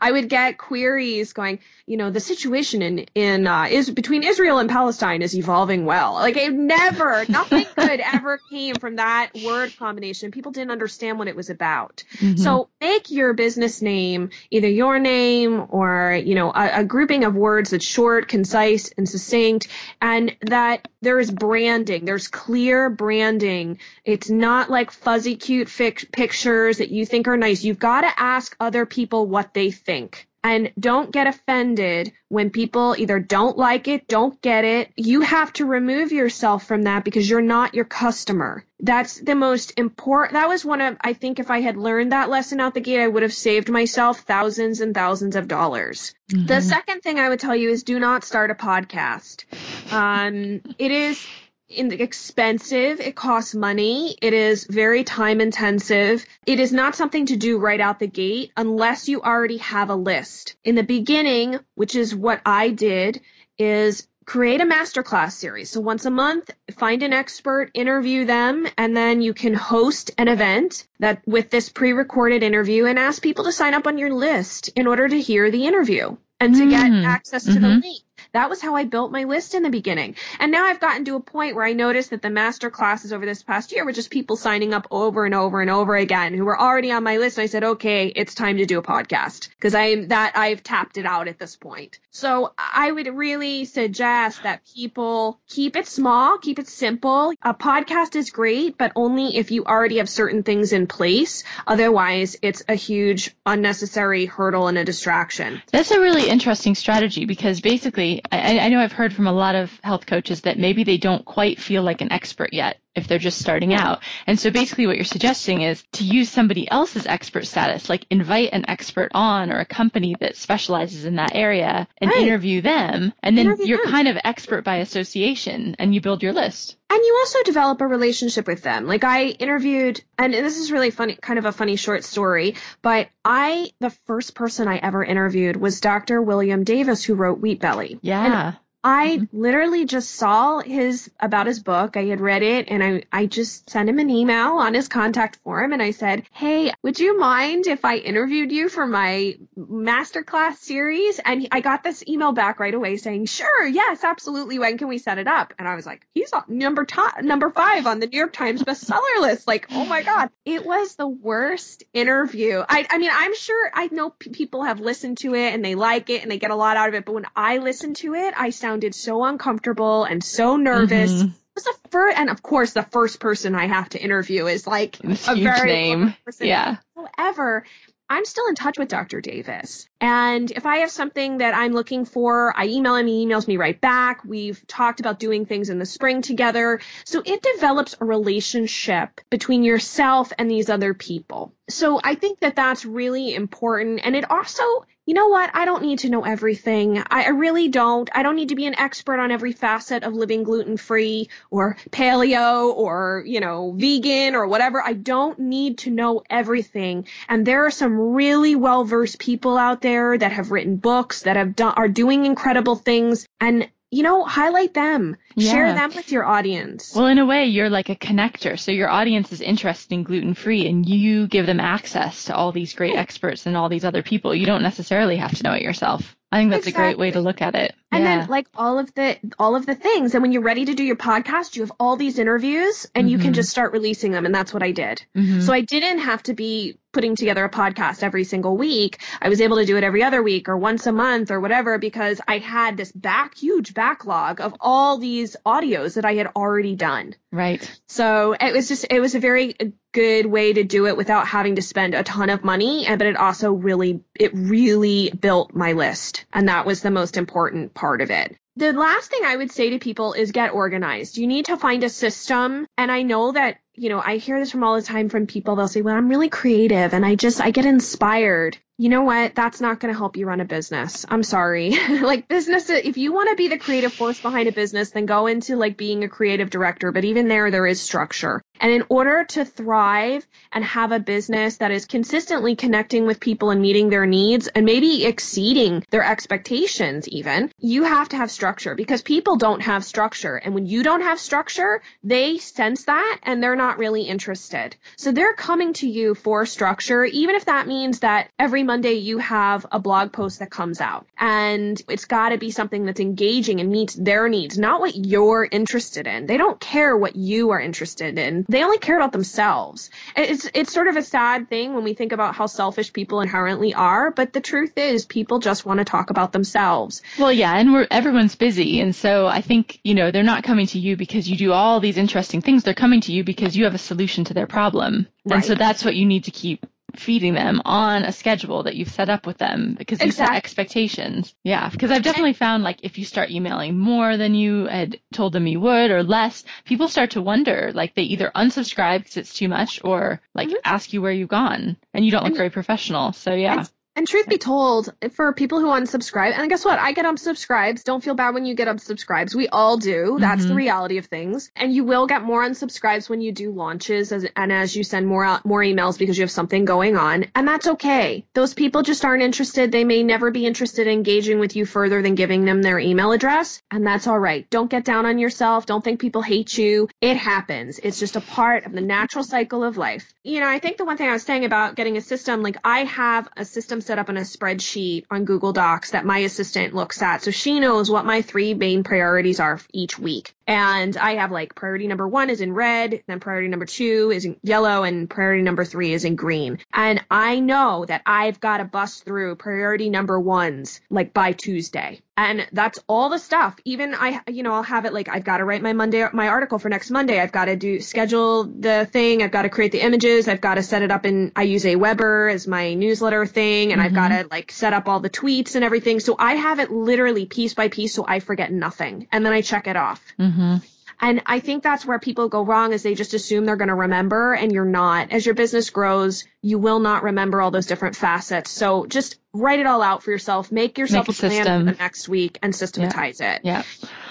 I 0.01 0.13
would 0.13 0.29
get 0.29 0.59
queries 0.59 1.33
going, 1.33 1.61
you 1.87 1.97
know, 1.97 2.11
the 2.11 2.21
situation 2.21 2.83
in 2.83 2.99
in 3.15 3.47
uh, 3.47 3.67
is 3.71 3.91
between 3.91 4.23
Israel 4.23 4.59
and 4.59 4.69
Palestine 4.69 5.23
is 5.23 5.37
evolving 5.37 5.85
well. 5.85 6.15
Like 6.15 6.37
it 6.37 6.53
never, 6.53 7.25
nothing 7.29 7.67
good 7.77 8.01
ever 8.01 8.39
came 8.51 8.75
from 8.77 8.97
that 8.97 9.31
word 9.45 9.77
combination. 9.79 10.31
People 10.31 10.53
didn't 10.53 10.71
understand 10.71 11.19
what 11.19 11.29
it 11.29 11.37
was 11.37 11.51
about. 11.51 12.05
So 12.37 12.69
make 12.81 13.11
your 13.11 13.35
business 13.35 13.83
name 13.83 14.31
either 14.51 14.69
your 14.69 14.99
name 14.99 15.67
or 15.69 16.21
you 16.25 16.35
know 16.35 16.51
a, 16.51 16.81
a 16.81 16.85
grouping 16.85 17.25
of 17.25 17.35
words 17.35 17.71
that's 17.71 17.85
short, 17.85 18.29
concise, 18.29 18.91
and 18.97 19.09
succinct, 19.09 19.69
and 20.01 20.37
that 20.43 20.89
there 21.03 21.21
is 21.21 21.31
branding. 21.31 22.05
There's 22.05 22.29
clear 22.29 22.91
branding. 22.91 23.79
It's 24.05 24.31
not 24.31 24.71
like 24.71 24.91
fuzzy, 24.91 25.37
cute 25.37 25.69
fic- 25.69 26.13
pictures 26.13 26.79
that 26.79 26.91
you 26.91 27.07
think 27.07 27.29
are 27.29 27.37
nice. 27.37 27.65
You've 27.65 27.79
got 27.79 28.03
to 28.03 28.21
ask 28.21 28.57
other 28.61 28.87
people 28.87 29.27
what 29.27 29.55
they 29.55 29.71
think. 29.71 30.28
And 30.45 30.73
don't 30.79 31.11
get 31.11 31.27
offended 31.27 32.13
when 32.29 32.51
people 32.51 32.95
either 32.97 33.19
don't 33.19 33.59
like 33.59 33.89
it, 33.89 34.07
don't 34.07 34.41
get 34.41 34.65
it. 34.65 34.93
You 34.97 35.21
have 35.23 35.53
to 35.55 35.67
remove 35.67 36.13
yourself 36.13 36.65
from 36.67 36.83
that 36.83 37.05
because 37.05 37.29
you're 37.29 37.41
not 37.41 37.75
your 37.75 37.85
customer. 37.85 38.65
That's 38.81 39.19
the 39.19 39.35
most 39.35 39.73
important. 39.77 40.35
That 40.35 40.49
was 40.49 40.65
one 40.65 40.81
of, 40.81 40.97
I 41.01 41.13
think 41.13 41.41
if 41.41 41.51
I 41.51 41.61
had 41.61 41.77
learned 41.77 42.13
that 42.13 42.31
lesson 42.31 42.61
out 42.61 42.75
the 42.75 42.81
gate, 42.81 43.03
I 43.03 43.09
would 43.09 43.25
have 43.25 43.33
saved 43.33 43.69
myself 43.69 44.21
thousands 44.21 44.81
and 44.81 44.95
thousands 44.95 45.35
of 45.35 45.49
dollars. 45.49 46.15
The 46.29 46.61
second 46.61 47.01
thing 47.01 47.19
I 47.19 47.29
would 47.29 47.41
tell 47.41 47.57
you 47.57 47.71
is 47.71 47.83
do 47.83 47.99
not 47.99 48.23
start 48.23 48.51
a 48.51 48.55
podcast. 48.55 49.45
Um, 49.93 50.61
it 50.79 50.93
is 50.93 51.27
expensive. 51.71 53.01
It 53.01 53.15
costs 53.15 53.55
money. 53.55 54.17
It 54.21 54.33
is 54.33 54.65
very 54.65 55.05
time 55.05 55.41
intensive. 55.41 56.25
It 56.47 56.61
is 56.61 56.73
not 56.73 56.97
something 56.97 57.27
to 57.27 57.37
do 57.37 57.59
right 57.59 57.81
out 57.81 57.99
the 57.99 58.07
gate 58.07 58.53
unless 58.57 59.09
you 59.09 59.21
already 59.23 59.59
have 59.59 59.91
a 59.91 59.95
list. 59.95 60.57
In 60.65 60.75
the 60.75 60.83
beginning, 60.83 61.59
which 61.75 61.95
is 61.95 62.15
what 62.15 62.41
I 62.47 62.71
did, 62.71 63.21
is 63.59 64.07
create 64.25 64.61
a 64.61 64.65
masterclass 64.67 65.33
series. 65.33 65.71
So 65.71 65.81
once 65.81 66.05
a 66.05 66.11
month, 66.11 66.51
find 66.77 67.03
an 67.03 67.15
expert, 67.15 67.71
interview 67.73 68.27
them, 68.27 68.67
and 68.77 68.95
then 68.95 69.23
you 69.23 69.33
can 69.33 69.55
host 69.55 70.11
an 70.19 70.29
event 70.29 70.87
that 71.01 71.23
with 71.27 71.49
this 71.49 71.71
pre-recorded 71.71 72.43
interview 72.43 72.85
and 72.85 72.99
ask 72.99 73.23
people 73.23 73.45
to 73.45 73.53
sign 73.53 73.73
up 73.73 73.87
on 73.87 73.97
your 73.97 74.13
list 74.13 74.69
in 74.77 74.87
order 74.87 75.09
to 75.09 75.19
hear 75.21 75.51
the 75.51 75.67
interview 75.67 76.15
and 76.41 76.55
to 76.55 76.69
get 76.69 76.91
Mm. 76.91 77.07
access 77.07 77.45
to 77.45 77.55
the 77.55 77.69
Mhm. 77.69 77.83
link. 77.83 78.03
That 78.33 78.51
was 78.51 78.61
how 78.61 78.75
I 78.75 78.85
built 78.85 79.13
my 79.13 79.25
list 79.25 79.55
in 79.55 79.63
the 79.63 79.71
beginning. 79.71 80.17
And 80.39 80.53
now 80.53 80.65
I've 80.65 80.81
gotten 80.81 81.05
to 81.07 81.17
a 81.17 81.21
point 81.21 81.55
where 81.55 81.65
I 81.65 81.73
noticed 81.73 82.11
that 82.11 82.23
the 82.23 82.31
master 82.31 82.71
classes 82.71 83.13
over 83.13 83.27
this 83.27 83.43
past 83.43 83.73
year 83.73 83.85
were 83.85 83.93
just 83.93 84.11
people 84.11 84.37
signing 84.37 84.75
up 84.75 84.87
over 84.91 85.25
and 85.25 85.35
over 85.35 85.61
and 85.61 85.71
over 85.71 85.97
again 85.97 86.35
who 86.35 86.45
were 86.45 86.61
already 86.61 86.93
on 86.93 87.05
my 87.05 87.19
list. 87.19 87.39
I 87.39 87.47
said, 87.47 87.65
okay, 87.65 88.09
it's 88.09 88.35
time 88.35 88.59
to 88.59 88.67
do 88.67 88.79
a 88.79 88.83
podcast 88.83 89.49
because 89.51 89.75
I 89.75 89.83
am 89.85 90.09
that 90.09 90.37
I've 90.37 90.63
tapped 90.63 90.99
it 90.99 91.07
out 91.07 91.29
at 91.29 91.39
this 91.39 91.57
point. 91.57 91.99
So 92.11 92.53
I 92.59 92.91
would 92.91 93.07
really 93.07 93.65
suggest 93.65 94.43
that 94.43 94.63
people 94.75 95.41
keep 95.49 95.77
it 95.77 95.87
small, 95.87 96.39
keep 96.39 96.59
it 96.59 96.69
simple. 96.69 97.33
A 97.43 97.55
podcast 97.55 98.17
is 98.17 98.31
great, 98.31 98.77
but 98.77 98.93
only 98.97 99.37
if 99.37 99.51
you 99.51 99.65
already 99.65 99.99
have 99.99 100.09
certain 100.09 100.43
things 100.43 100.73
in 100.73 100.87
place. 100.87 101.45
Otherwise, 101.67 102.37
it's 102.43 102.63
a 102.69 102.75
huge 102.75 103.35
unnecessary 103.47 104.27
hurdle 104.27 104.69
and 104.69 104.79
a 104.79 104.85
distraction. 104.85 105.63
That's 105.71 105.91
a 105.91 106.01
really 106.01 106.29
interesting 106.29 106.75
strategy 106.75 107.25
because 107.25 107.61
basically, 107.61 108.08
I, 108.33 108.59
I 108.59 108.69
know 108.69 108.81
I've 108.81 108.93
heard 108.93 109.13
from 109.13 109.27
a 109.27 109.33
lot 109.33 109.55
of 109.55 109.71
health 109.83 110.07
coaches 110.07 110.43
that 110.43 110.59
maybe 110.59 110.85
they 110.85 110.99
don't 110.99 111.25
quite 111.25 111.59
feel 111.61 111.83
like 111.83 112.01
an 112.01 112.13
expert 112.13 112.53
yet 112.53 112.79
if 112.95 113.07
they're 113.07 113.19
just 113.21 113.39
starting 113.41 113.73
out. 113.75 114.01
And 114.27 114.41
so 114.41 114.51
basically 114.51 114.87
what 114.89 114.97
you're 114.97 115.05
suggesting 115.05 115.61
is 115.63 115.85
to 115.93 116.05
use 116.05 116.29
somebody 116.31 116.69
else's 116.69 117.07
expert 117.07 117.47
status, 117.47 117.89
like 117.89 118.05
invite 118.11 118.51
an 118.53 118.65
expert 118.69 119.13
on 119.15 119.53
or 119.53 119.61
a 119.61 119.65
company 119.65 120.17
that 120.19 120.37
specializes 120.37 121.05
in 121.05 121.15
that 121.17 121.33
area 121.35 121.87
and 121.99 122.11
Right. 122.11 122.23
interview 122.27 122.61
them. 122.61 123.13
And 123.23 123.39
then 123.39 123.47
Interview 123.47 123.67
you're 123.67 123.83
them. 123.85 123.93
kind 123.93 124.09
of 124.09 124.17
expert 124.25 124.65
by 124.65 124.77
association 124.79 125.77
and 125.79 125.95
you 125.95 126.01
build 126.01 126.23
your 126.25 126.33
list. 126.33 126.77
And 126.91 126.99
you 127.05 127.17
also 127.21 127.43
develop 127.45 127.81
a 127.83 127.87
relationship 127.87 128.47
with 128.49 128.63
them. 128.63 128.87
Like 128.87 129.05
I 129.05 129.27
interviewed, 129.27 130.03
and 130.17 130.33
this 130.35 130.59
is 130.59 130.73
really 130.73 130.91
funny, 130.91 131.17
kind 131.21 131.39
of 131.39 131.45
a 131.45 131.53
funny 131.53 131.77
short 131.77 132.03
story, 132.03 132.55
but 132.83 133.09
I, 133.25 133.71
the 133.79 133.91
first 133.91 134.35
person 134.35 134.67
I 134.67 134.79
ever 134.79 135.05
interviewed 135.05 135.57
was 135.57 135.81
Dr. 135.81 136.21
William 136.23 136.65
Davis, 136.65 137.05
who 137.05 137.15
wrote 137.15 137.41
Wheat 137.41 137.61
Belly. 137.61 137.98
Yeah. 138.03 138.55
I 138.85 139.19
mm-hmm. 139.19 139.41
literally 139.41 139.85
just 139.87 140.13
saw 140.13 140.61
his 140.61 141.11
about 141.19 141.47
his 141.47 141.61
book. 141.61 141.97
I 141.97 142.05
had 142.05 142.21
read 142.21 142.43
it 142.43 142.69
and 142.69 142.83
I, 142.83 143.03
I 143.13 143.27
just 143.27 143.69
sent 143.69 143.89
him 143.89 143.99
an 143.99 144.09
email 144.09 144.53
on 144.53 144.73
his 144.73 144.87
contact 144.87 145.37
form 145.37 145.73
and 145.73 145.83
I 145.83 145.91
said, 145.91 146.23
Hey, 146.33 146.73
would 146.83 147.01
you 147.01 147.19
mind 147.19 147.67
if 147.67 147.85
I 147.85 147.97
interviewed 147.97 148.53
you 148.53 148.69
for 148.69 148.87
my 148.87 149.37
masterclass 149.59 150.57
series? 150.59 151.19
And 151.25 151.49
I 151.51 151.61
got 151.61 151.83
this 151.83 152.05
email 152.07 152.33
back 152.33 152.61
right 152.61 152.75
away 152.75 152.97
saying, 152.99 153.27
Sure, 153.27 153.67
yes, 153.67 154.05
absolutely. 154.05 154.61
When 154.61 154.79
can 154.79 154.87
we 154.89 154.99
set 154.99 155.19
it 155.19 155.27
up? 155.27 155.55
And 155.59 155.67
I 155.67 155.75
was 155.75 155.85
like, 155.85 156.07
He's 156.15 156.33
on 156.33 156.45
number 156.47 156.85
top, 156.85 157.21
number 157.23 157.51
five 157.51 157.87
on 157.87 157.99
the 157.99 158.07
New 158.07 158.19
York 158.19 158.33
Times 158.33 158.63
bestseller 158.63 159.21
list. 159.21 159.49
Like, 159.49 159.67
oh 159.73 159.87
my 159.87 160.03
God. 160.03 160.31
It 160.45 160.65
was 160.65 160.95
the 160.95 161.09
worst 161.09 161.83
interview. 161.93 162.63
I, 162.67 162.87
I 162.91 162.99
mean, 162.99 163.11
I'm 163.13 163.35
sure 163.35 163.71
I 163.75 163.89
know 163.91 164.11
p- 164.11 164.31
people 164.31 164.65
have 164.65 164.81
listened 164.81 165.19
to 165.19 165.35
it 165.35 165.53
and 165.53 165.65
they 165.65 165.75
like 165.75 166.11
it 166.11 166.23
and 166.23 166.31
they 166.31 166.39
get 166.39 166.53
a 166.53 166.57
lot 166.57 166.77
out 166.77 166.89
of 166.89 166.95
it. 166.95 167.05
But 167.05 167.15
when 167.15 167.27
I 167.35 167.59
listened 167.59 167.97
to 167.97 168.15
it, 168.15 168.35
I 168.37 168.51
sounded 168.69 168.95
so 168.95 169.25
uncomfortable 169.25 170.05
and 170.05 170.23
so 170.23 170.57
nervous. 170.57 171.11
Mhm. 171.11 171.29
It 171.29 171.33
was 171.55 171.65
the 171.65 171.75
first, 171.91 172.19
and 172.19 172.29
of 172.29 172.43
course, 172.43 172.75
the 172.75 172.83
first 172.83 173.19
person 173.19 173.55
I 173.55 173.67
have 173.67 173.89
to 173.91 173.99
interview 174.03 174.47
is 174.47 174.67
like 174.67 174.99
This 174.99 175.27
a 175.29 175.35
huge 175.35 175.45
very 175.45 175.73
name. 175.73 176.15
person. 176.27 176.47
Yeah. 176.49 176.77
However, 176.95 177.65
I'm 178.11 178.25
still 178.27 178.47
in 178.49 178.55
touch 178.55 178.79
with 178.79 178.89
Dr. 178.89 179.21
Davis. 179.23 179.87
And 180.03 180.51
if 180.51 180.65
I 180.67 180.79
have 180.79 180.91
something 180.91 181.39
that 181.39 181.55
I'm 181.55 181.73
looking 181.73 182.05
for, 182.05 182.53
I 182.57 182.67
email 182.67 182.95
him, 182.97 183.07
he 183.07 183.25
emails 183.27 183.47
me 183.49 183.57
right 183.57 183.79
back. 183.81 184.23
We've 184.25 184.63
talked 184.67 185.01
about 185.01 185.19
doing 185.19 185.45
things 185.47 185.69
in 185.71 185.79
the 185.79 185.85
spring 185.87 186.21
together. 186.23 186.81
So 187.05 187.23
it 187.25 187.43
develops 187.55 187.97
a 188.01 188.05
relationship 188.05 189.21
between 189.31 189.63
yourself 189.63 190.31
and 190.39 190.51
these 190.51 190.69
other 190.71 190.93
people. 190.95 191.53
So 191.71 192.01
I 192.05 192.15
think 192.17 192.41
that 192.41 192.55
that's 192.57 192.85
really 192.85 193.35
important. 193.35 194.01
And 194.05 194.15
it 194.17 194.31
also, 194.31 194.63
you 195.09 195.15
know 195.15 195.29
what? 195.29 195.51
I 195.55 195.65
don't 195.65 195.81
need 195.81 196.01
to 196.01 196.11
know 196.11 196.27
everything. 196.27 196.99
I, 196.99 197.25
I 197.25 197.29
really 197.29 197.69
don't. 197.69 198.11
I 198.15 198.23
don't 198.23 198.37
need 198.37 198.51
to 198.51 198.55
be 198.55 198.67
an 198.67 198.79
expert 198.79 199.19
on 199.19 199.31
every 199.31 199.53
facet 199.53 200.03
of 200.03 200.13
living 200.13 200.43
gluten 200.43 200.77
free 200.77 201.31
or 201.51 201.79
paleo 201.89 202.75
or, 202.75 203.25
you 203.27 203.41
know, 203.41 203.73
vegan 203.75 204.35
or 204.35 204.47
whatever. 204.47 204.83
I 204.83 204.93
don't 204.93 205.39
need 205.39 205.79
to 205.79 205.91
know 205.91 206.25
everything. 206.29 207.07
And 207.27 207.47
there 207.47 207.65
are 207.65 207.71
some 207.71 207.99
really 207.99 208.55
well 208.55 208.85
versed 208.85 209.19
people 209.19 209.57
out 209.57 209.81
there 209.81 210.19
that 210.19 210.33
have 210.33 210.51
written 210.51 210.77
books 210.77 211.23
that 211.23 211.37
have 211.37 211.57
done, 211.57 211.73
are 211.79 211.89
doing 211.89 212.27
incredible 212.27 212.77
things 212.77 213.27
and, 213.41 213.71
you 213.91 214.03
know, 214.03 214.25
highlight 214.25 214.75
them, 214.75 215.17
share 215.39 215.73
them 215.73 215.91
with 215.95 216.13
your 216.13 216.25
audience. 216.25 216.95
Well, 216.95 217.07
in 217.07 217.19
a 217.19 217.25
way, 217.25 217.47
you're 217.47 217.71
like 217.71 217.89
a 217.89 217.97
connector. 217.97 218.59
So 218.59 218.71
your 218.71 218.91
audience 218.91 219.33
is 219.33 219.41
interested 219.41 219.93
in 219.93 220.03
gluten 220.03 220.35
free 220.35 220.69
and 220.69 220.87
you 220.87 221.27
give 221.27 221.47
them 221.47 221.61
access 221.61 222.25
to 222.25 222.35
all 222.35 222.53
these 222.53 222.75
great 222.75 222.97
experts 222.97 223.47
and 223.47 223.57
all 223.57 223.69
these 223.69 223.85
other 223.85 224.03
people. 224.03 224.35
You 224.35 224.47
don't 224.47 224.63
necessarily 224.63 225.17
have 225.17 225.35
to 225.37 225.43
know 225.43 225.53
it 225.53 225.63
yourself. 225.63 226.17
I 226.31 226.39
think 226.41 226.51
that's 226.51 226.67
a 226.67 226.73
great 226.73 226.99
way 226.99 227.11
to 227.13 227.21
look 227.21 227.41
at 227.41 227.55
it. 227.55 227.75
And 227.91 228.05
yeah. 228.05 228.19
then 228.21 228.29
like 228.29 228.49
all 228.55 228.79
of 228.79 228.93
the 228.95 229.17
all 229.39 229.57
of 229.57 229.65
the 229.65 229.75
things. 229.75 230.15
And 230.15 230.21
when 230.23 230.31
you're 230.31 230.43
ready 230.43 230.67
to 230.67 230.75
do 230.75 230.85
your 230.85 230.97
podcast, 230.97 231.57
you 231.57 231.63
have 231.63 231.73
all 231.81 231.97
these 231.97 232.19
interviews 232.19 232.87
and 232.95 233.11
you 233.11 233.17
can 233.19 233.31
Mhm. 233.33 233.37
just 233.37 233.49
start 233.49 233.73
releasing 233.73 234.13
them. 234.13 234.27
And 234.27 234.35
that's 234.35 234.53
what 234.53 234.63
I 234.63 234.73
did. 234.73 235.03
Mhm. 235.17 235.41
So 235.43 235.55
I 235.55 235.63
didn't 235.63 236.01
have 236.01 236.23
to 236.25 236.35
be 236.35 236.77
putting 236.93 237.17
together 237.17 237.45
a 237.45 237.51
podcast 237.51 238.03
every 238.03 238.25
single 238.25 238.57
week. 238.59 238.99
I 239.23 239.29
was 239.31 239.41
able 239.41 239.57
to 239.57 239.65
do 239.65 239.77
it 239.79 239.85
every 239.85 240.03
other 240.03 240.23
week 240.23 240.49
or 240.51 240.57
once 240.59 240.87
a 240.87 240.93
month 240.93 241.31
or 241.31 241.41
whatever 241.41 241.79
because 241.79 242.21
I 242.29 242.39
had 242.39 242.77
this 242.77 242.93
back 242.93 243.37
huge 243.39 243.73
backlog 243.73 244.41
of 244.43 244.55
all 244.61 244.99
these 244.99 245.35
audios 245.47 245.95
that 245.95 246.05
I 246.05 246.15
had 246.15 246.29
already 246.37 246.77
done. 246.77 247.15
Right. 247.31 247.81
So 247.89 248.35
it 248.41 248.53
was 248.55 248.69
just, 248.69 248.87
it 248.91 249.01
was 249.01 249.15
a 249.15 249.21
very 249.21 249.55
good 249.93 250.27
way 250.27 250.53
to 250.53 250.65
do 250.65 250.87
it 250.87 250.97
without 250.97 251.27
having 251.27 251.57
to 251.57 251.63
spend 251.63 251.95
a 251.95 252.03
ton 252.03 252.31
of 252.31 252.43
money. 252.43 252.87
And, 252.87 252.99
but 252.99 253.07
it 253.07 253.17
also 253.17 253.53
really, 253.53 254.01
it 254.19 254.33
really 254.35 255.11
built 255.11 255.55
my 255.55 255.73
list. 255.73 256.25
And 256.33 256.49
that 256.49 256.65
was 256.65 256.81
the 256.81 256.91
most 256.91 257.17
important 257.17 257.75
part 257.75 258.01
of 258.01 258.11
it. 258.11 258.37
The 258.57 258.73
last 258.73 259.11
thing 259.11 259.21
I 259.25 259.37
would 259.37 259.53
say 259.53 259.71
to 259.71 259.79
people 259.79 260.15
is 260.15 260.33
get 260.33 260.53
organized. 260.53 261.19
You 261.19 261.27
need 261.27 261.45
to 261.45 261.57
find 261.57 261.85
a 261.85 261.89
system. 261.89 262.67
And 262.77 262.91
I 262.91 263.03
know 263.03 263.33
that 263.33 263.59
you 263.79 263.89
know, 263.89 264.03
I 264.05 264.17
hear 264.17 264.39
this 264.39 264.51
from 264.51 264.65
all 264.65 264.77
the 264.77 264.83
time 264.83 265.09
from 265.09 265.27
people. 265.27 265.57
They'll 265.57 265.69
say, 265.69 265.83
well, 265.83 265.97
I'm 265.97 266.09
really 266.09 266.29
creative 266.29 266.95
and 266.95 267.05
I 267.05 267.15
just, 267.15 267.41
I 267.41 267.51
get 267.51 267.65
inspired 267.65 268.59
you 268.81 268.89
know 268.89 269.03
what? 269.03 269.35
That's 269.35 269.61
not 269.61 269.81
going 269.81 269.93
to 269.93 269.99
help 269.99 270.17
you 270.17 270.25
run 270.25 270.41
a 270.41 270.45
business. 270.45 271.05
I'm 271.09 271.25
sorry. 271.25 271.77
like 272.01 272.29
business, 272.29 272.71
if 272.71 272.97
you 272.97 273.13
want 273.13 273.29
to 273.29 273.35
be 273.35 273.49
the 273.49 273.59
creative 273.59 273.93
force 273.93 274.21
behind 274.21 274.49
a 274.49 274.53
business, 274.53 274.91
then 274.91 275.05
go 275.05 275.27
into 275.27 275.57
like 275.57 275.77
being 275.77 276.05
a 276.05 276.09
creative 276.09 276.49
director. 276.49 276.93
But 276.93 277.05
even 277.05 277.27
there, 277.27 277.51
there 277.51 277.67
is 277.67 277.81
structure. 277.81 278.41
And 278.61 278.71
in 278.71 278.85
order 278.89 279.25
to 279.31 279.45
thrive 279.45 280.25
and 280.53 280.65
have 280.65 280.93
a 280.93 281.01
business 281.01 281.57
that 281.57 281.73
is 281.73 281.87
consistently 281.87 282.55
connecting 282.55 283.05
with 283.05 283.19
people 283.19 283.51
and 283.51 283.61
meeting 283.61 283.89
their 283.89 284.07
needs 284.07 284.47
and 284.47 284.65
maybe 284.65 285.05
exceeding 285.05 285.85
their 285.91 286.05
expectations 286.05 287.09
even, 287.09 287.51
you 287.59 287.83
have 287.83 288.09
to 288.11 288.17
have 288.17 288.31
structure 288.31 288.77
because 288.77 289.03
people 289.03 289.37
don't 289.37 289.63
have 289.63 289.85
structure. 289.85 290.37
And 290.37 290.55
when 290.55 290.67
you 290.67 290.85
don't 290.85 291.03
have 291.03 291.19
structure, 291.19 291.83
they 292.05 292.39
sense 292.39 292.85
that 292.85 293.19
and 293.25 293.43
they're 293.43 293.57
not 293.57 293.68
really 293.77 294.03
interested. 294.03 294.77
So 294.97 295.13
they're 295.13 295.35
coming 295.35 295.75
to 295.75 295.89
you 295.89 296.15
for 296.15 296.47
structure, 296.47 297.05
even 297.05 297.35
if 297.35 297.45
that 297.45 297.67
means 297.67 297.99
that 298.01 298.31
every 298.39 298.63
Monday 298.63 298.95
you 298.95 299.19
have 299.19 299.67
a 299.71 299.79
blog 299.79 300.13
post 300.13 300.39
that 300.39 300.51
comes 300.51 300.81
out 300.81 301.07
and 301.19 301.83
it's 301.89 302.07
got 302.07 302.31
to 302.31 302.39
be 302.39 302.51
something 302.51 302.87
that's 302.87 303.01
engaging 303.01 303.61
and 303.61 303.71
meets 303.71 303.95
their 303.95 304.29
needs, 304.29 304.57
not 304.57 304.81
what 304.81 304.95
you're 304.95 305.47
interested 305.51 306.07
in. 306.07 306.27
They 306.27 306.37
don't 306.37 306.61
care 306.61 306.97
what 306.97 307.17
you 307.17 307.51
are 307.51 307.61
interested 307.61 308.17
in. 308.19 308.47
They 308.49 308.65
only 308.65 308.79
care 308.79 308.97
about 308.97 309.13
themselves. 309.13 309.91
It's, 310.17 310.49
it's 310.55 310.73
sort 310.73 310.89
of 310.89 310.97
a 310.97 311.03
sad 311.03 311.49
thing 311.49 311.75
when 311.75 311.85
we 311.85 311.95
think 311.95 312.13
about 312.13 312.35
how 312.35 312.47
selfish 312.47 312.93
people 312.93 313.21
inherently 313.21 313.75
are, 313.75 314.11
but 314.13 314.33
the 314.33 314.41
truth 314.41 314.79
is 314.79 315.05
people 315.05 315.41
just 315.41 315.67
want 315.67 315.79
to 315.79 315.85
talk 315.85 316.11
about 316.11 316.33
themselves. 316.33 317.03
Well, 317.19 317.33
yeah, 317.33 317.57
and 317.57 317.73
we're, 317.73 317.89
everyone's 317.91 318.37
busy. 318.37 318.81
And 318.81 318.95
so 318.95 319.27
I 319.27 319.41
think, 319.41 319.81
you 319.83 319.95
know, 319.95 320.11
they're 320.13 320.23
not 320.23 320.45
coming 320.45 320.67
to 320.69 320.79
you 320.79 320.97
because 320.97 321.29
you 321.29 321.37
do 321.37 321.53
all 321.53 321.81
these 321.81 321.97
interesting 321.97 322.41
things. 322.41 322.63
They're 322.63 322.75
coming 322.75 323.01
to 323.03 323.13
you 323.13 323.25
because 323.25 323.57
you 323.59 323.65
have 323.65 323.75
a 323.75 323.79
solution 323.79 324.25
to 324.25 324.35
their 324.35 324.47
problem. 324.47 325.07
Right. 325.25 325.37
And 325.37 325.45
so 325.45 325.55
that's 325.55 325.85
what 325.85 325.97
you 325.97 326.07
need 326.07 326.25
to 326.25 326.31
keep 326.31 326.65
feeding 326.97 327.35
them 327.35 327.61
on 327.65 328.03
a 328.05 328.13
schedule 328.13 328.63
that 328.63 328.75
you've 328.75 328.91
set 328.91 329.11
up 329.11 329.27
with 329.27 329.37
them 329.37 329.75
because 329.79 330.03
you 330.03 330.11
set 330.11 330.35
expectations. 330.35 331.35
Yeah, 331.45 331.69
because 331.69 331.91
I've 331.91 332.03
definitely 332.03 332.33
found 332.33 332.65
like 332.65 332.79
if 332.83 332.99
you 332.99 333.05
start 333.05 333.31
emailing 333.31 333.79
more 333.79 334.17
than 334.17 334.35
you 334.35 334.65
had 334.67 334.99
told 335.13 335.33
them 335.33 335.47
you 335.47 335.61
would 335.61 335.91
or 335.91 336.03
less, 336.03 336.45
people 336.65 336.89
start 336.89 337.11
to 337.11 337.23
wonder 337.23 337.73
like 337.75 337.95
they 337.95 338.03
either 338.03 338.33
unsubscribe 338.35 338.99
because 338.99 339.19
it's 339.19 339.35
too 339.35 339.49
much 339.49 339.81
or 339.85 340.21
like 340.35 340.49
mm-hmm. 340.49 340.57
ask 340.65 340.93
you 340.93 341.03
where 341.03 341.13
you've 341.13 341.29
gone 341.29 341.77
and 341.93 342.05
you 342.05 342.11
don't 342.11 342.25
look 342.25 342.37
very 342.37 342.51
professional. 342.51 343.13
So 343.13 343.35
yeah. 343.35 343.67
And 343.99 344.07
truth 344.07 344.29
be 344.29 344.39
told, 344.39 344.95
for 345.11 345.33
people 345.33 345.59
who 345.59 345.67
unsubscribe, 345.67 346.33
and 346.39 346.49
guess 346.49 346.65
what? 346.65 346.79
I 346.79 346.93
get 346.93 347.05
unsubscribes. 347.05 347.83
Don't 347.83 348.01
feel 348.01 348.15
bad 348.15 348.33
when 348.33 348.47
you 348.47 348.55
get 348.55 348.69
unsubscribes. 348.69 349.35
We 349.35 349.49
all 349.49 349.77
do. 349.77 350.19
That's 350.21 350.43
mm-hmm. 350.43 350.51
the 350.51 350.55
reality 350.55 350.99
of 350.99 351.07
things. 351.07 351.51
And 351.57 351.75
you 351.75 351.83
will 351.83 352.07
get 352.07 352.23
more 352.23 352.45
unsubscribes 352.45 353.11
when 353.11 353.21
you 353.21 353.33
do 353.33 353.51
launches 353.51 354.13
as, 354.13 354.25
and 354.37 354.53
as 354.53 354.77
you 354.77 354.85
send 354.85 355.09
more 355.09 355.25
out, 355.25 355.45
more 355.45 355.63
emails 355.63 355.99
because 355.99 356.17
you 356.17 356.23
have 356.23 356.31
something 356.31 356.65
going 356.65 356.97
on. 356.97 357.27
And 357.35 357.49
that's 357.49 357.67
okay. 357.67 358.25
Those 358.35 358.55
people 358.55 358.83
just 358.83 359.05
aren't 359.05 359.25
interested. 359.25 359.73
They 359.73 359.83
may 359.83 360.05
never 360.05 360.31
be 360.31 360.47
interested 360.47 360.87
in 360.87 360.93
engaging 360.93 361.41
with 361.41 361.57
you 361.57 361.67
further 361.67 362.01
than 362.01 362.15
giving 362.15 362.45
them 362.45 362.63
their 362.63 362.79
email 362.79 363.11
address. 363.11 363.61
And 363.69 363.85
that's 363.85 364.07
all 364.07 364.21
right. 364.21 364.49
Don't 364.49 364.71
get 364.71 364.85
down 364.85 365.07
on 365.07 365.19
yourself. 365.19 365.67
Don't 365.67 365.83
think 365.83 365.99
people 365.99 366.23
hate 366.23 366.57
you. 366.57 366.89
It 367.01 367.17
happens. 367.17 367.81
It's 367.83 367.99
just 367.99 368.15
a 368.15 368.21
part 368.21 368.65
of 368.65 368.71
the 368.71 368.81
natural 368.81 369.25
cycle 369.25 369.65
of 369.65 369.77
life. 369.77 370.15
You 370.23 370.39
know, 370.39 370.49
I 370.49 370.61
think 370.61 370.77
the 370.77 370.85
one 370.85 370.99
thing 370.99 371.09
I 371.09 371.15
was 371.15 371.25
saying 371.25 371.45
about 371.45 371.75
getting 371.75 371.97
a 371.97 372.01
system, 372.01 372.43
like 372.43 372.59
I 372.63 372.85
have 372.85 373.27
a 373.37 373.45
system 373.45 373.81
set 373.89 373.99
up 373.99 374.11
in 374.11 374.19
a 374.19 374.21
spreadsheet 374.21 375.07
on 375.11 375.25
Google 375.25 375.55
Docs 375.55 375.93
that 375.93 376.05
my 376.05 376.19
assistant 376.19 376.75
looks 376.75 377.01
at. 377.01 377.23
So 377.23 377.31
she 377.31 377.59
knows 377.59 377.91
what 377.91 378.05
my 378.05 378.21
three 378.21 378.53
main 378.53 378.85
priorities 378.85 379.41
are 379.41 379.59
each 379.73 379.99
week. 379.99 380.35
And 380.47 380.95
I 380.95 381.15
have 381.15 381.33
like 381.33 381.55
priority 381.55 381.87
number 381.87 382.07
one 382.07 382.29
is 382.29 382.43
in 382.43 382.53
red, 382.53 383.03
then 383.07 383.19
priority 383.19 383.49
number 383.49 383.65
two 383.65 384.11
is 384.15 384.27
in 384.27 384.37
yellow, 384.43 384.83
and 384.83 385.09
priority 385.09 385.43
number 385.43 385.65
three 385.65 385.95
is 385.95 386.05
in 386.05 386.17
green. 386.17 386.59
And 386.73 387.03
I 387.11 387.41
know 387.41 387.87
that 387.87 388.03
I've 388.05 388.41
got 388.41 388.59
to 388.59 388.65
bust 388.65 389.07
through 389.07 389.37
priority 389.37 389.89
number 389.89 390.21
ones 390.21 390.83
like 390.91 391.15
by 391.15 391.33
Tuesday 391.33 392.03
and 392.19 392.49
that's 392.53 392.81
all 392.89 393.09
the 393.11 393.19
stuff 393.19 393.57
even 393.65 393.95
i 393.95 394.21
you 394.27 394.43
know 394.43 394.53
i'll 394.53 394.65
have 394.65 394.85
it 394.85 394.93
like 394.93 395.09
i've 395.09 395.23
got 395.23 395.39
to 395.39 395.45
write 395.45 395.63
my 395.63 395.73
monday 395.73 396.05
my 396.13 396.27
article 396.27 396.59
for 396.59 396.69
next 396.69 396.91
monday 396.91 397.21
i've 397.21 397.31
got 397.31 397.45
to 397.45 397.55
do 397.55 397.81
schedule 397.81 398.43
the 398.43 398.87
thing 398.91 399.23
i've 399.23 399.31
got 399.31 399.43
to 399.43 399.49
create 399.49 399.71
the 399.71 399.81
images 399.81 400.27
i've 400.27 400.41
got 400.41 400.57
to 400.57 400.63
set 400.63 400.83
it 400.83 400.91
up 400.91 401.07
in 401.07 401.31
i 401.37 401.45
use 401.45 401.65
Aweber 401.65 402.33
as 402.33 402.49
my 402.49 402.75
newsletter 402.75 403.25
thing 403.25 403.73
and 403.73 403.81
mm-hmm. 403.81 403.87
i've 403.87 403.95
got 403.95 404.09
to 404.09 404.27
like 404.31 404.51
set 404.51 404.73
up 404.73 404.89
all 404.89 404.99
the 404.99 405.09
tweets 405.09 405.55
and 405.55 405.65
everything 405.65 406.01
so 406.01 406.17
i 406.19 406.35
have 406.35 406.59
it 406.59 406.73
literally 406.73 407.25
piece 407.25 407.55
by 407.55 407.69
piece 407.69 407.95
so 407.95 408.05
i 408.07 408.19
forget 408.19 408.51
nothing 408.51 409.07
and 409.13 409.25
then 409.25 409.33
i 409.33 409.41
check 409.41 409.69
it 409.69 409.77
off 409.77 410.03
mm-hmm. 410.19 410.57
And 411.01 411.23
I 411.27 411.39
think 411.39 411.63
that's 411.63 411.87
where 411.87 412.01
people 412.01 412.29
go 412.29 412.45
wrong 412.45 412.73
is 412.73 412.83
they 412.83 412.95
just 412.95 413.15
assume 413.15 413.45
they're 413.45 413.55
going 413.55 413.69
to 413.69 413.75
remember 413.75 414.35
and 414.35 414.51
you're 414.51 414.65
not. 414.65 415.13
As 415.13 415.25
your 415.25 415.37
business 415.37 415.71
grows, 415.71 416.25
you 416.43 416.59
will 416.59 416.81
not 416.81 417.05
remember 417.05 417.41
all 417.41 417.53
those 417.53 417.67
different 417.67 417.95
facets. 417.95 418.51
So 418.51 418.85
just 418.87 419.17
write 419.33 419.61
it 419.61 419.67
all 419.67 419.83
out 419.83 420.03
for 420.03 420.11
yourself. 420.11 420.51
Make 420.51 420.79
yourself 420.79 421.09
Make 421.09 421.23
a, 421.23 421.27
a 421.27 421.31
plan 421.31 421.45
for 421.45 421.73
the 421.73 421.79
next 421.79 422.09
week 422.09 422.39
and 422.43 422.55
systematize 422.55 423.21
yeah. 423.21 423.35
it. 423.35 423.41
Yeah. 423.45 423.63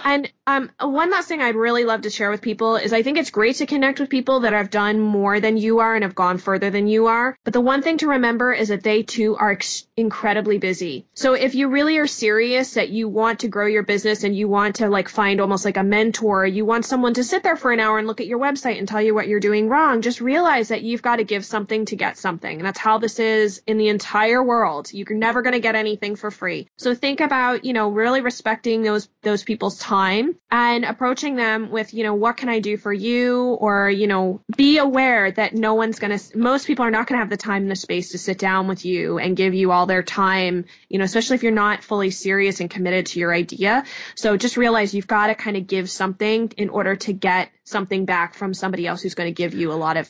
And 0.04 0.32
um, 0.46 0.72
one 0.80 1.12
last 1.12 1.28
thing 1.28 1.42
I'd 1.42 1.56
really 1.56 1.84
love 1.84 2.04
to 2.04 2.10
share 2.10 2.30
with 2.30 2.42
people 2.42 2.78
is 2.78 2.94
I 2.94 3.04
think 3.04 3.18
it's 3.18 3.32
great 3.32 3.58
to 3.58 3.66
connect 3.66 4.00
with 4.00 4.10
people 4.10 4.42
that 4.42 4.54
have 4.54 4.70
done 4.70 5.02
more 5.02 5.40
than 5.40 5.58
you 5.58 5.80
are 5.80 5.96
and 5.96 6.04
have 6.04 6.16
gone 6.16 6.38
further 6.38 6.70
than 6.70 6.88
you 6.88 7.08
are. 7.08 7.36
But 7.44 7.52
the 7.52 7.62
one 7.62 7.82
thing 7.82 7.98
to 7.98 8.08
remember 8.08 8.54
is 8.54 8.70
that 8.70 8.84
they 8.84 9.04
too 9.04 9.36
are 9.36 9.52
ex- 9.52 9.86
incredibly 9.98 10.60
busy. 10.60 11.06
So 11.16 11.34
if 11.34 11.56
you 11.56 11.68
really 11.68 11.98
are 11.98 12.08
serious 12.08 12.76
that 12.76 12.90
you 12.90 13.10
want 13.10 13.40
to 13.40 13.50
grow 13.50 13.66
your 13.66 13.84
business 13.84 14.24
and 14.24 14.36
you 14.36 14.48
want 14.48 14.78
to 14.78 14.88
like 14.88 15.10
find 15.10 15.42
almost 15.42 15.66
like 15.66 15.78
a 15.78 15.84
mentor, 15.84 16.46
you 16.46 16.64
want 16.64 16.86
someone 16.86 17.16
to 17.16 17.24
sit 17.24 17.44
there 17.44 17.58
for 17.58 17.72
an 17.72 17.82
hour 17.82 17.98
and 17.98 18.08
look 18.08 18.22
at 18.22 18.28
your 18.28 18.40
website 18.40 18.78
and 18.78 18.88
tell 18.88 19.02
you 19.02 19.14
what 19.14 19.28
you're 19.28 19.42
doing 19.42 19.68
wrong, 19.68 20.02
just 20.02 20.22
realize 20.22 20.70
that 20.70 20.84
you've 20.84 21.02
got 21.02 21.18
to 21.18 21.26
give 21.26 21.46
something 21.46 21.86
to 21.86 21.96
get 21.98 22.18
something. 22.18 22.58
And 22.58 22.66
that's 22.66 22.80
how 22.80 23.00
this 23.00 23.20
is 23.20 23.62
in 23.68 23.78
the 23.78 23.90
entire 23.90 24.42
world. 24.42 24.94
You're 25.10 25.20
never 25.20 25.42
going 25.42 25.54
to 25.54 25.60
get 25.60 25.76
anything 25.76 26.16
for 26.16 26.32
free. 26.32 26.68
So 26.78 26.96
think 26.96 27.20
about, 27.20 27.66
you 27.66 27.74
know, 27.74 27.90
really 27.90 28.22
respecting 28.22 28.82
those 28.82 29.10
those 29.22 29.44
people's 29.44 29.80
time 29.80 30.36
and 30.50 30.86
approaching 30.86 31.36
them 31.36 31.70
with, 31.72 31.94
you 31.94 32.04
know, 32.04 32.14
what 32.14 32.38
can 32.38 32.50
I 32.50 32.60
do 32.60 32.78
for 32.78 32.94
you? 32.94 33.58
Or, 33.60 33.90
you 33.90 34.08
know, 34.08 34.42
be 34.56 34.78
aware 34.78 35.32
that 35.32 35.54
no 35.54 35.74
one's 35.74 36.00
going 36.00 36.18
to, 36.18 36.38
most 36.38 36.68
people 36.68 36.86
are 36.86 36.92
not 36.92 37.08
going 37.08 37.18
to 37.18 37.20
have 37.20 37.30
the 37.30 37.38
time 37.38 37.64
and 37.64 37.72
the 37.72 37.76
space 37.76 38.12
to 38.12 38.18
sit 38.18 38.38
down 38.38 38.68
with 38.68 38.86
you 38.86 39.18
and 39.18 39.36
give 39.36 39.54
you 39.54 39.72
all 39.72 39.86
their 39.86 40.04
time, 40.04 40.66
you 40.90 40.98
know, 40.98 41.04
especially 41.04 41.36
if 41.36 41.44
you're 41.44 41.52
not 41.52 41.84
fully 41.84 42.12
serious 42.12 42.60
and 42.60 42.70
committed 42.70 43.08
to 43.08 43.20
your 43.20 43.34
idea. 43.34 43.84
So 44.16 44.38
just 44.38 44.58
realize 44.58 44.94
you've 44.94 45.08
got 45.08 45.28
to 45.28 45.36
kind 45.36 45.58
of 45.58 45.68
give 45.68 45.90
something 45.90 46.52
in 46.58 46.70
order 46.70 46.96
to 46.96 47.14
get 47.14 47.52
something 47.64 48.06
back 48.06 48.34
from 48.34 48.54
somebody 48.54 48.88
else 48.88 49.02
who's 49.02 49.16
going 49.16 49.28
to 49.28 49.34
give 49.34 49.54
you 49.54 49.72
a 49.72 49.76
lot 49.76 49.98
of 49.98 50.10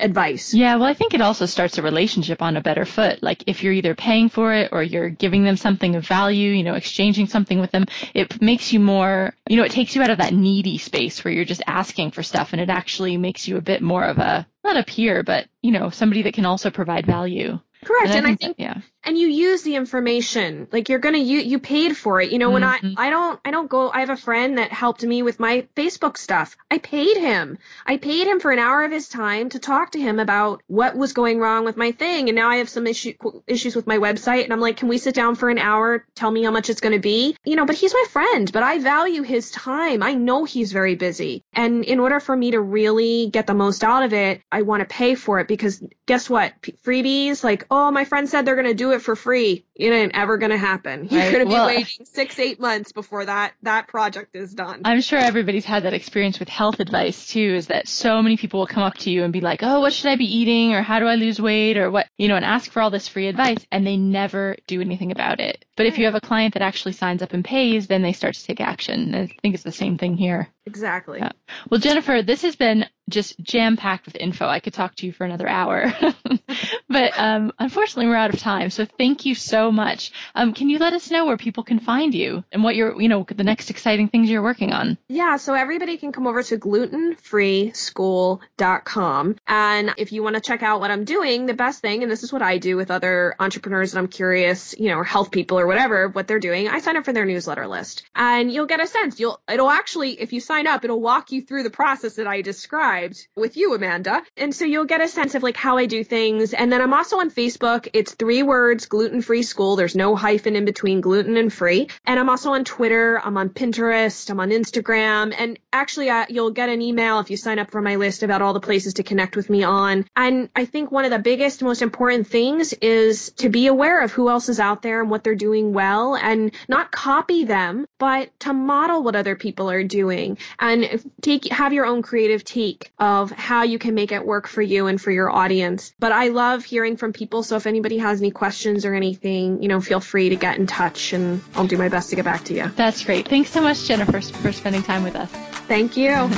advice. 0.00 0.54
Yeah, 0.54 0.76
well, 0.76 0.88
I 0.88 0.94
think 0.94 1.14
it 1.14 1.20
also 1.20 1.46
starts 1.46 1.78
a 1.78 1.82
relationship 1.82 2.42
on 2.42 2.56
a 2.56 2.60
better 2.60 2.84
foot. 2.84 3.22
Like 3.22 3.44
if 3.46 3.62
you're 3.62 3.72
either 3.72 3.94
paying 3.94 4.28
for 4.28 4.52
it 4.52 4.70
or 4.72 4.82
you're 4.82 5.08
giving 5.08 5.44
them 5.44 5.56
something 5.56 5.94
of 5.96 6.06
value, 6.06 6.50
you 6.50 6.62
know, 6.62 6.74
exchanging 6.74 7.26
something 7.26 7.60
with 7.60 7.70
them, 7.70 7.86
it 8.14 8.40
makes 8.40 8.72
you 8.72 8.80
more, 8.80 9.34
you 9.48 9.56
know, 9.56 9.64
it 9.64 9.72
takes 9.72 9.94
you 9.94 10.02
out 10.02 10.10
of 10.10 10.18
that 10.18 10.32
needy 10.32 10.78
space 10.78 11.24
where 11.24 11.32
you're 11.32 11.44
just 11.44 11.62
asking 11.66 12.10
for 12.10 12.22
stuff 12.22 12.52
and 12.52 12.60
it 12.60 12.70
actually 12.70 13.16
makes 13.16 13.48
you 13.48 13.56
a 13.56 13.62
bit 13.62 13.82
more 13.82 14.04
of 14.04 14.18
a, 14.18 14.46
not 14.62 14.76
a 14.76 14.84
peer, 14.84 15.22
but, 15.22 15.46
you 15.62 15.72
know, 15.72 15.90
somebody 15.90 16.22
that 16.22 16.34
can 16.34 16.46
also 16.46 16.70
provide 16.70 17.06
value. 17.06 17.58
Correct. 17.84 18.08
And, 18.08 18.18
and 18.18 18.26
I, 18.26 18.28
think, 18.30 18.42
I 18.42 18.46
think 18.46 18.58
yeah 18.58 18.80
and 19.04 19.18
you 19.18 19.28
use 19.28 19.62
the 19.62 19.76
information. 19.76 20.68
Like 20.72 20.88
you're 20.88 20.98
gonna 20.98 21.18
you 21.18 21.38
you 21.40 21.58
paid 21.58 21.96
for 21.96 22.20
it. 22.20 22.30
You 22.30 22.38
know 22.38 22.50
when 22.50 22.62
mm-hmm. 22.62 22.94
i 22.98 23.06
i 23.06 23.10
don't 23.10 23.40
i 23.44 23.50
don't 23.50 23.68
go 23.68 23.90
i 23.90 24.00
have 24.00 24.10
a 24.10 24.16
friend 24.16 24.58
that 24.58 24.72
helped 24.72 25.02
me 25.02 25.22
with 25.22 25.38
my 25.38 25.66
facebook 25.76 26.16
stuff. 26.16 26.56
I 26.70 26.78
paid 26.78 27.16
him. 27.16 27.58
I 27.86 27.96
paid 27.96 28.26
him 28.26 28.40
for 28.40 28.50
an 28.50 28.58
hour 28.58 28.84
of 28.84 28.92
his 28.92 29.08
time 29.08 29.50
to 29.50 29.58
talk 29.58 29.92
to 29.92 30.00
him 30.00 30.18
about 30.18 30.62
what 30.66 30.96
was 30.96 31.12
going 31.12 31.38
wrong 31.38 31.64
with 31.64 31.76
my 31.76 31.92
thing. 31.92 32.28
And 32.28 32.36
now 32.36 32.48
i 32.48 32.56
have 32.56 32.68
some 32.68 32.86
issue, 32.86 33.14
issues 33.46 33.76
with 33.76 33.86
my 33.86 33.98
website. 33.98 34.44
And 34.44 34.52
i'm 34.52 34.60
like 34.60 34.76
can 34.76 34.88
we 34.88 34.98
sit 34.98 35.14
down 35.14 35.34
for 35.34 35.50
an 35.50 35.58
hour? 35.58 36.06
Tell 36.14 36.30
me 36.30 36.44
how 36.44 36.50
much 36.50 36.70
it's 36.70 36.80
going 36.80 36.94
to 36.94 37.00
be? 37.00 37.36
You 37.44 37.56
know 37.56 37.66
but 37.66 37.76
he's 37.76 37.94
my 37.94 38.04
friend 38.10 38.50
but 38.52 38.62
i 38.62 38.78
value 38.78 39.22
his 39.22 39.50
time. 39.50 40.02
I 40.02 40.14
know 40.14 40.44
he's 40.44 40.72
very 40.72 40.94
busy. 40.94 41.42
And 41.52 41.84
in 41.84 42.00
order 42.00 42.20
for 42.20 42.36
me 42.36 42.52
to 42.52 42.60
really 42.60 43.28
get 43.28 43.46
the 43.46 43.54
most 43.54 43.84
out 43.84 44.02
of 44.02 44.12
it 44.12 44.40
i 44.50 44.62
want 44.62 44.80
to 44.80 44.86
pay 44.86 45.14
for 45.14 45.40
it 45.40 45.48
because 45.48 45.82
guess 46.06 46.28
what? 46.28 46.52
Freebies 46.84 47.44
like 47.44 47.66
oh 47.70 47.90
my 47.90 48.04
friend 48.04 48.28
said 48.28 48.44
they're 48.44 48.56
going 48.56 48.66
to 48.66 48.74
do 48.74 48.92
it 48.92 48.93
for 49.02 49.16
free. 49.16 49.64
It 49.74 49.90
ain't 49.90 50.14
ever 50.14 50.38
going 50.38 50.50
to 50.50 50.58
happen. 50.58 51.08
You're 51.10 51.30
going 51.32 51.44
to 51.44 51.46
be 51.46 51.52
well, 51.52 51.66
waiting 51.66 52.06
six, 52.06 52.38
eight 52.38 52.60
months 52.60 52.92
before 52.92 53.24
that, 53.24 53.54
that 53.62 53.88
project 53.88 54.36
is 54.36 54.54
done. 54.54 54.82
I'm 54.84 55.00
sure 55.00 55.18
everybody's 55.18 55.64
had 55.64 55.82
that 55.82 55.94
experience 55.94 56.38
with 56.38 56.48
health 56.48 56.80
advice 56.80 57.26
too, 57.26 57.54
is 57.54 57.66
that 57.68 57.88
so 57.88 58.22
many 58.22 58.36
people 58.36 58.60
will 58.60 58.66
come 58.66 58.82
up 58.82 58.96
to 58.98 59.10
you 59.10 59.24
and 59.24 59.32
be 59.32 59.40
like, 59.40 59.60
oh, 59.62 59.80
what 59.80 59.92
should 59.92 60.10
I 60.10 60.16
be 60.16 60.36
eating? 60.36 60.74
Or 60.74 60.82
how 60.82 61.00
do 61.00 61.06
I 61.06 61.16
lose 61.16 61.40
weight? 61.40 61.76
Or 61.76 61.90
what, 61.90 62.06
you 62.18 62.28
know, 62.28 62.36
and 62.36 62.44
ask 62.44 62.70
for 62.70 62.80
all 62.80 62.90
this 62.90 63.08
free 63.08 63.28
advice 63.28 63.66
and 63.72 63.86
they 63.86 63.96
never 63.96 64.56
do 64.66 64.80
anything 64.80 65.10
about 65.10 65.40
it. 65.40 65.64
But 65.76 65.86
if 65.86 65.98
you 65.98 66.04
have 66.04 66.14
a 66.14 66.20
client 66.20 66.54
that 66.54 66.62
actually 66.62 66.92
signs 66.92 67.22
up 67.22 67.32
and 67.32 67.44
pays, 67.44 67.88
then 67.88 68.02
they 68.02 68.12
start 68.12 68.34
to 68.34 68.44
take 68.44 68.60
action. 68.60 69.14
I 69.14 69.26
think 69.42 69.54
it's 69.54 69.64
the 69.64 69.72
same 69.72 69.98
thing 69.98 70.16
here. 70.16 70.48
Exactly. 70.66 71.18
Yeah. 71.18 71.32
Well, 71.68 71.80
Jennifer, 71.80 72.22
this 72.22 72.42
has 72.42 72.56
been 72.56 72.86
just 73.14 73.40
jam 73.40 73.76
packed 73.76 74.06
with 74.06 74.16
info. 74.16 74.46
I 74.46 74.58
could 74.60 74.74
talk 74.74 74.94
to 74.96 75.06
you 75.06 75.12
for 75.12 75.24
another 75.24 75.48
hour, 75.48 75.94
but 76.88 77.12
um, 77.16 77.52
unfortunately, 77.58 78.08
we're 78.08 78.16
out 78.16 78.34
of 78.34 78.40
time. 78.40 78.70
So 78.70 78.84
thank 78.84 79.24
you 79.24 79.36
so 79.36 79.70
much. 79.70 80.10
Um, 80.34 80.52
can 80.52 80.68
you 80.68 80.78
let 80.78 80.92
us 80.92 81.08
know 81.10 81.26
where 81.26 81.36
people 81.36 81.62
can 81.62 81.78
find 81.78 82.12
you 82.12 82.42
and 82.52 82.64
what 82.64 82.74
you're, 82.74 83.00
you 83.00 83.08
know, 83.08 83.24
the 83.34 83.44
next 83.44 83.70
exciting 83.70 84.08
things 84.08 84.28
you're 84.28 84.42
working 84.42 84.72
on? 84.72 84.98
Yeah. 85.08 85.36
So 85.36 85.54
everybody 85.54 85.96
can 85.96 86.10
come 86.10 86.26
over 86.26 86.42
to 86.42 86.58
glutenfreeschool.com, 86.58 89.36
and 89.46 89.94
if 89.96 90.10
you 90.12 90.22
want 90.22 90.34
to 90.34 90.42
check 90.42 90.62
out 90.62 90.80
what 90.80 90.90
I'm 90.90 91.04
doing, 91.04 91.46
the 91.46 91.54
best 91.54 91.80
thing, 91.80 92.02
and 92.02 92.10
this 92.10 92.24
is 92.24 92.32
what 92.32 92.42
I 92.42 92.58
do 92.58 92.76
with 92.76 92.90
other 92.90 93.36
entrepreneurs 93.38 93.92
that 93.92 93.98
I'm 93.98 94.08
curious, 94.08 94.74
you 94.78 94.88
know, 94.88 94.96
or 94.96 95.04
health 95.04 95.30
people 95.30 95.58
or 95.58 95.66
whatever, 95.66 96.08
what 96.08 96.26
they're 96.26 96.40
doing, 96.40 96.68
I 96.68 96.80
sign 96.80 96.96
up 96.96 97.04
for 97.04 97.12
their 97.12 97.24
newsletter 97.24 97.68
list, 97.68 98.02
and 98.14 98.52
you'll 98.52 98.66
get 98.66 98.80
a 98.80 98.88
sense. 98.88 99.20
You'll, 99.20 99.40
it'll 99.50 99.70
actually, 99.70 100.20
if 100.20 100.32
you 100.32 100.40
sign 100.40 100.64
sign 100.64 100.72
up, 100.72 100.84
it'll 100.84 101.00
walk 101.00 101.32
you 101.32 101.42
through 101.42 101.62
the 101.62 101.70
process 101.70 102.14
that 102.14 102.26
I 102.26 102.42
described 102.42 103.03
with 103.36 103.56
you, 103.56 103.74
Amanda. 103.74 104.22
And 104.36 104.54
so 104.54 104.64
you'll 104.64 104.84
get 104.84 105.00
a 105.00 105.08
sense 105.08 105.34
of 105.34 105.42
like 105.42 105.56
how 105.56 105.78
I 105.78 105.86
do 105.86 106.04
things. 106.04 106.54
And 106.54 106.72
then 106.72 106.80
I'm 106.80 106.94
also 106.94 107.18
on 107.18 107.30
Facebook. 107.30 107.88
It's 107.92 108.14
three 108.14 108.42
words, 108.42 108.86
gluten 108.86 109.22
free 109.22 109.42
school. 109.42 109.76
There's 109.76 109.96
no 109.96 110.16
hyphen 110.16 110.56
in 110.56 110.64
between 110.64 111.00
gluten 111.00 111.36
and 111.36 111.52
free. 111.52 111.88
And 112.04 112.18
I'm 112.18 112.28
also 112.28 112.52
on 112.52 112.64
Twitter. 112.64 113.20
I'm 113.24 113.36
on 113.36 113.50
Pinterest. 113.50 114.30
I'm 114.30 114.40
on 114.40 114.50
Instagram. 114.50 115.34
And 115.36 115.58
actually, 115.72 116.10
uh, 116.10 116.26
you'll 116.28 116.50
get 116.50 116.68
an 116.68 116.82
email 116.82 117.20
if 117.20 117.30
you 117.30 117.36
sign 117.36 117.58
up 117.58 117.70
for 117.70 117.82
my 117.82 117.96
list 117.96 118.22
about 118.22 118.42
all 118.42 118.52
the 118.52 118.60
places 118.60 118.94
to 118.94 119.02
connect 119.02 119.36
with 119.36 119.50
me 119.50 119.62
on. 119.62 120.04
And 120.16 120.48
I 120.54 120.64
think 120.64 120.90
one 120.90 121.04
of 121.04 121.10
the 121.10 121.18
biggest, 121.18 121.62
most 121.62 121.82
important 121.82 122.26
things 122.26 122.72
is 122.74 123.30
to 123.36 123.48
be 123.48 123.66
aware 123.66 124.02
of 124.02 124.12
who 124.12 124.28
else 124.28 124.48
is 124.48 124.60
out 124.60 124.82
there 124.82 125.00
and 125.00 125.10
what 125.10 125.24
they're 125.24 125.34
doing 125.34 125.72
well 125.72 126.16
and 126.16 126.52
not 126.68 126.90
copy 126.90 127.44
them, 127.44 127.86
but 127.98 128.28
to 128.40 128.52
model 128.52 129.02
what 129.02 129.16
other 129.16 129.36
people 129.36 129.70
are 129.70 129.84
doing 129.84 130.38
and 130.58 131.02
take 131.20 131.50
have 131.52 131.72
your 131.72 131.86
own 131.86 132.02
creative 132.02 132.44
take 132.44 132.83
of 132.98 133.30
how 133.30 133.62
you 133.62 133.78
can 133.78 133.94
make 133.94 134.12
it 134.12 134.24
work 134.26 134.46
for 134.46 134.62
you 134.62 134.86
and 134.86 135.00
for 135.00 135.10
your 135.10 135.30
audience. 135.30 135.94
But 135.98 136.12
I 136.12 136.28
love 136.28 136.64
hearing 136.64 136.96
from 136.96 137.12
people, 137.12 137.42
so 137.42 137.56
if 137.56 137.66
anybody 137.66 137.98
has 137.98 138.20
any 138.20 138.30
questions 138.30 138.84
or 138.84 138.94
anything, 138.94 139.62
you 139.62 139.68
know, 139.68 139.80
feel 139.80 140.00
free 140.00 140.28
to 140.28 140.36
get 140.36 140.58
in 140.58 140.66
touch 140.66 141.12
and 141.12 141.42
I'll 141.54 141.66
do 141.66 141.76
my 141.76 141.88
best 141.88 142.10
to 142.10 142.16
get 142.16 142.24
back 142.24 142.44
to 142.44 142.54
you. 142.54 142.68
That's 142.76 143.04
great. 143.04 143.28
Thanks 143.28 143.50
so 143.50 143.60
much, 143.60 143.84
Jennifer, 143.86 144.20
for 144.20 144.52
spending 144.52 144.82
time 144.82 145.02
with 145.02 145.16
us. 145.16 145.30
Thank 145.66 145.96
you. 145.96 146.28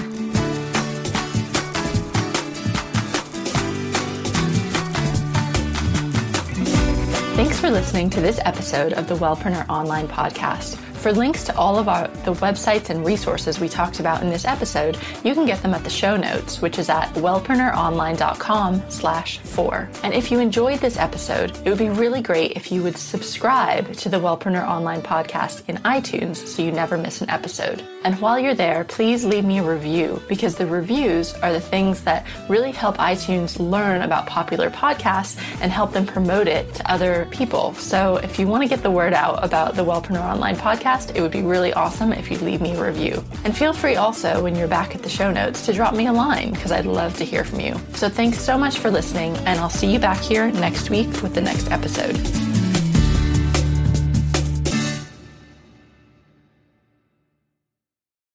Thanks 7.37 7.61
for 7.61 7.71
listening 7.71 8.09
to 8.11 8.21
this 8.23 8.41
episode 8.47 8.95
of 8.95 9.09
the 9.09 9.15
Wellpreneur 9.15 9.69
Online 9.69 10.09
Podcast. 10.09 10.86
For 11.07 11.13
links 11.13 11.45
to 11.45 11.57
all 11.57 11.79
of 11.79 11.89
our 11.89 12.09
the 12.25 12.35
websites 12.35 12.91
and 12.91 13.07
resources 13.07 13.61
we 13.61 13.69
talked 13.69 14.01
about 14.01 14.23
in 14.23 14.29
this 14.29 14.45
episode, 14.45 14.99
you 15.23 15.35
can 15.35 15.47
get 15.47 15.63
them 15.63 15.73
at 15.73 15.85
the 15.85 15.89
show 15.89 16.17
notes, 16.17 16.61
which 16.61 16.81
is 16.81 16.89
at 16.89 17.15
wellpreneuronline.com 17.15 18.83
slash 18.91 19.39
four. 19.39 19.89
And 20.03 20.13
if 20.13 20.33
you 20.33 20.41
enjoyed 20.41 20.81
this 20.81 20.97
episode, 20.97 21.57
it 21.65 21.69
would 21.69 21.79
be 21.79 21.91
really 21.91 22.21
great 22.21 22.57
if 22.57 22.73
you 22.73 22.83
would 22.83 22.99
subscribe 22.99 23.93
to 23.99 24.09
the 24.09 24.17
Wellpreneur 24.17 24.67
Online 24.67 25.01
podcast 25.01 25.63
in 25.69 25.77
iTunes 25.85 26.45
so 26.45 26.61
you 26.61 26.73
never 26.73 26.99
miss 26.99 27.21
an 27.21 27.31
episode. 27.31 27.85
And 28.03 28.21
while 28.21 28.41
you're 28.41 28.55
there, 28.55 28.83
please 28.83 29.25
leave 29.25 29.45
me 29.45 29.59
a 29.59 29.63
review 29.63 30.21
because 30.29 30.57
the 30.57 30.67
reviews 30.67 31.35
are 31.35 31.53
the 31.53 31.61
things 31.61 32.03
that 32.03 32.27
really 32.49 32.73
help 32.73 32.97
iTunes 32.99 33.61
learn 33.61 34.03
about 34.03 34.27
popular 34.27 34.71
podcasts 34.71 35.39
and 35.61 35.71
help 35.71 35.93
them 35.93 36.07
promote 36.07 36.49
it 36.49 36.75
to 36.75 36.91
other 36.91 37.29
people. 37.31 37.75
So 37.75 38.17
if 38.17 38.41
you 38.41 38.49
want 38.49 38.65
to 38.65 38.69
get 38.69 38.83
the 38.83 38.91
word 38.91 39.13
out 39.13 39.45
about 39.45 39.77
the 39.77 39.85
Wellpreneur 39.85 40.21
Online 40.21 40.57
podcast, 40.57 40.96
podcast, 40.97 41.15
it 41.17 41.21
would 41.21 41.31
be 41.31 41.43
really 41.43 41.73
awesome 41.75 42.13
if 42.13 42.31
you'd 42.31 42.43
leave 42.43 42.61
me 42.61 42.75
a 42.75 42.85
review. 42.85 43.23
And 43.45 43.57
feel 43.57 43.73
free 43.73 43.97
also, 43.97 44.43
when 44.43 44.55
you're 44.55 44.69
back 44.69 44.95
at 44.95 45.03
the 45.03 45.09
show 45.09 45.31
notes, 45.31 45.67
to 45.67 45.73
drop 45.73 45.95
me 45.95 46.07
a 46.07 46.13
line 46.13 46.53
because 46.53 46.73
I'd 46.73 46.87
love 46.87 47.17
to 47.19 47.25
hear 47.25 47.45
from 47.45 47.61
you. 47.61 47.77
So 47.95 48.09
thanks 48.09 48.39
so 48.39 48.59
much 48.59 48.79
for 48.79 48.91
listening, 48.91 49.37
and 49.39 49.61
I'll 49.61 49.71
see 49.71 49.93
you 49.93 49.99
back 49.99 50.21
here 50.21 50.51
next 50.53 50.91
week 50.91 51.09
with 51.23 51.35
the 51.35 51.41
next 51.43 51.71
episode. 51.71 52.46